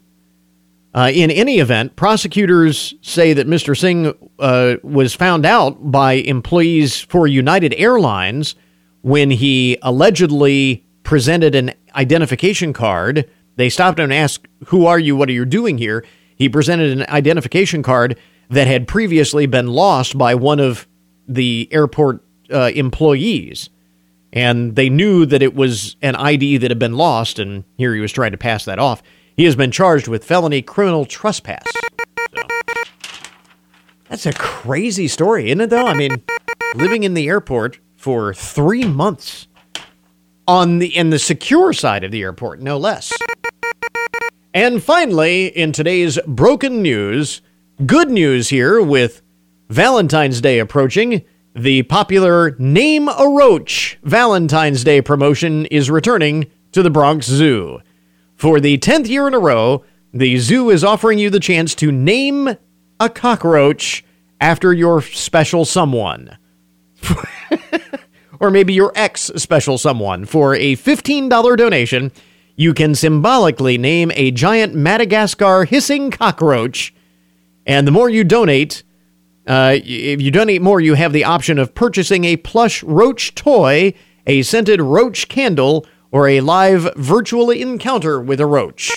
Uh, 0.95 1.11
in 1.13 1.31
any 1.31 1.59
event, 1.59 1.97
prosecutors 1.97 2.95
say 3.03 3.33
that 3.33 3.49
Mr. 3.49 3.77
Singh 3.77 4.15
uh, 4.39 4.77
was 4.83 5.13
found 5.13 5.45
out 5.45 5.91
by 5.91 6.13
employees 6.13 7.01
for 7.01 7.27
United 7.27 7.75
Airlines 7.77 8.55
when 9.03 9.31
he 9.31 9.77
allegedly 9.83 10.87
presented 11.03 11.55
an 11.55 11.73
identification 11.97 12.73
card. 12.73 13.29
They 13.57 13.69
stopped 13.69 13.99
him 13.99 14.05
and 14.05 14.15
asked, 14.15 14.47
Who 14.67 14.87
are 14.87 14.99
you? 14.99 15.17
What 15.17 15.29
are 15.29 15.33
you 15.33 15.45
doing 15.45 15.79
here? 15.79 16.05
He 16.37 16.49
presented 16.49 16.97
an 16.97 17.07
identification 17.09 17.83
card 17.83 18.19
that 18.51 18.67
had 18.67 18.87
previously 18.87 19.47
been 19.47 19.69
lost 19.69 20.17
by 20.17 20.35
one 20.35 20.61
of 20.61 20.87
the 21.27 21.69
airport 21.73 22.23
uh, 22.53 22.71
employees. 22.75 23.69
And 24.35 24.75
they 24.75 24.91
knew 24.91 25.25
that 25.27 25.43
it 25.43 25.55
was 25.55 25.97
an 26.03 26.17
ID 26.17 26.59
that 26.59 26.71
had 26.71 26.79
been 26.79 26.97
lost, 26.97 27.39
and 27.39 27.63
here 27.79 27.95
he 27.95 28.01
was 28.01 28.13
trying 28.13 28.33
to 28.33 28.37
pass 28.37 28.65
that 28.65 28.81
off. 28.81 29.01
He 29.37 29.45
has 29.45 29.55
been 29.55 29.71
charged 29.71 30.09
with 30.09 30.25
felony 30.25 30.61
criminal 30.61 31.07
trespass. 31.07 31.65
So. 32.35 32.43
That's 34.09 34.27
a 34.27 34.33
crazy 34.33 35.07
story, 35.07 35.47
isn't 35.47 35.61
it, 35.61 35.71
though? 35.71 35.87
I 35.87 35.95
mean, 35.95 36.23
living 36.75 37.05
in 37.05 37.15
the 37.15 37.29
airport 37.29 37.79
for 37.97 38.35
three 38.35 38.85
months 38.85 39.47
on 40.47 40.79
the 40.79 40.95
in 40.95 41.11
the 41.11 41.19
secure 41.19 41.73
side 41.73 42.05
of 42.05 42.11
the 42.11 42.23
airport, 42.23 42.61
no 42.61 42.77
less. 42.77 43.13
And 44.53 44.83
finally, 44.83 45.47
in 45.47 45.73
today's 45.73 46.19
broken 46.27 46.83
news, 46.83 47.41
good 47.87 48.11
news 48.11 48.49
here 48.49 48.83
with 48.83 49.23
Valentine's 49.69 50.41
Day 50.41 50.59
approaching. 50.59 51.25
The 51.57 51.85
popular 51.85 52.57
Name 52.59 53.09
a 53.09 53.29
Roach 53.29 53.97
Valentine's 54.03 54.83
Day 54.83 55.01
promotion 55.01 55.67
is 55.67 55.89
returning 55.89 56.51
to 56.73 56.83
the 56.83 56.91
Bronx 56.91 57.27
Zoo. 57.27 57.79
For 58.35 58.59
the 58.59 58.77
10th 58.77 59.09
year 59.09 59.29
in 59.29 59.35
a 59.35 59.39
row, 59.39 59.85
the 60.13 60.37
zoo 60.39 60.69
is 60.71 60.83
offering 60.83 61.21
you 61.21 61.31
the 61.31 61.39
chance 61.39 61.77
to 61.77 61.93
name 61.93 62.57
a 62.99 63.09
cockroach 63.09 64.05
after 64.41 64.73
your 64.73 65.01
special 65.01 65.65
someone. 65.65 66.37
or 68.41 68.51
maybe 68.51 68.73
your 68.73 68.91
ex 68.97 69.31
special 69.37 69.79
someone. 69.79 70.25
For 70.25 70.57
a 70.57 70.75
$15 70.75 71.57
donation, 71.57 72.11
you 72.57 72.75
can 72.75 72.97
symbolically 72.97 73.79
name 73.79 74.11
a 74.17 74.33
giant 74.33 74.75
Madagascar 74.75 75.67
hissing 75.67 76.11
cockroach. 76.11 76.93
And 77.65 77.87
the 77.87 77.93
more 77.93 78.11
you 78.11 78.25
donate, 78.25 78.83
uh, 79.47 79.77
if 79.85 80.23
you 80.23 80.31
donate 80.31 80.63
more, 80.63 80.81
you 80.81 80.95
have 80.95 81.13
the 81.13 81.25
option 81.25 81.59
of 81.59 81.75
purchasing 81.75 82.25
a 82.25 82.37
plush 82.37 82.83
roach 82.83 83.35
toy, 83.35 83.93
a 84.27 84.43
scented 84.43 84.81
roach 84.81 85.29
candle, 85.29 85.87
or 86.11 86.29
a 86.29 86.41
live 86.41 86.89
virtual 86.97 87.51
encounter 87.51 88.21
with 88.21 88.41
a 88.41 88.47
roach. 88.47 88.91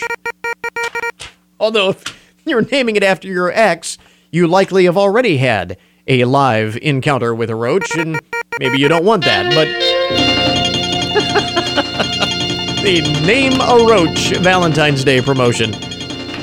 Although, 1.60 1.90
if 1.90 2.38
you're 2.46 2.62
naming 2.62 2.96
it 2.96 3.04
after 3.04 3.28
your 3.28 3.52
ex, 3.52 3.98
you 4.32 4.48
likely 4.48 4.86
have 4.86 4.98
already 4.98 5.38
had 5.38 5.78
a 6.08 6.24
live 6.24 6.78
encounter 6.78 7.36
with 7.36 7.50
a 7.50 7.56
roach, 7.56 7.94
and 7.96 8.20
maybe 8.60 8.78
you 8.78 8.88
don't 8.88 9.04
want 9.04 9.26
that, 9.26 9.54
but. 9.54 9.68
the 12.84 13.02
Name 13.26 13.60
a 13.60 13.86
Roach 13.86 14.30
Valentine's 14.38 15.04
Day 15.04 15.22
promotion. 15.22 15.74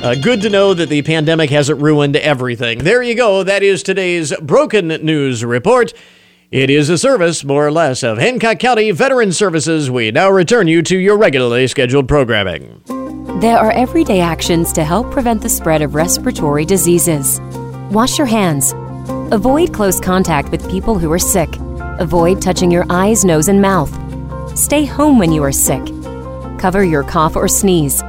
Uh, 0.04 0.14
good 0.14 0.42
to 0.42 0.50
know 0.50 0.74
that 0.74 0.90
the 0.90 1.00
pandemic 1.00 1.48
hasn't 1.48 1.80
ruined 1.80 2.14
everything. 2.14 2.78
There 2.80 3.02
you 3.02 3.14
go. 3.14 3.42
That 3.42 3.62
is 3.62 3.82
today's 3.82 4.36
Broken 4.36 4.88
News 4.88 5.42
Report. 5.42 5.94
It 6.50 6.68
is 6.68 6.90
a 6.90 6.98
service, 6.98 7.42
more 7.42 7.66
or 7.66 7.72
less, 7.72 8.02
of 8.02 8.18
Hancock 8.18 8.58
County 8.58 8.90
Veteran 8.90 9.32
Services. 9.32 9.90
We 9.90 10.10
now 10.10 10.28
return 10.28 10.68
you 10.68 10.82
to 10.82 10.98
your 10.98 11.16
regularly 11.16 11.66
scheduled 11.68 12.06
programming. 12.06 12.82
There 13.40 13.56
are 13.56 13.72
everyday 13.72 14.20
actions 14.20 14.74
to 14.74 14.84
help 14.84 15.10
prevent 15.10 15.40
the 15.40 15.48
spread 15.48 15.80
of 15.80 15.94
respiratory 15.94 16.66
diseases. 16.66 17.40
Wash 17.90 18.18
your 18.18 18.26
hands. 18.26 18.74
Avoid 19.32 19.72
close 19.72 20.00
contact 20.00 20.50
with 20.50 20.70
people 20.70 20.98
who 20.98 21.10
are 21.12 21.18
sick. 21.18 21.48
Avoid 21.98 22.42
touching 22.42 22.70
your 22.70 22.84
eyes, 22.90 23.24
nose, 23.24 23.48
and 23.48 23.62
mouth. 23.62 23.90
Stay 24.54 24.84
home 24.84 25.18
when 25.18 25.32
you 25.32 25.42
are 25.42 25.50
sick. 25.50 25.82
Cover 26.58 26.84
your 26.84 27.04
cough 27.04 27.36
or 27.36 27.48
sneeze. 27.48 28.02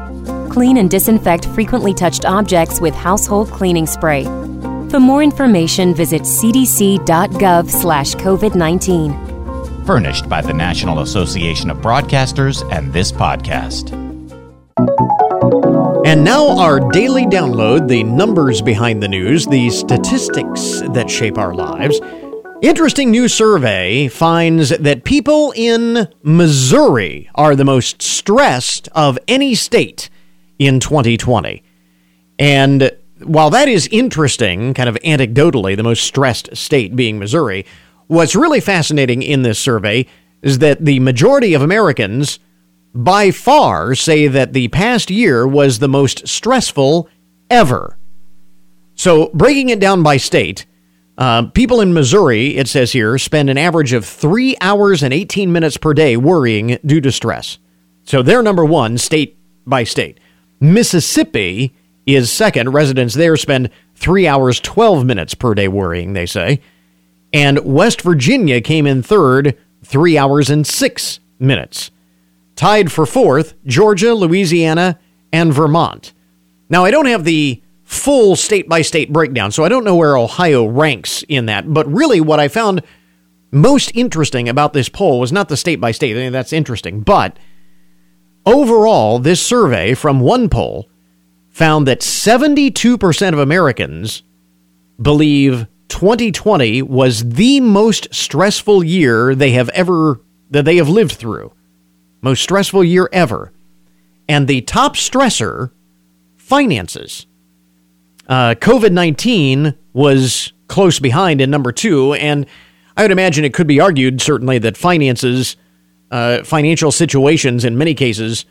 Clean 0.49 0.77
and 0.77 0.89
disinfect 0.89 1.45
frequently 1.47 1.93
touched 1.93 2.25
objects 2.25 2.81
with 2.81 2.93
household 2.95 3.49
cleaning 3.49 3.87
spray. 3.87 4.23
For 4.89 4.99
more 4.99 5.21
information, 5.21 5.93
visit 5.93 6.21
cdc.gov 6.21 7.69
slash 7.69 8.15
COVID-19. 8.15 9.85
Furnished 9.85 10.29
by 10.29 10.41
the 10.41 10.53
National 10.53 10.99
Association 10.99 11.69
of 11.69 11.77
Broadcasters 11.77 12.67
and 12.71 12.91
this 12.93 13.11
podcast. 13.11 13.91
And 16.05 16.23
now 16.23 16.57
our 16.57 16.79
daily 16.91 17.25
download, 17.25 17.87
the 17.87 18.03
numbers 18.03 18.61
behind 18.61 19.01
the 19.01 19.07
news, 19.07 19.45
the 19.45 19.69
statistics 19.69 20.81
that 20.93 21.09
shape 21.09 21.37
our 21.37 21.53
lives. 21.53 21.99
Interesting 22.61 23.11
new 23.11 23.27
survey 23.27 24.07
finds 24.07 24.69
that 24.69 25.03
people 25.03 25.53
in 25.55 26.07
Missouri 26.23 27.29
are 27.35 27.55
the 27.55 27.65
most 27.65 28.01
stressed 28.01 28.87
of 28.93 29.19
any 29.27 29.55
state 29.55 30.09
in 30.59 30.79
2020. 30.79 31.63
And 32.39 32.91
while 33.23 33.49
that 33.49 33.67
is 33.67 33.87
interesting, 33.91 34.73
kind 34.73 34.89
of 34.89 34.95
anecdotally, 34.95 35.75
the 35.75 35.83
most 35.83 36.03
stressed 36.03 36.55
state 36.55 36.95
being 36.95 37.19
Missouri, 37.19 37.65
what's 38.07 38.35
really 38.35 38.59
fascinating 38.59 39.21
in 39.21 39.41
this 39.41 39.59
survey 39.59 40.05
is 40.41 40.59
that 40.59 40.83
the 40.83 40.99
majority 40.99 41.53
of 41.53 41.61
Americans 41.61 42.39
by 42.93 43.31
far 43.31 43.95
say 43.95 44.27
that 44.27 44.53
the 44.53 44.67
past 44.69 45.09
year 45.09 45.47
was 45.47 45.79
the 45.79 45.87
most 45.87 46.27
stressful 46.27 47.09
ever. 47.49 47.97
So, 48.95 49.29
breaking 49.33 49.69
it 49.69 49.81
down 49.81 50.03
by 50.03 50.15
state, 50.15 50.65
uh, 51.17 51.47
people 51.47 51.81
in 51.81 51.93
Missouri, 51.93 52.55
it 52.55 52.69
says 52.69 52.93
here, 52.93 53.17
spend 53.17 53.49
an 53.49 53.57
average 53.57 53.91
of 53.91 54.05
three 54.05 54.55
hours 54.61 55.03
and 55.03 55.13
18 55.13 55.51
minutes 55.51 55.75
per 55.75 55.93
day 55.93 56.15
worrying 56.15 56.77
due 56.85 57.01
to 57.01 57.11
stress. 57.11 57.57
So, 58.03 58.21
they're 58.21 58.41
number 58.41 58.63
one, 58.63 58.97
state 58.97 59.37
by 59.65 59.83
state. 59.83 60.19
Mississippi 60.59 61.73
is 62.05 62.31
second. 62.31 62.73
Residents 62.73 63.13
there 63.13 63.37
spend 63.37 63.69
three 63.95 64.27
hours, 64.27 64.59
12 64.59 65.05
minutes 65.05 65.33
per 65.33 65.53
day 65.53 65.67
worrying, 65.67 66.13
they 66.13 66.25
say. 66.25 66.61
And 67.33 67.59
West 67.59 68.01
Virginia 68.01 68.61
came 68.61 68.87
in 68.87 69.03
third, 69.03 69.57
three 69.83 70.17
hours 70.17 70.49
and 70.49 70.65
six 70.65 71.19
minutes. 71.39 71.91
Tied 72.55 72.91
for 72.91 73.05
fourth, 73.05 73.53
Georgia, 73.65 74.13
Louisiana, 74.13 74.99
and 75.33 75.53
Vermont. 75.53 76.13
Now, 76.69 76.85
I 76.85 76.91
don't 76.91 77.07
have 77.07 77.25
the 77.25 77.61
full 77.83 78.35
state 78.35 78.67
by 78.67 78.81
state 78.81 79.11
breakdown, 79.11 79.51
so 79.51 79.63
I 79.63 79.69
don't 79.69 79.83
know 79.83 79.95
where 79.95 80.17
Ohio 80.17 80.65
ranks 80.65 81.23
in 81.27 81.45
that. 81.47 81.71
But 81.71 81.91
really, 81.91 82.21
what 82.21 82.39
I 82.39 82.47
found 82.47 82.81
most 83.51 83.91
interesting 83.95 84.49
about 84.49 84.73
this 84.73 84.89
poll 84.89 85.19
was 85.19 85.31
not 85.31 85.49
the 85.49 85.57
state 85.57 85.79
by 85.79 85.91
state. 85.91 86.15
I 86.15 86.19
mean, 86.19 86.31
that's 86.31 86.53
interesting. 86.53 87.01
But 87.01 87.37
overall, 88.45 89.19
this 89.19 89.41
survey 89.41 89.93
from 89.93 90.19
one 90.19 90.49
poll 90.49 90.89
found 91.49 91.87
that 91.87 92.01
72% 92.01 93.33
of 93.33 93.39
Americans 93.39 94.23
believe 95.01 95.67
2020 95.89 96.81
was 96.81 97.29
the 97.29 97.59
most 97.59 98.13
stressful 98.13 98.83
year 98.83 99.35
they 99.35 99.51
have 99.51 99.69
ever 99.69 100.19
that 100.51 100.65
they 100.65 100.77
have 100.77 100.89
lived 100.89 101.13
through. 101.13 101.51
Most 102.21 102.41
stressful 102.41 102.83
year 102.83 103.09
ever. 103.11 103.51
And 104.27 104.47
the 104.47 104.61
top 104.61 104.95
stressor 104.95 105.71
finances. 106.37 107.25
Uh, 108.27 108.55
COVID 108.55 108.91
19 108.91 109.75
was 109.93 110.51
close 110.67 110.99
behind 110.99 111.41
in 111.41 111.49
number 111.49 111.71
two. 111.71 112.13
And 112.13 112.45
I 112.97 113.03
would 113.03 113.11
imagine 113.11 113.45
it 113.45 113.53
could 113.53 113.67
be 113.67 113.79
argued, 113.79 114.21
certainly, 114.21 114.57
that 114.59 114.77
finances, 114.77 115.57
uh, 116.15 116.45
financial 116.45 116.93
situations 116.93 117.65
in 117.65 117.77
many 117.77 117.93
cases, 117.93 118.45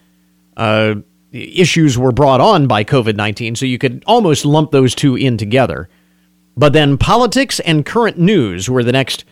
uh, 0.59 0.97
issues 1.33 1.97
were 1.97 2.12
brought 2.12 2.43
on 2.43 2.67
by 2.67 2.85
COVID 2.85 3.17
19, 3.17 3.57
so 3.57 3.65
you 3.65 3.79
could 3.79 4.05
almost 4.07 4.45
lump 4.45 4.71
those 4.71 4.95
two 4.95 5.17
in 5.17 5.39
together. 5.39 5.89
But 6.59 6.75
then 6.75 6.99
politics 6.99 7.61
and 7.61 7.87
current 7.87 8.19
news 8.19 8.69
were 8.69 8.85
the 8.85 8.93
next 8.93 9.25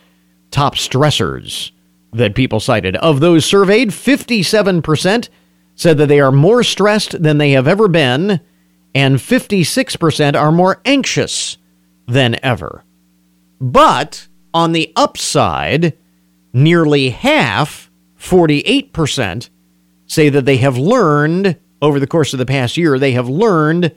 top 0.49 0.73
stressors 0.73 1.69
that 2.11 2.33
people 2.33 2.59
cited. 2.59 2.95
Of 2.95 3.19
those 3.19 3.45
surveyed, 3.45 3.89
57% 3.89 5.29
said 5.75 5.97
that 5.99 6.07
they 6.07 6.19
are 6.19 6.31
more 6.31 6.63
stressed 6.63 7.21
than 7.21 7.37
they 7.37 7.51
have 7.51 7.67
ever 7.67 7.87
been, 7.87 8.41
and 8.95 9.17
56% 9.17 10.35
are 10.35 10.51
more 10.51 10.81
anxious 10.85 11.57
than 12.07 12.43
ever. 12.43 12.83
But 13.61 14.27
on 14.55 14.71
the 14.71 14.91
upside, 14.95 15.95
nearly 16.51 17.11
half, 17.11 17.82
48%, 18.23 19.49
say 20.07 20.29
that 20.29 20.45
they 20.45 20.57
have 20.57 20.77
learned 20.77 21.59
over 21.81 21.99
the 21.99 22.07
course 22.07 22.31
of 22.33 22.39
the 22.39 22.45
past 22.45 22.77
year, 22.77 22.97
they 22.97 23.11
have 23.11 23.27
learned 23.27 23.93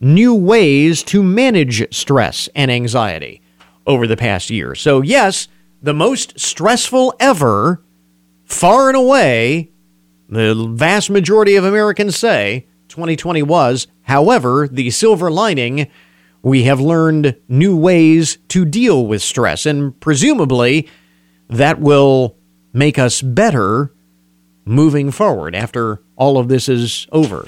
new 0.00 0.32
ways 0.32 1.02
to 1.02 1.22
manage 1.22 1.92
stress 1.92 2.48
and 2.54 2.70
anxiety 2.70 3.42
over 3.84 4.06
the 4.06 4.16
past 4.16 4.48
year. 4.48 4.76
So, 4.76 5.00
yes, 5.00 5.48
the 5.82 5.92
most 5.92 6.38
stressful 6.38 7.14
ever, 7.18 7.82
far 8.44 8.88
and 8.88 8.96
away, 8.96 9.72
the 10.28 10.54
vast 10.70 11.10
majority 11.10 11.56
of 11.56 11.64
Americans 11.64 12.16
say 12.16 12.68
2020 12.88 13.42
was. 13.42 13.88
However, 14.02 14.68
the 14.70 14.90
silver 14.90 15.32
lining, 15.32 15.88
we 16.42 16.62
have 16.64 16.80
learned 16.80 17.36
new 17.48 17.76
ways 17.76 18.38
to 18.48 18.64
deal 18.64 19.04
with 19.04 19.20
stress, 19.20 19.66
and 19.66 19.98
presumably 20.00 20.88
that 21.48 21.80
will 21.80 22.36
make 22.74 22.98
us 22.98 23.22
better 23.22 23.94
moving 24.66 25.10
forward 25.10 25.54
after 25.54 26.02
all 26.16 26.36
of 26.36 26.48
this 26.48 26.68
is 26.68 27.06
over. 27.12 27.46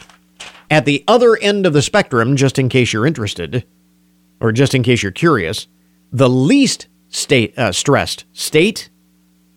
At 0.71 0.85
the 0.85 1.05
other 1.07 1.37
end 1.37 1.67
of 1.67 1.73
the 1.73 1.83
spectrum, 1.83 2.37
just 2.37 2.59
in 2.59 2.69
case 2.69 2.93
you're 2.93 3.07
interested, 3.07 3.67
or 4.41 4.53
just 4.53 4.75
in 4.75 4.83
case 4.83 5.03
you're 5.03 5.13
curious, 5.13 5.67
the 6.13 6.31
least 6.31 6.89
state 7.09 7.59
uh, 7.59 7.73
stressed 7.73 8.25
state, 8.33 8.89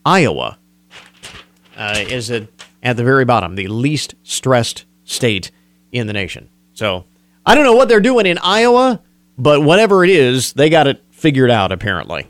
Iowa, 0.06 0.58
uh, 1.78 1.96
is 1.98 2.30
at, 2.32 2.48
at 2.84 2.98
the 2.98 3.04
very 3.04 3.26
bottom, 3.26 3.56
the 3.56 3.68
least 3.68 4.16
stressed 4.24 4.86
state 5.04 5.52
in 5.92 6.08
the 6.08 6.14
nation. 6.14 6.50
So 6.74 7.06
I 7.46 7.56
don't 7.56 7.64
know 7.64 7.76
what 7.76 7.90
they're 7.90 8.00
doing 8.00 8.26
in 8.26 8.38
Iowa, 8.40 9.02
but 9.38 9.62
whatever 9.62 10.04
it 10.04 10.10
is, 10.10 10.54
they 10.54 10.70
got 10.70 10.88
it 10.88 11.04
figured 11.12 11.52
out 11.52 11.72
apparently. 11.72 12.28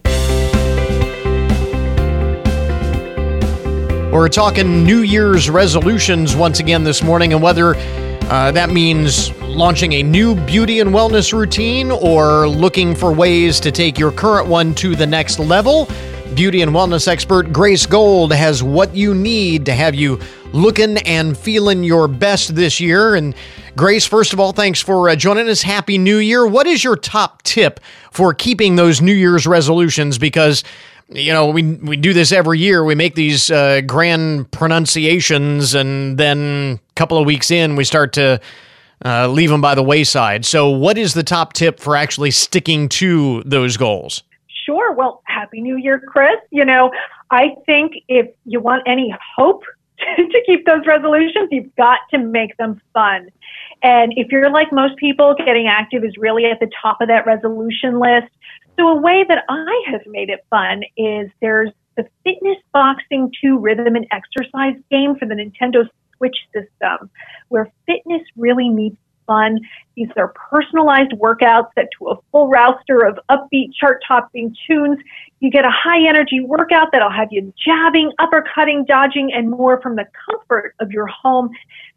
We're 4.19 4.27
talking 4.27 4.83
New 4.83 5.03
Year's 5.03 5.49
resolutions 5.49 6.35
once 6.35 6.59
again 6.59 6.83
this 6.83 7.01
morning 7.01 7.31
and 7.31 7.41
whether 7.41 7.75
uh, 7.77 8.51
that 8.51 8.69
means 8.69 9.33
launching 9.43 9.93
a 9.93 10.03
new 10.03 10.35
beauty 10.35 10.81
and 10.81 10.89
wellness 10.89 11.31
routine 11.31 11.89
or 11.89 12.45
looking 12.45 12.95
for 12.95 13.13
ways 13.13 13.61
to 13.61 13.71
take 13.71 13.97
your 13.97 14.11
current 14.11 14.49
one 14.49 14.75
to 14.75 14.93
the 14.93 15.07
next 15.07 15.39
level. 15.39 15.87
Beauty 16.35 16.61
and 16.61 16.73
wellness 16.73 17.07
expert 17.07 17.53
Grace 17.53 17.85
Gold 17.85 18.33
has 18.33 18.61
what 18.61 18.93
you 18.93 19.15
need 19.15 19.65
to 19.67 19.73
have 19.73 19.95
you 19.95 20.19
looking 20.51 20.97
and 20.97 21.37
feeling 21.37 21.85
your 21.85 22.09
best 22.09 22.55
this 22.55 22.81
year. 22.81 23.15
And 23.15 23.33
Grace, 23.77 24.05
first 24.05 24.33
of 24.33 24.39
all, 24.41 24.51
thanks 24.51 24.81
for 24.81 25.07
uh, 25.07 25.15
joining 25.15 25.47
us. 25.47 25.61
Happy 25.61 25.97
New 25.97 26.17
Year. 26.17 26.45
What 26.45 26.67
is 26.67 26.83
your 26.83 26.97
top 26.97 27.41
tip 27.43 27.79
for 28.11 28.33
keeping 28.33 28.75
those 28.75 29.01
New 29.01 29.13
Year's 29.13 29.47
resolutions? 29.47 30.17
Because 30.17 30.65
you 31.11 31.33
know, 31.33 31.49
we 31.49 31.63
we 31.63 31.97
do 31.97 32.13
this 32.13 32.31
every 32.31 32.59
year. 32.59 32.83
We 32.83 32.95
make 32.95 33.15
these 33.15 33.49
uh, 33.49 33.81
grand 33.81 34.51
pronunciations, 34.51 35.73
and 35.73 36.17
then 36.17 36.79
a 36.89 36.93
couple 36.95 37.17
of 37.17 37.25
weeks 37.25 37.49
in, 37.51 37.75
we 37.75 37.83
start 37.83 38.13
to 38.13 38.39
uh, 39.03 39.27
leave 39.27 39.49
them 39.49 39.61
by 39.61 39.75
the 39.75 39.83
wayside. 39.83 40.45
So, 40.45 40.69
what 40.69 40.97
is 40.97 41.13
the 41.13 41.23
top 41.23 41.53
tip 41.53 41.79
for 41.79 41.95
actually 41.95 42.31
sticking 42.31 42.89
to 42.89 43.43
those 43.45 43.77
goals? 43.77 44.23
Sure. 44.65 44.93
Well, 44.93 45.21
Happy 45.25 45.61
New 45.61 45.77
Year, 45.77 45.99
Chris. 45.99 46.37
You 46.51 46.65
know, 46.65 46.91
I 47.31 47.55
think 47.65 47.93
if 48.07 48.27
you 48.45 48.59
want 48.59 48.83
any 48.85 49.13
hope 49.35 49.63
to 50.17 50.41
keep 50.45 50.65
those 50.65 50.85
resolutions, 50.85 51.49
you've 51.51 51.75
got 51.75 51.99
to 52.11 52.19
make 52.19 52.55
them 52.57 52.79
fun. 52.93 53.29
And 53.81 54.13
if 54.15 54.31
you're 54.31 54.51
like 54.51 54.71
most 54.71 54.97
people, 54.97 55.33
getting 55.37 55.67
active 55.67 56.03
is 56.03 56.13
really 56.17 56.45
at 56.45 56.59
the 56.59 56.69
top 56.81 57.01
of 57.01 57.07
that 57.07 57.25
resolution 57.25 57.99
list. 57.99 58.27
So 58.79 58.87
a 58.87 58.95
way 58.95 59.25
that 59.27 59.43
I 59.49 59.83
have 59.91 60.01
made 60.07 60.29
it 60.29 60.45
fun 60.49 60.83
is 60.95 61.29
there's 61.41 61.69
the 61.97 62.07
Fitness 62.23 62.55
Boxing 62.71 63.29
2 63.43 63.59
Rhythm 63.59 63.97
and 63.97 64.07
Exercise 64.09 64.81
game 64.89 65.17
for 65.17 65.25
the 65.25 65.35
Nintendo 65.35 65.85
Switch 66.15 66.37
system, 66.53 67.09
where 67.49 67.69
fitness 67.85 68.21
really 68.37 68.69
meets 68.69 68.95
fun. 69.27 69.59
These 69.97 70.07
are 70.15 70.29
personalized 70.29 71.11
workouts 71.11 71.67
set 71.75 71.89
to 71.99 72.07
a 72.07 72.15
full 72.31 72.47
roster 72.47 73.05
of 73.05 73.19
upbeat 73.29 73.73
chart 73.77 74.01
topping 74.07 74.55
tunes. 74.65 74.97
You 75.41 75.51
get 75.51 75.65
a 75.65 75.71
high 75.71 76.07
energy 76.07 76.39
workout 76.39 76.87
that'll 76.93 77.11
have 77.11 77.27
you 77.31 77.53
jabbing, 77.61 78.13
uppercutting, 78.17 78.87
dodging, 78.87 79.33
and 79.33 79.51
more 79.51 79.81
from 79.81 79.97
the 79.97 80.05
comfort 80.25 80.73
of 80.79 80.89
your 80.91 81.07
home. 81.07 81.49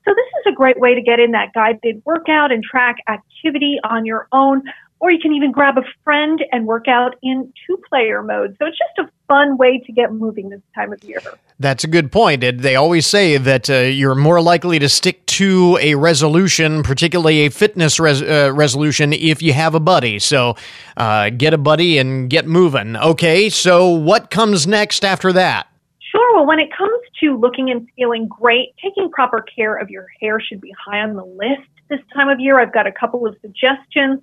So 0.05 0.13
this 0.13 0.27
is 0.41 0.53
a 0.53 0.57
great 0.57 0.81
way 0.81 0.97
to 0.97 1.01
get 1.01 1.21
in 1.21 1.31
that 1.31 1.53
guided 1.55 2.03
workout 2.05 2.51
and 2.51 2.65
track 2.65 2.97
activity 3.09 3.79
on 3.85 4.05
your 4.05 4.27
own 4.33 4.65
or 5.03 5.11
you 5.11 5.19
can 5.19 5.33
even 5.33 5.51
grab 5.51 5.77
a 5.77 5.83
friend 6.05 6.45
and 6.53 6.65
work 6.65 6.87
out 6.87 7.17
in 7.25 7.53
two 7.67 7.77
player 7.89 8.23
mode. 8.23 8.57
So 8.61 8.67
it's 8.67 8.79
just 8.79 9.09
a 9.09 9.11
fun 9.27 9.57
way 9.57 9.83
to 9.85 9.93
get 9.93 10.13
moving 10.13 10.49
this 10.49 10.61
time 10.77 10.93
of 10.93 11.03
year. 11.03 11.21
That's 11.59 11.83
a 11.83 11.89
good 11.89 12.13
point. 12.13 12.45
They 12.59 12.77
always 12.77 13.05
say 13.05 13.37
that 13.37 13.69
uh, 13.69 13.79
you're 13.79 14.15
more 14.15 14.41
likely 14.41 14.79
to 14.79 14.89
stick 14.89 15.27
to 15.27 15.77
a 15.83 15.97
resolution, 15.97 16.85
particularly 16.85 17.47
a 17.47 17.51
fitness 17.51 17.99
res- 17.99 18.23
uh, 18.23 18.53
resolution, 18.55 19.13
if 19.13 19.43
you 19.43 19.53
have 19.53 19.75
a 19.75 19.81
buddy. 19.81 20.21
So 20.21 20.55
uh, 20.97 21.31
get 21.31 21.53
a 21.53 21.59
buddy 21.59 21.99
and 21.99 22.31
get 22.31 22.47
moving. 22.47 22.97
Okay, 22.97 23.51
so 23.51 23.89
what 23.89 24.31
comes 24.31 24.69
next 24.69 25.05
after 25.05 25.33
that? 25.33 25.67
Sure. 26.13 26.37
Well, 26.37 26.47
when 26.47 26.61
it 26.61 26.69
comes 26.77 27.01
to 27.21 27.37
looking 27.37 27.71
and 27.71 27.89
feeling 27.97 28.29
great, 28.29 28.75
taking 28.81 29.11
proper 29.11 29.41
care 29.41 29.75
of 29.75 29.91
your 29.91 30.07
hair 30.21 30.41
should 30.41 30.61
be 30.61 30.73
high 30.79 31.01
on 31.01 31.17
the 31.17 31.25
list 31.25 31.67
this 31.89 32.01
time 32.15 32.29
of 32.29 32.41
year. 32.41 32.61
I've 32.61 32.73
got 32.73 32.87
a 32.87 32.93
couple 32.93 33.27
of 33.27 33.37
suggestions. 33.41 34.21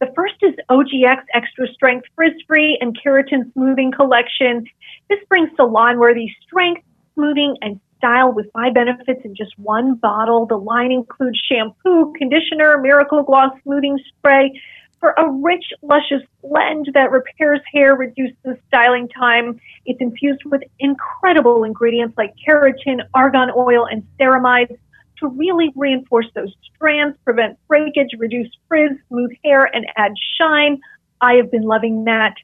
The 0.00 0.10
first 0.16 0.36
is 0.40 0.54
OGX 0.70 1.24
Extra 1.34 1.68
Strength 1.74 2.06
Frizz 2.16 2.32
Free 2.48 2.78
and 2.80 2.98
Keratin 2.98 3.52
Smoothing 3.52 3.92
Collection. 3.92 4.64
This 5.10 5.18
brings 5.28 5.50
salon 5.56 5.98
worthy 5.98 6.26
strength, 6.42 6.80
smoothing, 7.12 7.58
and 7.60 7.78
style 7.98 8.32
with 8.32 8.50
five 8.54 8.72
benefits 8.72 9.20
in 9.26 9.34
just 9.36 9.52
one 9.58 9.96
bottle. 9.96 10.46
The 10.46 10.56
line 10.56 10.90
includes 10.90 11.38
shampoo, 11.52 12.14
conditioner, 12.16 12.78
Miracle 12.78 13.22
Gloss 13.22 13.52
smoothing 13.62 13.98
spray 14.08 14.58
for 15.00 15.10
a 15.18 15.30
rich, 15.30 15.64
luscious 15.82 16.22
blend 16.42 16.88
that 16.94 17.10
repairs 17.10 17.60
hair, 17.70 17.94
reduces 17.94 18.56
styling 18.68 19.06
time. 19.08 19.60
It's 19.84 20.00
infused 20.00 20.44
with 20.46 20.62
incredible 20.78 21.64
ingredients 21.64 22.16
like 22.16 22.32
keratin, 22.48 23.02
argan 23.12 23.50
oil, 23.54 23.84
and 23.84 24.02
ceramides 24.18 24.78
to 25.20 25.28
really 25.28 25.72
reinforce 25.76 26.26
those 26.34 26.52
strands, 26.74 27.16
prevent 27.24 27.58
breakage, 27.68 28.10
reduce 28.18 28.48
frizz, 28.68 28.92
smooth 29.08 29.30
hair, 29.44 29.64
and 29.64 29.86
add 29.96 30.12
shine. 30.38 30.80
I 31.20 31.34
have 31.34 31.50
been 31.50 31.62
loving 31.62 32.04
that. 32.04 32.34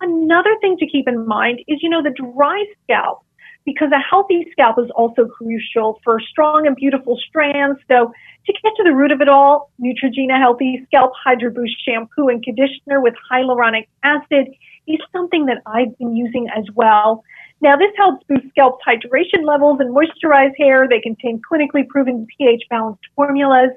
Another 0.00 0.56
thing 0.60 0.76
to 0.78 0.86
keep 0.86 1.06
in 1.06 1.26
mind 1.26 1.60
is, 1.68 1.78
you 1.82 1.88
know, 1.88 2.02
the 2.02 2.10
dry 2.10 2.64
scalp, 2.82 3.24
because 3.64 3.92
a 3.92 4.00
healthy 4.00 4.46
scalp 4.50 4.78
is 4.78 4.90
also 4.96 5.26
crucial 5.26 6.00
for 6.02 6.18
strong 6.18 6.66
and 6.66 6.74
beautiful 6.74 7.18
strands. 7.28 7.78
So 7.86 8.12
to 8.46 8.52
get 8.52 8.72
to 8.76 8.82
the 8.82 8.92
root 8.92 9.12
of 9.12 9.20
it 9.20 9.28
all, 9.28 9.70
Neutrogena 9.80 10.38
Healthy 10.38 10.82
Scalp 10.86 11.12
Hydro 11.22 11.50
Boost 11.50 11.76
Shampoo 11.84 12.28
and 12.28 12.42
Conditioner 12.42 13.00
with 13.00 13.14
hyaluronic 13.30 13.86
acid 14.02 14.48
is 14.86 14.98
something 15.12 15.46
that 15.46 15.62
I've 15.66 15.96
been 15.98 16.16
using 16.16 16.48
as 16.56 16.64
well. 16.74 17.24
Now, 17.60 17.76
this 17.76 17.92
helps 17.96 18.24
boost 18.28 18.48
scalp 18.50 18.80
hydration 18.86 19.44
levels 19.44 19.78
and 19.80 19.94
moisturize 19.94 20.52
hair. 20.58 20.88
They 20.88 21.00
contain 21.00 21.40
clinically 21.40 21.86
proven 21.88 22.26
pH 22.36 22.64
balanced 22.68 23.04
formulas 23.14 23.70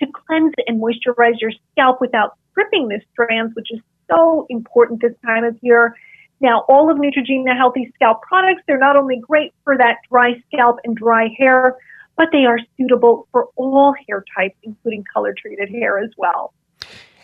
to 0.00 0.06
cleanse 0.06 0.54
and 0.66 0.82
moisturize 0.82 1.40
your 1.40 1.52
scalp 1.72 2.00
without 2.00 2.36
stripping 2.50 2.88
the 2.88 3.00
strands, 3.12 3.54
which 3.54 3.68
is 3.70 3.80
so 4.10 4.46
important 4.48 5.00
this 5.00 5.14
time 5.24 5.44
of 5.44 5.56
year. 5.62 5.94
Now, 6.40 6.64
all 6.68 6.90
of 6.90 6.98
Neutrogena 6.98 7.56
Healthy 7.56 7.92
Scalp 7.94 8.22
products, 8.22 8.62
they're 8.66 8.78
not 8.78 8.96
only 8.96 9.20
great 9.20 9.52
for 9.64 9.76
that 9.76 9.98
dry 10.10 10.34
scalp 10.46 10.78
and 10.84 10.96
dry 10.96 11.28
hair, 11.36 11.76
but 12.16 12.28
they 12.32 12.44
are 12.44 12.58
suitable 12.76 13.28
for 13.32 13.48
all 13.56 13.94
hair 14.08 14.24
types, 14.36 14.56
including 14.62 15.04
color 15.12 15.34
treated 15.36 15.68
hair 15.68 15.98
as 15.98 16.10
well. 16.16 16.52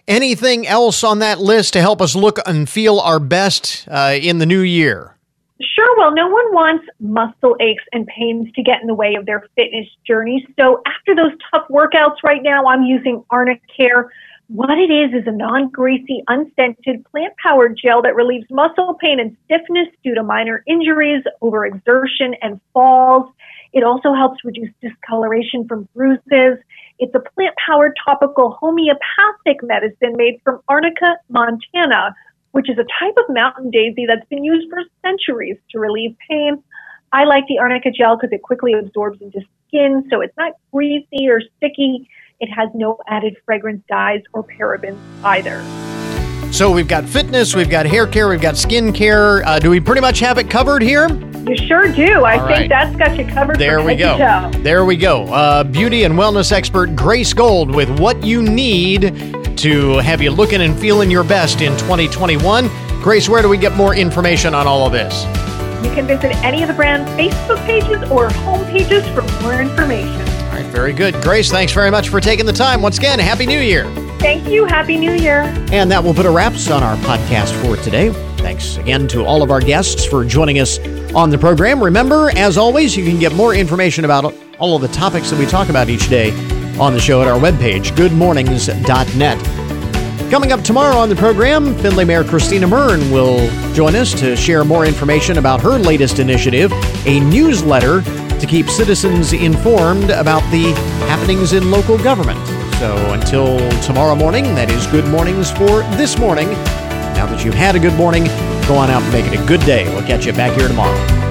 Anything 0.06 0.66
else 0.66 1.02
on 1.02 1.20
that 1.20 1.40
list 1.40 1.72
to 1.72 1.80
help 1.80 2.02
us 2.02 2.14
look 2.14 2.38
and 2.46 2.68
feel 2.68 3.00
our 3.00 3.18
best 3.18 3.88
uh, 3.90 4.14
in 4.20 4.38
the 4.38 4.44
new 4.44 4.60
year? 4.60 5.16
Sure. 5.60 5.96
Well, 5.96 6.12
no 6.14 6.28
one 6.28 6.52
wants 6.52 6.84
muscle 7.00 7.56
aches 7.58 7.84
and 7.92 8.06
pains 8.06 8.52
to 8.52 8.62
get 8.62 8.82
in 8.82 8.86
the 8.86 8.94
way 8.94 9.14
of 9.14 9.24
their 9.24 9.48
fitness 9.56 9.86
journey. 10.06 10.46
So 10.58 10.82
after 10.86 11.14
those 11.14 11.32
tough 11.50 11.66
workouts 11.70 12.16
right 12.22 12.42
now, 12.42 12.66
I'm 12.66 12.82
using 12.82 13.24
Arnicare. 13.32 14.08
What 14.48 14.78
it 14.78 14.90
is 14.90 15.14
is 15.14 15.26
a 15.26 15.32
non-greasy, 15.32 16.22
unscented, 16.28 17.06
plant-powered 17.06 17.78
gel 17.82 18.02
that 18.02 18.14
relieves 18.14 18.44
muscle 18.50 18.94
pain 19.00 19.18
and 19.18 19.34
stiffness 19.46 19.88
due 20.02 20.14
to 20.14 20.22
minor 20.22 20.62
injuries, 20.66 21.22
overexertion, 21.42 22.34
and 22.42 22.60
falls. 22.74 23.32
It 23.72 23.84
also 23.84 24.12
helps 24.12 24.44
reduce 24.44 24.70
discoloration 24.82 25.66
from 25.66 25.88
bruises. 25.94 26.58
It's 26.98 27.14
a 27.14 27.20
plant-powered 27.20 27.96
topical 28.04 28.52
homeopathic 28.60 29.62
medicine 29.62 30.16
made 30.16 30.40
from 30.44 30.60
Arnica 30.68 31.16
montana, 31.28 32.14
which 32.52 32.70
is 32.70 32.78
a 32.78 32.86
type 33.00 33.14
of 33.16 33.34
mountain 33.34 33.70
daisy 33.70 34.06
that's 34.06 34.26
been 34.28 34.44
used 34.44 34.70
for 34.70 34.80
centuries 35.02 35.56
to 35.70 35.80
relieve 35.80 36.16
pain. 36.28 36.62
I 37.12 37.24
like 37.24 37.46
the 37.48 37.58
arnica 37.58 37.90
gel 37.90 38.16
because 38.16 38.32
it 38.32 38.42
quickly 38.42 38.74
absorbs 38.74 39.20
into 39.20 39.40
skin, 39.66 40.06
so 40.10 40.20
it's 40.20 40.36
not 40.36 40.52
greasy 40.72 41.28
or 41.28 41.40
sticky. 41.56 42.08
It 42.40 42.48
has 42.48 42.68
no 42.74 42.98
added 43.08 43.36
fragrance 43.44 43.82
dyes 43.88 44.22
or 44.32 44.44
parabens 44.44 44.98
either. 45.24 45.83
So 46.54 46.70
we've 46.70 46.86
got 46.86 47.04
fitness, 47.04 47.56
we've 47.56 47.68
got 47.68 47.84
hair 47.84 48.06
care, 48.06 48.28
we've 48.28 48.40
got 48.40 48.56
skin 48.56 48.92
care. 48.92 49.44
Uh, 49.44 49.58
do 49.58 49.70
we 49.70 49.80
pretty 49.80 50.00
much 50.00 50.20
have 50.20 50.38
it 50.38 50.48
covered 50.48 50.82
here? 50.82 51.08
You 51.48 51.56
sure 51.56 51.90
do. 51.90 52.24
I 52.24 52.38
All 52.38 52.46
think 52.46 52.58
right. 52.58 52.68
that's 52.68 52.94
got 52.94 53.18
you 53.18 53.26
covered. 53.26 53.58
There 53.58 53.82
we 53.82 53.96
go. 53.96 54.50
There 54.58 54.84
we 54.84 54.96
go. 54.96 55.24
Uh, 55.24 55.64
beauty 55.64 56.04
and 56.04 56.14
wellness 56.14 56.52
expert 56.52 56.94
Grace 56.94 57.32
Gold 57.32 57.74
with 57.74 57.98
what 57.98 58.22
you 58.22 58.40
need 58.40 59.56
to 59.58 59.98
have 59.98 60.22
you 60.22 60.30
looking 60.30 60.60
and 60.60 60.78
feeling 60.78 61.10
your 61.10 61.24
best 61.24 61.60
in 61.60 61.72
2021. 61.72 62.70
Grace, 63.02 63.28
where 63.28 63.42
do 63.42 63.48
we 63.48 63.58
get 63.58 63.74
more 63.74 63.96
information 63.96 64.54
on 64.54 64.68
all 64.68 64.86
of 64.86 64.92
this? 64.92 65.24
You 65.84 65.92
can 65.92 66.06
visit 66.06 66.36
any 66.44 66.62
of 66.62 66.68
the 66.68 66.74
brand's 66.74 67.10
Facebook 67.10 67.66
pages 67.66 68.08
or 68.12 68.30
home 68.30 68.64
pages 68.66 69.04
for 69.08 69.22
more 69.42 69.60
information. 69.60 70.20
All 70.20 70.50
right, 70.52 70.66
very 70.66 70.92
good. 70.92 71.14
Grace, 71.14 71.50
thanks 71.50 71.72
very 71.72 71.90
much 71.90 72.10
for 72.10 72.20
taking 72.20 72.46
the 72.46 72.52
time. 72.52 72.80
Once 72.80 72.96
again, 72.96 73.18
Happy 73.18 73.44
New 73.44 73.58
Year. 73.58 73.90
Thank 74.24 74.48
you. 74.48 74.64
Happy 74.64 74.96
New 74.96 75.12
Year. 75.12 75.42
And 75.70 75.90
that 75.90 76.02
will 76.02 76.14
put 76.14 76.24
a 76.24 76.30
wraps 76.30 76.70
on 76.70 76.82
our 76.82 76.96
podcast 76.96 77.52
for 77.62 77.76
today. 77.82 78.08
Thanks 78.38 78.78
again 78.78 79.06
to 79.08 79.22
all 79.22 79.42
of 79.42 79.50
our 79.50 79.60
guests 79.60 80.06
for 80.06 80.24
joining 80.24 80.60
us 80.60 80.78
on 81.14 81.28
the 81.28 81.36
program. 81.36 81.84
Remember, 81.84 82.30
as 82.34 82.56
always, 82.56 82.96
you 82.96 83.04
can 83.04 83.18
get 83.18 83.34
more 83.34 83.54
information 83.54 84.06
about 84.06 84.34
all 84.58 84.76
of 84.76 84.80
the 84.80 84.88
topics 84.88 85.28
that 85.28 85.38
we 85.38 85.44
talk 85.44 85.68
about 85.68 85.90
each 85.90 86.08
day 86.08 86.30
on 86.78 86.94
the 86.94 87.00
show 87.00 87.20
at 87.20 87.28
our 87.28 87.38
webpage, 87.38 87.94
goodmornings.net. 87.96 90.30
Coming 90.30 90.52
up 90.52 90.62
tomorrow 90.62 90.96
on 90.96 91.10
the 91.10 91.16
program, 91.16 91.74
Findlay 91.80 92.06
Mayor 92.06 92.24
Christina 92.24 92.66
Muryn 92.66 93.12
will 93.12 93.46
join 93.74 93.94
us 93.94 94.18
to 94.20 94.36
share 94.36 94.64
more 94.64 94.86
information 94.86 95.36
about 95.36 95.60
her 95.60 95.78
latest 95.78 96.18
initiative, 96.18 96.72
a 97.04 97.20
newsletter 97.20 98.00
to 98.00 98.46
keep 98.48 98.70
citizens 98.70 99.34
informed 99.34 100.08
about 100.08 100.40
the 100.50 100.72
happenings 101.08 101.52
in 101.52 101.70
local 101.70 101.98
government. 101.98 102.53
So 102.78 102.96
until 103.12 103.58
tomorrow 103.80 104.14
morning, 104.14 104.44
that 104.56 104.70
is 104.70 104.86
good 104.88 105.06
mornings 105.06 105.50
for 105.50 105.82
this 105.96 106.18
morning. 106.18 106.48
Now 107.14 107.26
that 107.26 107.44
you've 107.44 107.54
had 107.54 107.76
a 107.76 107.78
good 107.78 107.94
morning, 107.94 108.24
go 108.66 108.74
on 108.74 108.90
out 108.90 109.02
and 109.02 109.12
make 109.12 109.26
it 109.26 109.40
a 109.40 109.46
good 109.46 109.60
day. 109.60 109.84
We'll 109.94 110.06
catch 110.06 110.26
you 110.26 110.32
back 110.32 110.58
here 110.58 110.66
tomorrow. 110.66 111.23